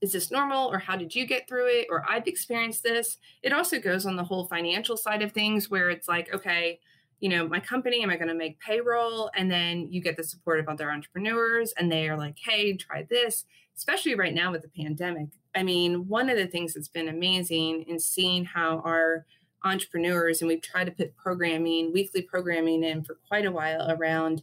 is 0.00 0.12
this 0.12 0.32
normal 0.32 0.68
or 0.68 0.80
how 0.80 0.96
did 0.96 1.14
you 1.14 1.24
get 1.24 1.46
through 1.46 1.68
it 1.68 1.86
or 1.88 2.04
i've 2.08 2.26
experienced 2.26 2.82
this? 2.82 3.18
It 3.42 3.52
also 3.52 3.78
goes 3.78 4.04
on 4.04 4.16
the 4.16 4.24
whole 4.24 4.46
financial 4.46 4.96
side 4.96 5.22
of 5.22 5.30
things 5.30 5.70
where 5.70 5.90
it's 5.90 6.08
like 6.08 6.34
okay 6.34 6.80
you 7.20 7.28
know 7.28 7.46
my 7.46 7.60
company 7.60 8.02
am 8.02 8.10
i 8.10 8.16
going 8.16 8.28
to 8.28 8.34
make 8.34 8.58
payroll? 8.58 9.30
And 9.36 9.48
then 9.48 9.86
you 9.92 10.02
get 10.02 10.16
the 10.16 10.24
support 10.24 10.58
of 10.58 10.68
other 10.68 10.90
entrepreneurs 10.90 11.72
and 11.78 11.92
they 11.92 12.08
are 12.08 12.16
like 12.16 12.36
hey 12.44 12.76
try 12.76 13.06
this. 13.08 13.44
Especially 13.76 14.14
right 14.14 14.34
now 14.34 14.52
with 14.52 14.62
the 14.62 14.82
pandemic. 14.82 15.28
I 15.54 15.62
mean 15.62 16.08
one 16.08 16.30
of 16.30 16.36
the 16.36 16.48
things 16.48 16.74
that's 16.74 16.88
been 16.88 17.08
amazing 17.08 17.84
in 17.86 18.00
seeing 18.00 18.46
how 18.46 18.80
our 18.80 19.26
entrepreneurs 19.64 20.40
and 20.40 20.48
we've 20.48 20.62
tried 20.62 20.86
to 20.86 20.90
put 20.90 21.16
programming 21.16 21.92
weekly 21.92 22.22
programming 22.22 22.82
in 22.82 23.04
for 23.04 23.18
quite 23.28 23.46
a 23.46 23.52
while 23.52 23.90
around 23.90 24.42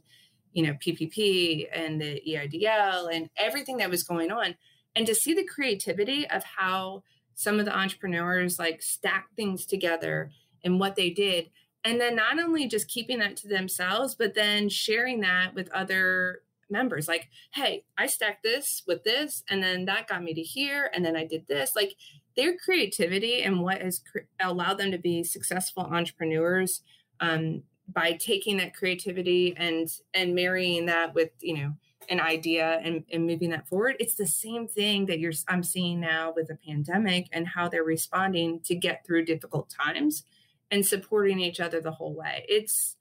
you 0.54 0.64
know, 0.64 0.74
PPP 0.74 1.68
and 1.74 2.02
the 2.02 2.22
EIDL 2.28 3.14
and 3.14 3.30
everything 3.38 3.78
that 3.78 3.90
was 3.90 4.04
going 4.04 4.32
on. 4.32 4.56
And 4.96 5.06
to 5.06 5.16
see 5.16 5.34
the 5.34 5.46
creativity 5.46 6.28
of 6.28 6.44
how 6.44 7.04
some 7.36 7.60
of 7.60 7.66
the 7.66 7.78
entrepreneurs 7.78 8.60
like 8.60 8.82
stacked 8.82 9.36
things 9.36 9.66
together 9.66 10.32
and 10.64 10.80
what 10.80 10.96
they 10.96 11.10
did. 11.10 11.50
And 11.84 12.02
then 12.02 12.16
not 12.16 12.40
only 12.40 12.68
just 12.68 12.90
keeping 12.90 13.20
that 13.20 13.38
to 13.38 13.48
themselves, 13.48 14.16
but 14.16 14.36
then 14.36 14.68
sharing 14.68 15.22
that 15.22 15.56
with 15.56 15.72
other 15.72 16.42
members 16.70 17.08
like, 17.08 17.30
hey, 17.54 17.86
I 17.98 18.08
stacked 18.08 18.44
this 18.44 18.84
with 18.86 19.04
this, 19.04 19.44
and 19.50 19.64
then 19.64 19.86
that 19.86 20.08
got 20.08 20.24
me 20.24 20.34
to 20.34 20.42
here, 20.42 20.92
and 20.94 21.04
then 21.04 21.16
I 21.16 21.26
did 21.26 21.48
this. 21.48 21.76
Like 21.76 21.96
their 22.36 22.58
creativity 22.58 23.42
and 23.42 23.62
what 23.62 23.82
has 23.82 24.02
cre- 24.12 24.20
allowed 24.40 24.78
them 24.78 24.92
to 24.92 24.98
be 24.98 25.24
successful 25.24 25.84
entrepreneurs 25.84 26.82
um, 27.20 27.64
by 27.94 28.14
taking 28.14 28.58
that 28.58 28.74
creativity 28.74 29.56
and 29.58 29.90
and 30.14 30.36
marrying 30.36 30.86
that 30.86 31.14
with 31.14 31.32
you 31.42 31.58
know 31.58 31.74
an 32.10 32.20
idea 32.20 32.80
and, 32.84 33.04
and 33.14 33.28
moving 33.28 33.52
that 33.52 33.68
forward 33.68 33.96
it's 34.00 34.16
the 34.16 34.26
same 34.26 34.68
thing 34.68 35.06
that 35.06 35.20
you're 35.20 35.34
i'm 35.48 35.62
seeing 35.62 36.00
now 36.00 36.34
with 36.36 36.48
the 36.48 36.58
pandemic 36.68 37.28
and 37.32 37.48
how 37.48 37.70
they're 37.70 37.84
responding 37.84 38.60
to 38.62 38.74
get 38.74 39.06
through 39.06 39.24
difficult 39.24 39.70
times 39.70 40.24
and 40.72 40.86
supporting 40.86 41.40
each 41.40 41.60
other 41.60 41.80
the 41.80 41.92
whole 41.92 42.16
way 42.16 42.46
it's 42.50 42.96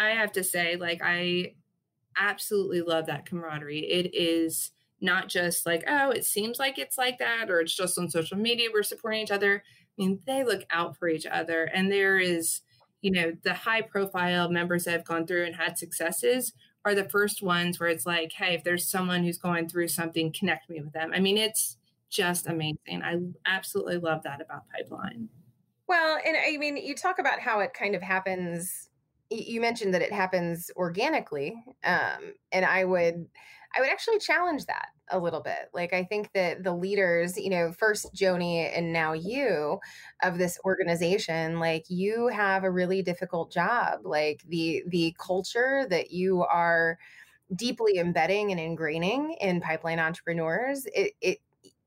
I 0.00 0.10
have 0.10 0.32
to 0.32 0.42
say, 0.42 0.76
like, 0.76 1.02
I 1.04 1.54
absolutely 2.18 2.80
love 2.80 3.06
that 3.06 3.26
camaraderie. 3.26 3.80
It 3.80 4.14
is 4.14 4.72
not 5.00 5.28
just 5.28 5.66
like, 5.66 5.84
oh, 5.86 6.10
it 6.10 6.24
seems 6.24 6.58
like 6.58 6.78
it's 6.78 6.96
like 6.96 7.18
that, 7.18 7.50
or 7.50 7.60
it's 7.60 7.76
just 7.76 7.98
on 7.98 8.08
social 8.08 8.38
media, 8.38 8.70
we're 8.72 8.82
supporting 8.82 9.20
each 9.20 9.30
other. 9.30 9.62
I 9.62 10.02
mean, 10.02 10.20
they 10.26 10.42
look 10.42 10.64
out 10.70 10.96
for 10.96 11.08
each 11.08 11.26
other. 11.26 11.64
And 11.64 11.92
there 11.92 12.18
is, 12.18 12.62
you 13.02 13.10
know, 13.10 13.32
the 13.42 13.54
high 13.54 13.82
profile 13.82 14.50
members 14.50 14.84
that 14.84 14.92
have 14.92 15.04
gone 15.04 15.26
through 15.26 15.46
and 15.46 15.56
had 15.56 15.78
successes 15.78 16.52
are 16.84 16.94
the 16.94 17.08
first 17.08 17.42
ones 17.42 17.78
where 17.78 17.88
it's 17.88 18.06
like, 18.06 18.32
hey, 18.32 18.54
if 18.54 18.64
there's 18.64 18.88
someone 18.88 19.22
who's 19.22 19.38
going 19.38 19.68
through 19.68 19.88
something, 19.88 20.32
connect 20.32 20.70
me 20.70 20.80
with 20.80 20.92
them. 20.92 21.12
I 21.14 21.20
mean, 21.20 21.36
it's 21.36 21.76
just 22.08 22.46
amazing. 22.46 23.02
I 23.02 23.18
absolutely 23.46 23.98
love 23.98 24.22
that 24.24 24.40
about 24.40 24.64
Pipeline. 24.74 25.28
Well, 25.86 26.18
and 26.26 26.36
I 26.36 26.56
mean, 26.56 26.76
you 26.76 26.94
talk 26.94 27.18
about 27.18 27.40
how 27.40 27.60
it 27.60 27.74
kind 27.74 27.94
of 27.94 28.02
happens. 28.02 28.88
You 29.30 29.60
mentioned 29.60 29.94
that 29.94 30.02
it 30.02 30.12
happens 30.12 30.70
organically, 30.76 31.62
um, 31.84 32.34
and 32.52 32.64
I 32.64 32.84
would, 32.84 33.26
I 33.76 33.80
would 33.80 33.90
actually 33.90 34.18
challenge 34.18 34.66
that 34.66 34.88
a 35.10 35.18
little 35.18 35.40
bit. 35.40 35.70
Like, 35.72 35.92
I 35.92 36.04
think 36.04 36.32
that 36.34 36.62
the 36.62 36.72
leaders, 36.72 37.36
you 37.36 37.50
know, 37.50 37.72
first 37.72 38.14
Joni 38.14 38.76
and 38.76 38.92
now 38.92 39.12
you 39.12 39.78
of 40.22 40.38
this 40.38 40.58
organization, 40.64 41.58
like 41.58 41.84
you 41.88 42.28
have 42.28 42.64
a 42.64 42.70
really 42.70 43.02
difficult 43.02 43.52
job. 43.52 44.00
Like 44.04 44.42
the 44.48 44.82
the 44.88 45.14
culture 45.18 45.86
that 45.90 46.10
you 46.10 46.42
are 46.42 46.98
deeply 47.56 47.98
embedding 47.98 48.52
and 48.52 48.60
ingraining 48.60 49.36
in 49.40 49.60
pipeline 49.60 49.98
entrepreneurs, 49.98 50.86
it, 50.94 51.12
it 51.20 51.38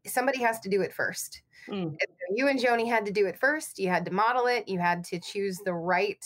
somebody 0.06 0.40
has 0.40 0.60
to 0.62 0.70
do 0.70 0.82
it 0.82 0.94
first. 0.94 1.42
Mm. 1.70 1.96
you 2.36 2.50
and 2.50 2.60
Joni 2.60 2.88
had 2.88 3.06
to 3.06 3.12
do 3.12 3.26
it 3.26 3.40
first. 3.40 3.80
You 3.80 3.88
had 3.88 4.04
to 4.06 4.12
model 4.12 4.48
it. 4.48 4.68
You 4.68 4.80
had 4.80 5.04
to 5.06 5.20
choose 5.20 5.60
the 5.64 5.74
right 5.74 6.26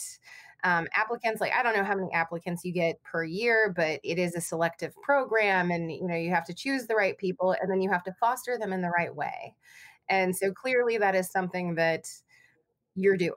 um, 0.64 0.86
applicants. 0.94 1.40
Like 1.40 1.52
I 1.52 1.62
don't 1.62 1.76
know 1.76 1.84
how 1.84 1.94
many 1.94 2.12
applicants 2.12 2.64
you 2.64 2.72
get 2.72 3.02
per 3.02 3.24
year, 3.24 3.72
but 3.74 4.00
it 4.02 4.18
is 4.18 4.34
a 4.34 4.40
selective 4.40 4.94
program, 5.02 5.70
and 5.70 5.90
you 5.90 6.06
know 6.06 6.16
you 6.16 6.30
have 6.30 6.46
to 6.46 6.54
choose 6.54 6.86
the 6.86 6.94
right 6.94 7.16
people, 7.18 7.54
and 7.60 7.70
then 7.70 7.80
you 7.80 7.90
have 7.90 8.04
to 8.04 8.12
foster 8.20 8.58
them 8.58 8.72
in 8.72 8.82
the 8.82 8.90
right 8.90 9.14
way. 9.14 9.54
And 10.08 10.34
so 10.34 10.52
clearly, 10.52 10.98
that 10.98 11.14
is 11.14 11.30
something 11.30 11.74
that 11.76 12.08
you're 12.94 13.16
doing. 13.16 13.32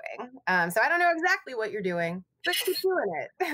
Um, 0.47 0.71
so 0.71 0.81
I 0.81 0.89
don't 0.89 0.99
know 0.99 1.11
exactly 1.11 1.53
what 1.53 1.71
you're 1.71 1.81
doing, 1.81 2.23
but 2.45 2.55
keep 2.55 2.77
doing 2.81 3.13
it. 3.21 3.29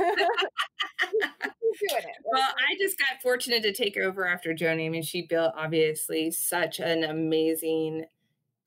doing 1.90 2.04
it. 2.04 2.16
Well, 2.24 2.42
I 2.42 2.78
just 2.80 2.98
got 2.98 3.22
fortunate 3.22 3.64
to 3.64 3.74
take 3.74 3.98
over 3.98 4.26
after 4.28 4.54
Joni. 4.54 4.86
I 4.86 4.90
mean, 4.90 5.04
she 5.04 5.24
built 5.24 5.54
obviously 5.58 6.32
such 6.32 6.80
an 6.80 7.04
amazing 7.04 8.06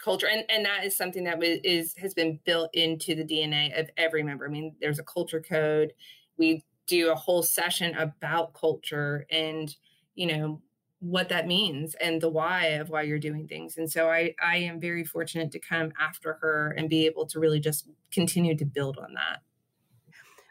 culture 0.02 0.26
and, 0.26 0.44
and 0.48 0.64
that 0.64 0.84
is 0.84 0.96
something 0.96 1.24
that 1.24 1.38
is 1.42 1.94
has 1.98 2.14
been 2.14 2.38
built 2.44 2.70
into 2.74 3.14
the 3.14 3.24
dna 3.24 3.78
of 3.78 3.90
every 3.96 4.22
member. 4.22 4.46
I 4.46 4.50
mean 4.50 4.74
there's 4.80 4.98
a 4.98 5.04
culture 5.04 5.40
code. 5.40 5.92
We 6.36 6.64
do 6.86 7.10
a 7.10 7.14
whole 7.14 7.42
session 7.42 7.94
about 7.96 8.54
culture 8.54 9.26
and 9.30 9.74
you 10.14 10.26
know 10.26 10.62
what 11.00 11.30
that 11.30 11.46
means 11.46 11.94
and 11.94 12.20
the 12.20 12.28
why 12.28 12.66
of 12.66 12.90
why 12.90 13.02
you're 13.02 13.18
doing 13.18 13.46
things. 13.48 13.76
And 13.76 13.90
so 13.90 14.10
i 14.10 14.34
i 14.42 14.56
am 14.56 14.80
very 14.80 15.04
fortunate 15.04 15.50
to 15.52 15.58
come 15.58 15.92
after 16.00 16.38
her 16.40 16.74
and 16.76 16.88
be 16.88 17.06
able 17.06 17.26
to 17.26 17.38
really 17.38 17.60
just 17.60 17.88
continue 18.12 18.56
to 18.56 18.64
build 18.64 18.98
on 18.98 19.14
that 19.14 19.42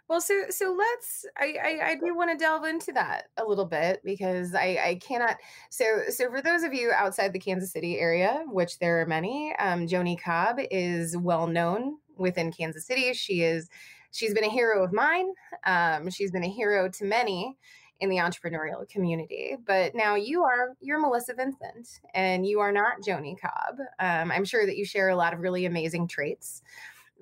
well, 0.10 0.20
so 0.20 0.45
so 0.49 0.76
let's. 0.76 1.26
I 1.38 1.53
I, 1.64 1.89
I 1.91 1.95
do 1.95 2.16
want 2.16 2.32
to 2.32 2.38
delve 2.38 2.66
into 2.66 2.91
that 2.93 3.26
a 3.38 3.45
little 3.45 3.66
bit 3.66 4.01
because 4.03 4.55
I 4.55 4.80
I 4.84 4.95
cannot. 4.95 5.38
So 5.70 6.01
so 6.10 6.32
for 6.32 6.41
those 6.41 6.64
of 6.64 6.74
you 6.74 6.91
outside 6.91 7.32
the 7.32 7.39
Kansas 7.39 7.72
City 7.72 7.99
area, 7.99 8.43
which 8.47 8.80
there 8.80 9.01
are 9.01 9.05
many, 9.05 9.55
um, 9.60 9.86
Joni 9.86 10.20
Cobb 10.20 10.57
is 10.72 11.16
well 11.16 11.45
known 11.45 11.97
within 12.18 12.51
Kansas 12.51 12.88
City. 12.88 13.14
She 13.14 13.43
is 13.43 13.70
she's 14.12 14.34
been 14.34 14.43
a 14.43 14.49
hero 14.49 14.84
of 14.84 14.91
mine. 14.91 15.28
Um, 15.66 16.10
she's 16.10 16.32
been 16.32 16.43
a 16.43 16.49
hero 16.49 16.89
to 16.89 17.05
many 17.05 17.55
in 17.99 18.10
the 18.10 18.18
entrepreneurial 18.18 18.89
community. 18.89 19.57
But 19.64 19.93
now 19.93 20.16
you 20.16 20.43
are 20.43 20.76
you're 20.82 20.99
Melissa 20.99 21.36
Vincent, 21.36 21.99
and 22.16 22.47
you 22.47 22.62
are 22.62 22.72
not 22.72 23.01
Joni 23.07 23.39
Cobb. 23.39 23.78
Um, 23.99 24.32
I'm 24.32 24.45
sure 24.45 24.66
that 24.66 24.76
you 24.76 24.86
share 24.86 25.10
a 25.10 25.16
lot 25.16 25.36
of 25.36 25.39
really 25.41 25.68
amazing 25.68 26.07
traits 26.07 26.64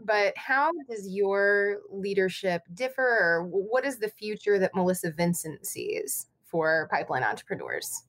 but 0.03 0.33
how 0.37 0.71
does 0.89 1.07
your 1.09 1.79
leadership 1.89 2.63
differ 2.73 3.01
or 3.01 3.43
what 3.43 3.85
is 3.85 3.97
the 3.97 4.09
future 4.09 4.59
that 4.59 4.75
melissa 4.75 5.11
vincent 5.11 5.65
sees 5.65 6.27
for 6.45 6.87
pipeline 6.91 7.23
entrepreneurs? 7.23 8.03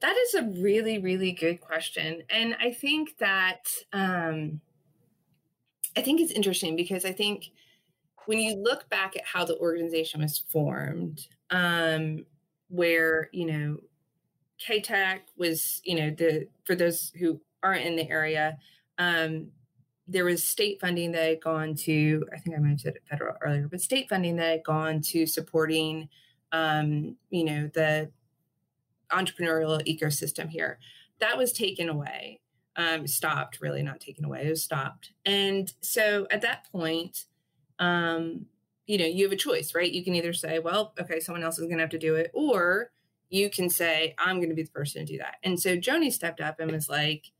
That 0.00 0.16
is 0.16 0.34
a 0.34 0.42
really 0.60 0.98
really 0.98 1.32
good 1.32 1.60
question 1.60 2.22
and 2.28 2.56
i 2.60 2.70
think 2.70 3.16
that 3.18 3.68
um, 3.92 4.60
i 5.96 6.02
think 6.02 6.20
it's 6.20 6.32
interesting 6.32 6.76
because 6.76 7.06
i 7.06 7.12
think 7.12 7.52
when 8.26 8.38
you 8.38 8.56
look 8.56 8.88
back 8.88 9.16
at 9.16 9.24
how 9.24 9.44
the 9.44 9.56
organization 9.58 10.20
was 10.20 10.44
formed 10.50 11.26
um, 11.50 12.24
where 12.68 13.28
you 13.32 13.46
know 13.46 13.78
KTEC 14.66 15.20
was 15.36 15.80
you 15.84 15.96
know 15.96 16.10
the 16.10 16.48
for 16.64 16.74
those 16.74 17.12
who 17.18 17.40
aren't 17.62 17.84
in 17.84 17.96
the 17.96 18.08
area 18.08 18.56
um, 18.98 19.48
there 20.06 20.24
was 20.24 20.44
state 20.44 20.80
funding 20.80 21.12
that 21.12 21.28
had 21.28 21.40
gone 21.40 21.74
to, 21.74 22.24
I 22.32 22.38
think 22.38 22.56
I 22.56 22.60
might 22.60 22.70
have 22.70 22.80
said 22.80 22.96
it 22.96 23.02
federal 23.08 23.36
earlier, 23.40 23.68
but 23.68 23.80
state 23.80 24.08
funding 24.08 24.36
that 24.36 24.50
had 24.50 24.64
gone 24.64 25.00
to 25.00 25.26
supporting, 25.26 26.08
um, 26.52 27.16
you 27.30 27.44
know, 27.44 27.70
the 27.72 28.10
entrepreneurial 29.10 29.82
ecosystem 29.86 30.48
here. 30.48 30.78
That 31.20 31.38
was 31.38 31.52
taken 31.52 31.88
away, 31.88 32.40
um, 32.76 33.06
stopped, 33.06 33.60
really 33.60 33.82
not 33.82 34.00
taken 34.00 34.24
away, 34.24 34.46
it 34.46 34.50
was 34.50 34.62
stopped. 34.62 35.12
And 35.24 35.72
so 35.80 36.26
at 36.30 36.42
that 36.42 36.70
point, 36.70 37.24
um, 37.78 38.46
you 38.86 38.98
know, 38.98 39.06
you 39.06 39.24
have 39.24 39.32
a 39.32 39.36
choice, 39.36 39.74
right? 39.74 39.90
You 39.90 40.04
can 40.04 40.14
either 40.14 40.34
say, 40.34 40.58
well, 40.58 40.92
okay, 41.00 41.20
someone 41.20 41.42
else 41.42 41.58
is 41.58 41.64
going 41.64 41.78
to 41.78 41.82
have 41.82 41.90
to 41.90 41.98
do 41.98 42.16
it, 42.16 42.30
or 42.34 42.90
you 43.30 43.48
can 43.48 43.70
say, 43.70 44.14
I'm 44.18 44.36
going 44.36 44.50
to 44.50 44.54
be 44.54 44.62
the 44.62 44.70
person 44.70 45.06
to 45.06 45.12
do 45.12 45.18
that. 45.18 45.36
And 45.42 45.58
so 45.58 45.76
Joni 45.76 46.12
stepped 46.12 46.40
up 46.40 46.60
and 46.60 46.70
was 46.70 46.90
like, 46.90 47.32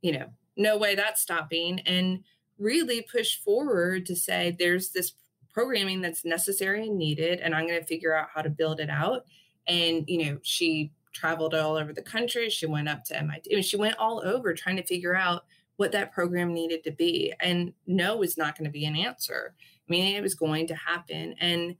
you 0.00 0.12
know, 0.12 0.26
no 0.58 0.76
way 0.76 0.94
that's 0.94 1.22
stopping 1.22 1.80
and 1.80 2.24
really 2.58 3.00
push 3.00 3.36
forward 3.36 4.04
to 4.04 4.16
say 4.16 4.54
there's 4.58 4.90
this 4.90 5.12
programming 5.52 6.00
that's 6.00 6.24
necessary 6.24 6.86
and 6.86 6.98
needed 6.98 7.40
and 7.40 7.54
i'm 7.54 7.66
going 7.66 7.80
to 7.80 7.86
figure 7.86 8.14
out 8.14 8.28
how 8.34 8.42
to 8.42 8.50
build 8.50 8.80
it 8.80 8.90
out. 8.90 9.24
And 9.66 10.04
you 10.08 10.24
know 10.24 10.38
she 10.42 10.92
traveled 11.12 11.54
all 11.54 11.76
over 11.76 11.92
the 11.92 12.02
country 12.02 12.48
she 12.50 12.66
went 12.66 12.88
up 12.88 13.04
to 13.04 13.22
mit 13.22 13.64
she 13.64 13.76
went 13.76 13.96
all 13.98 14.22
over 14.24 14.54
trying 14.54 14.76
to 14.76 14.84
figure 14.84 15.16
out 15.16 15.44
what 15.76 15.92
that 15.92 16.12
program 16.12 16.52
needed 16.52 16.84
to 16.84 16.90
be 16.90 17.32
and 17.40 17.72
no 17.86 18.16
was 18.16 18.36
not 18.36 18.58
going 18.58 18.66
to 18.66 18.70
be 18.70 18.84
an 18.84 18.96
answer. 18.96 19.54
Meaning 19.88 20.16
it 20.16 20.22
was 20.22 20.34
going 20.34 20.66
to 20.66 20.74
happen 20.74 21.34
and 21.40 21.76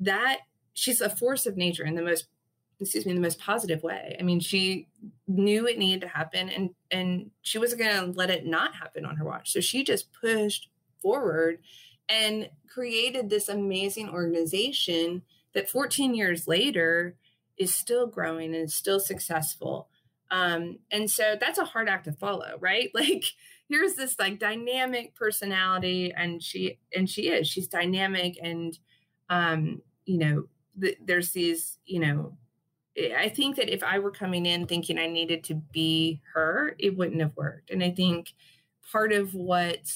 that 0.00 0.40
she's 0.74 1.00
a 1.00 1.08
force 1.08 1.46
of 1.46 1.56
nature 1.56 1.84
in 1.84 1.94
the 1.94 2.02
most 2.02 2.26
excuse 2.80 3.06
me, 3.06 3.10
in 3.10 3.16
the 3.16 3.22
most 3.22 3.38
positive 3.38 3.82
way. 3.82 4.16
I 4.18 4.22
mean, 4.22 4.40
she 4.40 4.88
knew 5.26 5.66
it 5.66 5.78
needed 5.78 6.02
to 6.02 6.08
happen 6.08 6.48
and 6.48 6.70
and 6.90 7.30
she 7.42 7.58
wasn't 7.58 7.80
going 7.80 8.12
to 8.12 8.18
let 8.18 8.30
it 8.30 8.46
not 8.46 8.74
happen 8.74 9.04
on 9.04 9.16
her 9.16 9.24
watch. 9.24 9.52
So 9.52 9.60
she 9.60 9.82
just 9.82 10.12
pushed 10.12 10.68
forward 11.00 11.58
and 12.08 12.50
created 12.68 13.30
this 13.30 13.48
amazing 13.48 14.10
organization 14.10 15.22
that 15.54 15.68
14 15.68 16.14
years 16.14 16.46
later 16.46 17.16
is 17.56 17.74
still 17.74 18.06
growing 18.06 18.54
and 18.54 18.64
is 18.64 18.74
still 18.74 19.00
successful. 19.00 19.88
Um, 20.30 20.78
and 20.90 21.10
so 21.10 21.36
that's 21.40 21.58
a 21.58 21.64
hard 21.64 21.88
act 21.88 22.04
to 22.04 22.12
follow, 22.12 22.56
right? 22.60 22.90
Like 22.94 23.24
here's 23.68 23.94
this 23.94 24.18
like 24.18 24.38
dynamic 24.38 25.14
personality 25.14 26.12
and 26.16 26.42
she 26.42 26.78
and 26.94 27.08
she 27.08 27.28
is 27.28 27.48
she's 27.48 27.66
dynamic 27.66 28.38
and 28.40 28.78
um 29.28 29.82
you 30.04 30.18
know 30.18 30.44
th- 30.80 30.98
there's 31.04 31.32
these 31.32 31.78
you 31.84 31.98
know 31.98 32.36
I 32.98 33.28
think 33.28 33.56
that 33.56 33.72
if 33.72 33.82
I 33.82 33.98
were 33.98 34.10
coming 34.10 34.46
in 34.46 34.66
thinking 34.66 34.98
I 34.98 35.06
needed 35.06 35.44
to 35.44 35.54
be 35.54 36.22
her, 36.32 36.74
it 36.78 36.96
wouldn't 36.96 37.20
have 37.20 37.36
worked. 37.36 37.70
And 37.70 37.84
I 37.84 37.90
think 37.90 38.32
part 38.90 39.12
of 39.12 39.34
what 39.34 39.92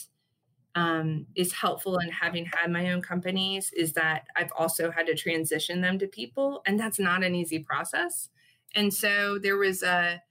um, 0.75 1.27
is 1.35 1.53
helpful 1.53 1.99
in 1.99 2.11
having 2.11 2.45
had 2.45 2.71
my 2.71 2.93
own 2.93 3.01
companies 3.01 3.73
is 3.75 3.95
that 3.95 4.27
I've 4.37 4.53
also 4.57 4.91
had 4.91 5.07
to 5.07 5.15
transition 5.15 5.81
them 5.81 5.99
to 5.99 6.07
people, 6.07 6.63
and 6.67 6.79
that's 6.79 6.99
not 6.99 7.25
an 7.25 7.35
easy 7.35 7.59
process. 7.59 8.29
And 8.75 8.93
so 8.93 9.39
there 9.39 9.57
was 9.57 9.83
a, 9.83 10.23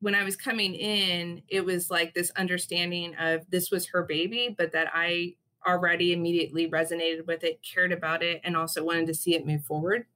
when 0.00 0.14
I 0.14 0.24
was 0.24 0.36
coming 0.36 0.74
in, 0.74 1.42
it 1.48 1.64
was 1.64 1.90
like 1.90 2.14
this 2.14 2.30
understanding 2.36 3.14
of 3.14 3.48
this 3.48 3.70
was 3.70 3.86
her 3.88 4.02
baby, 4.02 4.54
but 4.56 4.72
that 4.72 4.88
I 4.92 5.36
already 5.66 6.12
immediately 6.12 6.68
resonated 6.68 7.26
with 7.26 7.44
it, 7.44 7.60
cared 7.62 7.92
about 7.92 8.22
it, 8.22 8.40
and 8.44 8.56
also 8.56 8.84
wanted 8.84 9.06
to 9.06 9.14
see 9.14 9.34
it 9.34 9.46
move 9.46 9.64
forward 9.64 10.06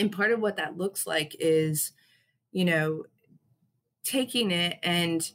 and 0.00 0.10
part 0.10 0.32
of 0.32 0.40
what 0.40 0.56
that 0.56 0.78
looks 0.78 1.06
like 1.06 1.36
is 1.38 1.92
you 2.52 2.64
know 2.64 3.04
taking 4.02 4.50
it 4.50 4.78
and 4.82 5.32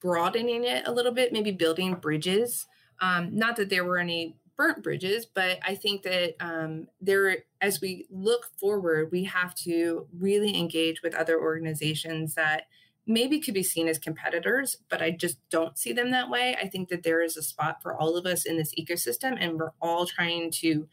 broadening 0.00 0.64
it 0.64 0.86
a 0.86 0.92
little 0.92 1.12
bit 1.12 1.32
maybe 1.32 1.52
building 1.52 1.94
bridges 1.94 2.66
um, 3.00 3.36
not 3.36 3.56
that 3.56 3.68
there 3.68 3.84
were 3.84 3.98
any 3.98 4.36
burnt 4.56 4.82
bridges 4.82 5.26
but 5.26 5.58
i 5.64 5.74
think 5.74 6.02
that 6.02 6.34
um, 6.40 6.86
there 7.00 7.38
as 7.60 7.80
we 7.80 8.06
look 8.10 8.46
forward 8.58 9.10
we 9.12 9.22
have 9.24 9.54
to 9.54 10.06
really 10.18 10.58
engage 10.58 11.02
with 11.02 11.14
other 11.14 11.40
organizations 11.40 12.34
that 12.34 12.62
maybe 13.06 13.38
could 13.38 13.54
be 13.54 13.62
seen 13.62 13.86
as 13.86 13.98
competitors, 14.00 14.78
but 14.88 15.00
I 15.00 15.12
just 15.12 15.38
don't 15.48 15.78
see 15.78 15.92
them 15.92 16.10
that 16.10 16.28
way. 16.28 16.56
I 16.60 16.66
think 16.66 16.88
that 16.88 17.04
there 17.04 17.22
is 17.22 17.36
a 17.36 17.42
spot 17.42 17.80
for 17.80 17.96
all 17.96 18.16
of 18.16 18.26
us 18.26 18.44
in 18.44 18.56
this 18.56 18.74
ecosystem, 18.74 19.36
and 19.38 19.56
we're 19.56 19.70
all 19.80 20.06
trying 20.06 20.50
to 20.62 20.88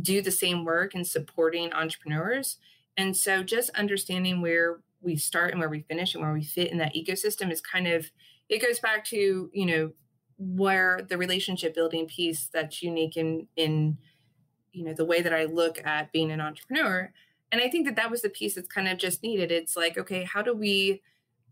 do 0.00 0.22
the 0.22 0.30
same 0.30 0.64
work 0.64 0.94
in 0.94 1.04
supporting 1.04 1.72
entrepreneurs. 1.72 2.58
And 2.96 3.16
so 3.16 3.42
just 3.42 3.70
understanding 3.70 4.40
where 4.40 4.80
we 5.00 5.16
start 5.16 5.52
and 5.52 5.60
where 5.60 5.68
we 5.68 5.82
finish 5.82 6.14
and 6.14 6.22
where 6.22 6.32
we 6.32 6.42
fit 6.42 6.70
in 6.70 6.78
that 6.78 6.94
ecosystem 6.94 7.52
is 7.52 7.60
kind 7.60 7.86
of 7.86 8.10
it 8.48 8.62
goes 8.62 8.80
back 8.80 9.04
to, 9.04 9.50
you 9.52 9.66
know, 9.66 9.92
where 10.38 11.02
the 11.08 11.18
relationship 11.18 11.74
building 11.74 12.06
piece 12.06 12.48
that's 12.52 12.82
unique 12.82 13.16
in 13.16 13.46
in 13.56 13.98
you 14.72 14.84
know 14.84 14.94
the 14.94 15.04
way 15.04 15.20
that 15.20 15.34
I 15.34 15.44
look 15.44 15.84
at 15.84 16.12
being 16.12 16.30
an 16.30 16.40
entrepreneur. 16.40 17.12
And 17.50 17.60
I 17.60 17.68
think 17.68 17.86
that 17.86 17.96
that 17.96 18.10
was 18.10 18.22
the 18.22 18.28
piece 18.28 18.54
that's 18.54 18.68
kind 18.68 18.88
of 18.88 18.98
just 18.98 19.22
needed. 19.22 19.50
It's 19.50 19.76
like, 19.76 19.96
okay, 19.96 20.22
how 20.22 20.42
do 20.42 20.54
we 20.54 21.02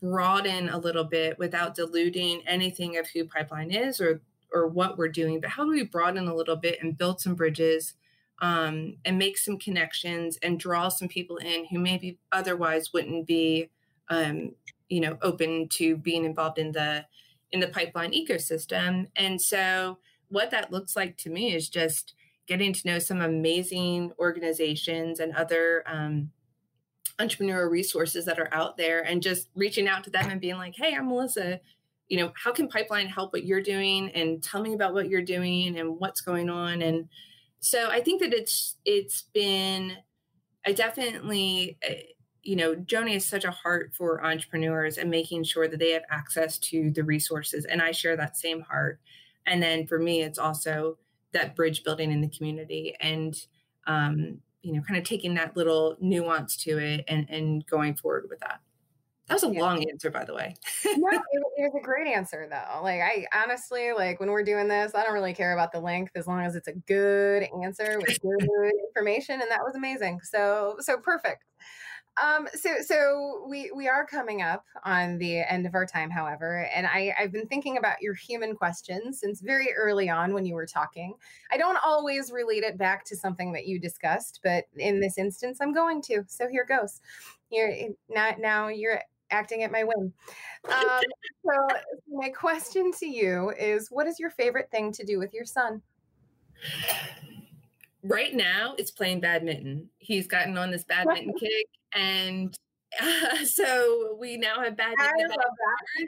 broaden 0.00 0.68
a 0.68 0.78
little 0.78 1.04
bit 1.04 1.38
without 1.38 1.74
diluting 1.74 2.42
anything 2.46 2.98
of 2.98 3.08
who 3.08 3.24
pipeline 3.24 3.70
is 3.70 4.00
or 4.00 4.20
or 4.52 4.68
what 4.68 4.96
we're 4.96 5.08
doing 5.08 5.40
but 5.40 5.50
how 5.50 5.64
do 5.64 5.70
we 5.70 5.84
broaden 5.84 6.28
a 6.28 6.34
little 6.34 6.56
bit 6.56 6.78
and 6.82 6.98
build 6.98 7.20
some 7.20 7.34
bridges 7.34 7.94
um, 8.40 8.96
and 9.04 9.18
make 9.18 9.38
some 9.38 9.58
connections 9.58 10.38
and 10.42 10.60
draw 10.60 10.88
some 10.88 11.08
people 11.08 11.36
in 11.38 11.66
who 11.66 11.78
maybe 11.78 12.18
otherwise 12.32 12.92
wouldn't 12.92 13.26
be 13.26 13.70
um, 14.08 14.52
you 14.88 15.00
know 15.00 15.18
open 15.22 15.68
to 15.68 15.96
being 15.96 16.24
involved 16.24 16.58
in 16.58 16.72
the 16.72 17.04
in 17.52 17.60
the 17.60 17.68
pipeline 17.68 18.12
ecosystem 18.12 19.06
and 19.16 19.40
so 19.40 19.98
what 20.28 20.50
that 20.50 20.72
looks 20.72 20.96
like 20.96 21.16
to 21.16 21.30
me 21.30 21.54
is 21.54 21.68
just 21.68 22.14
getting 22.46 22.72
to 22.72 22.86
know 22.86 22.98
some 22.98 23.20
amazing 23.20 24.12
organizations 24.18 25.20
and 25.20 25.34
other 25.34 25.82
um, 25.86 26.30
entrepreneurial 27.18 27.70
resources 27.70 28.24
that 28.24 28.38
are 28.38 28.52
out 28.52 28.76
there 28.76 29.00
and 29.00 29.22
just 29.22 29.48
reaching 29.54 29.88
out 29.88 30.04
to 30.04 30.10
them 30.10 30.30
and 30.30 30.40
being 30.40 30.56
like, 30.56 30.74
hey, 30.76 30.94
I'm 30.94 31.08
Melissa. 31.08 31.60
You 32.08 32.18
know, 32.18 32.32
how 32.40 32.52
can 32.52 32.68
Pipeline 32.68 33.08
help 33.08 33.32
what 33.32 33.44
you're 33.44 33.62
doing? 33.62 34.10
And 34.10 34.42
tell 34.42 34.62
me 34.62 34.74
about 34.74 34.94
what 34.94 35.08
you're 35.08 35.22
doing 35.22 35.78
and 35.78 35.98
what's 35.98 36.20
going 36.20 36.48
on. 36.48 36.82
And 36.82 37.08
so 37.66 37.90
I 37.90 38.00
think 38.00 38.20
that 38.22 38.32
it's 38.32 38.76
it's 38.84 39.22
been 39.34 39.96
I 40.64 40.72
definitely 40.72 41.78
eh, 41.82 42.02
you 42.46 42.54
know, 42.54 42.76
Joni 42.76 43.14
has 43.14 43.24
such 43.24 43.44
a 43.44 43.50
heart 43.50 43.92
for 43.92 44.24
entrepreneurs 44.24 44.98
and 44.98 45.10
making 45.10 45.42
sure 45.42 45.66
that 45.66 45.80
they 45.80 45.90
have 45.90 46.04
access 46.10 46.58
to 46.58 46.92
the 46.92 47.02
resources. 47.02 47.64
And 47.64 47.82
I 47.82 47.90
share 47.90 48.16
that 48.16 48.36
same 48.36 48.60
heart. 48.60 49.00
And 49.46 49.60
then 49.60 49.84
for 49.84 49.98
me, 49.98 50.22
it's 50.22 50.38
also 50.38 50.96
that 51.32 51.56
bridge 51.56 51.82
building 51.82 52.12
in 52.12 52.20
the 52.20 52.28
community 52.28 52.94
and 53.00 53.36
um, 53.88 54.38
you 54.62 54.72
know, 54.72 54.80
kind 54.82 54.96
of 54.96 55.02
taking 55.02 55.34
that 55.34 55.56
little 55.56 55.96
nuance 56.00 56.56
to 56.58 56.78
it 56.78 57.04
and, 57.08 57.28
and 57.28 57.66
going 57.66 57.96
forward 57.96 58.26
with 58.30 58.38
that. 58.40 58.60
That 59.28 59.34
was 59.34 59.44
a 59.44 59.52
yeah. 59.52 59.60
long 59.60 59.84
answer, 59.90 60.10
by 60.10 60.24
the 60.24 60.34
way. 60.34 60.54
no, 60.84 61.08
it, 61.12 61.20
it, 61.56 61.62
was 61.62 61.80
a 61.80 61.84
great 61.84 62.06
answer, 62.06 62.46
though. 62.48 62.82
Like, 62.82 63.00
I 63.00 63.26
honestly, 63.34 63.92
like, 63.92 64.20
when 64.20 64.30
we're 64.30 64.44
doing 64.44 64.68
this, 64.68 64.94
I 64.94 65.02
don't 65.02 65.14
really 65.14 65.34
care 65.34 65.52
about 65.52 65.72
the 65.72 65.80
length 65.80 66.12
as 66.14 66.28
long 66.28 66.42
as 66.42 66.54
it's 66.54 66.68
a 66.68 66.74
good 66.74 67.48
answer 67.62 67.98
with 67.98 68.20
good 68.20 68.72
information. 68.88 69.40
And 69.40 69.50
that 69.50 69.62
was 69.64 69.74
amazing. 69.74 70.20
So, 70.22 70.76
so 70.78 70.98
perfect. 70.98 71.44
Um, 72.22 72.48
so 72.54 72.76
so 72.80 73.44
we 73.46 73.70
we 73.76 73.88
are 73.88 74.06
coming 74.06 74.40
up 74.40 74.64
on 74.84 75.18
the 75.18 75.40
end 75.40 75.66
of 75.66 75.74
our 75.74 75.84
time, 75.84 76.08
however, 76.08 76.66
and 76.74 76.86
I, 76.86 77.14
I've 77.18 77.30
been 77.30 77.46
thinking 77.46 77.76
about 77.76 78.00
your 78.00 78.14
human 78.14 78.56
questions 78.56 79.20
since 79.20 79.42
very 79.42 79.74
early 79.76 80.08
on 80.08 80.32
when 80.32 80.46
you 80.46 80.54
were 80.54 80.66
talking. 80.66 81.12
I 81.52 81.58
don't 81.58 81.76
always 81.84 82.32
relate 82.32 82.62
it 82.62 82.78
back 82.78 83.04
to 83.06 83.16
something 83.16 83.52
that 83.52 83.66
you 83.66 83.78
discussed, 83.78 84.40
but 84.42 84.64
in 84.78 84.98
this 84.98 85.18
instance, 85.18 85.58
I'm 85.60 85.74
going 85.74 86.00
to. 86.02 86.24
So 86.26 86.48
here 86.48 86.64
goes. 86.64 87.02
You're 87.50 87.72
now 88.08 88.34
now 88.38 88.68
you're 88.68 89.00
acting 89.30 89.62
at 89.62 89.72
my 89.72 89.84
whim. 89.84 90.12
Um, 90.68 91.00
so 91.44 91.68
my 92.08 92.28
question 92.28 92.90
to 93.00 93.06
you 93.06 93.52
is, 93.58 93.88
what 93.90 94.06
is 94.06 94.18
your 94.18 94.30
favorite 94.30 94.70
thing 94.70 94.92
to 94.92 95.04
do 95.04 95.18
with 95.18 95.32
your 95.34 95.44
son? 95.44 95.82
right 98.08 98.34
now 98.34 98.74
it's 98.78 98.90
playing 98.90 99.20
badminton. 99.20 99.88
He's 99.98 100.26
gotten 100.26 100.56
on 100.56 100.70
this 100.70 100.84
badminton 100.84 101.34
kick, 101.40 101.66
and 101.94 102.56
uh, 103.00 103.36
so 103.44 104.16
we 104.18 104.36
now 104.36 104.62
have 104.62 104.76
badminton. 104.76 105.36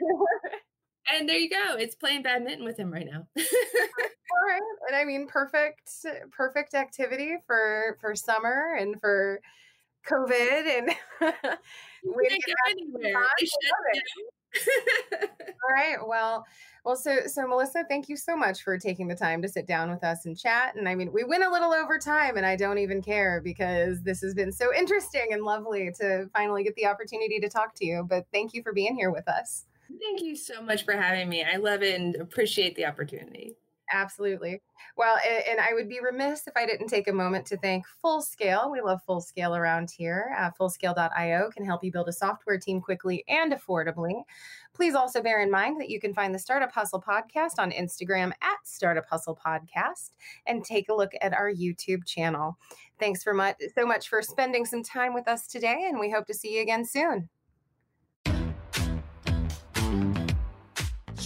and 1.13 1.27
there 1.27 1.37
you 1.37 1.49
go. 1.49 1.75
It's 1.77 1.95
playing 1.95 2.23
badminton 2.23 2.65
with 2.65 2.77
him 2.77 2.91
right 2.91 3.05
now. 3.05 3.27
All 3.37 4.47
right, 4.47 4.61
and 4.87 4.95
I 4.95 5.03
mean, 5.03 5.27
perfect, 5.27 5.91
perfect 6.31 6.73
activity 6.73 7.37
for 7.45 7.97
for 7.99 8.15
summer 8.15 8.75
and 8.79 8.99
for 8.99 9.41
COVID 10.07 10.77
and. 10.77 10.91
we 12.03 12.27
can't 12.27 12.43
go 12.45 12.53
anywhere. 12.69 13.15
All 15.63 15.75
right. 15.75 15.97
Well, 16.05 16.45
well, 16.85 16.95
so 16.95 17.19
so 17.27 17.45
Melissa, 17.45 17.83
thank 17.87 18.09
you 18.09 18.17
so 18.17 18.35
much 18.35 18.63
for 18.63 18.77
taking 18.77 19.07
the 19.07 19.15
time 19.15 19.41
to 19.41 19.47
sit 19.47 19.67
down 19.67 19.91
with 19.91 20.03
us 20.03 20.25
and 20.25 20.37
chat. 20.37 20.75
And 20.75 20.87
I 20.87 20.95
mean, 20.95 21.11
we 21.13 21.23
went 21.23 21.43
a 21.43 21.49
little 21.49 21.73
over 21.73 21.99
time, 21.99 22.37
and 22.37 22.45
I 22.45 22.55
don't 22.55 22.77
even 22.77 23.01
care 23.01 23.41
because 23.43 24.01
this 24.01 24.21
has 24.21 24.33
been 24.33 24.51
so 24.51 24.73
interesting 24.73 25.27
and 25.31 25.43
lovely 25.43 25.91
to 25.99 26.29
finally 26.33 26.63
get 26.63 26.75
the 26.75 26.87
opportunity 26.87 27.39
to 27.39 27.49
talk 27.49 27.75
to 27.75 27.85
you. 27.85 28.05
But 28.07 28.25
thank 28.31 28.53
you 28.53 28.63
for 28.63 28.73
being 28.73 28.95
here 28.95 29.11
with 29.11 29.27
us. 29.27 29.65
Thank 30.01 30.21
you 30.21 30.35
so 30.35 30.61
much 30.61 30.85
for 30.85 30.93
having 30.93 31.29
me. 31.29 31.43
I 31.43 31.57
love 31.57 31.83
it 31.83 31.99
and 31.99 32.15
appreciate 32.15 32.75
the 32.75 32.85
opportunity. 32.85 33.55
Absolutely. 33.91 34.61
Well, 34.97 35.17
and, 35.27 35.43
and, 35.49 35.59
I 35.59 35.73
would 35.73 35.89
be 35.89 35.99
remiss 35.99 36.47
if 36.47 36.53
I 36.55 36.65
didn't 36.65 36.87
take 36.87 37.07
a 37.07 37.13
moment 37.13 37.45
to 37.47 37.57
thank 37.57 37.85
Full 38.01 38.21
Scale. 38.21 38.69
We 38.71 38.81
love 38.81 39.01
Full 39.05 39.21
Scale 39.21 39.55
around 39.55 39.89
here. 39.89 40.35
Uh, 40.37 40.51
Fullscale.io 40.59 41.49
can 41.51 41.65
help 41.65 41.83
you 41.83 41.91
build 41.91 42.07
a 42.07 42.13
software 42.13 42.59
team 42.59 42.81
quickly 42.81 43.23
and 43.27 43.51
affordably. 43.51 44.21
Please 44.73 44.93
also 44.93 45.21
bear 45.21 45.41
in 45.41 45.49
mind 45.49 45.81
that 45.81 45.89
you 45.89 45.99
can 45.99 46.13
find 46.13 46.33
the 46.33 46.39
Startup 46.39 46.71
Hustle 46.71 47.01
podcast 47.01 47.57
on 47.57 47.71
Instagram 47.71 48.31
at 48.41 48.57
Startup 48.63 49.05
Hustle 49.09 49.37
Podcast 49.43 50.11
and 50.45 50.63
take 50.63 50.89
a 50.89 50.93
look 50.93 51.11
at 51.21 51.33
our 51.33 51.51
YouTube 51.51 52.05
channel. 52.05 52.57
Thanks 52.99 53.23
for 53.23 53.33
much 53.33 53.55
so 53.75 53.85
much 53.85 54.07
for 54.07 54.21
spending 54.21 54.65
some 54.65 54.83
time 54.83 55.13
with 55.13 55.27
us 55.27 55.47
today, 55.47 55.87
and 55.89 55.99
we 55.99 56.11
hope 56.11 56.27
to 56.27 56.33
see 56.33 56.55
you 56.55 56.61
again 56.61 56.85
soon. 56.85 57.29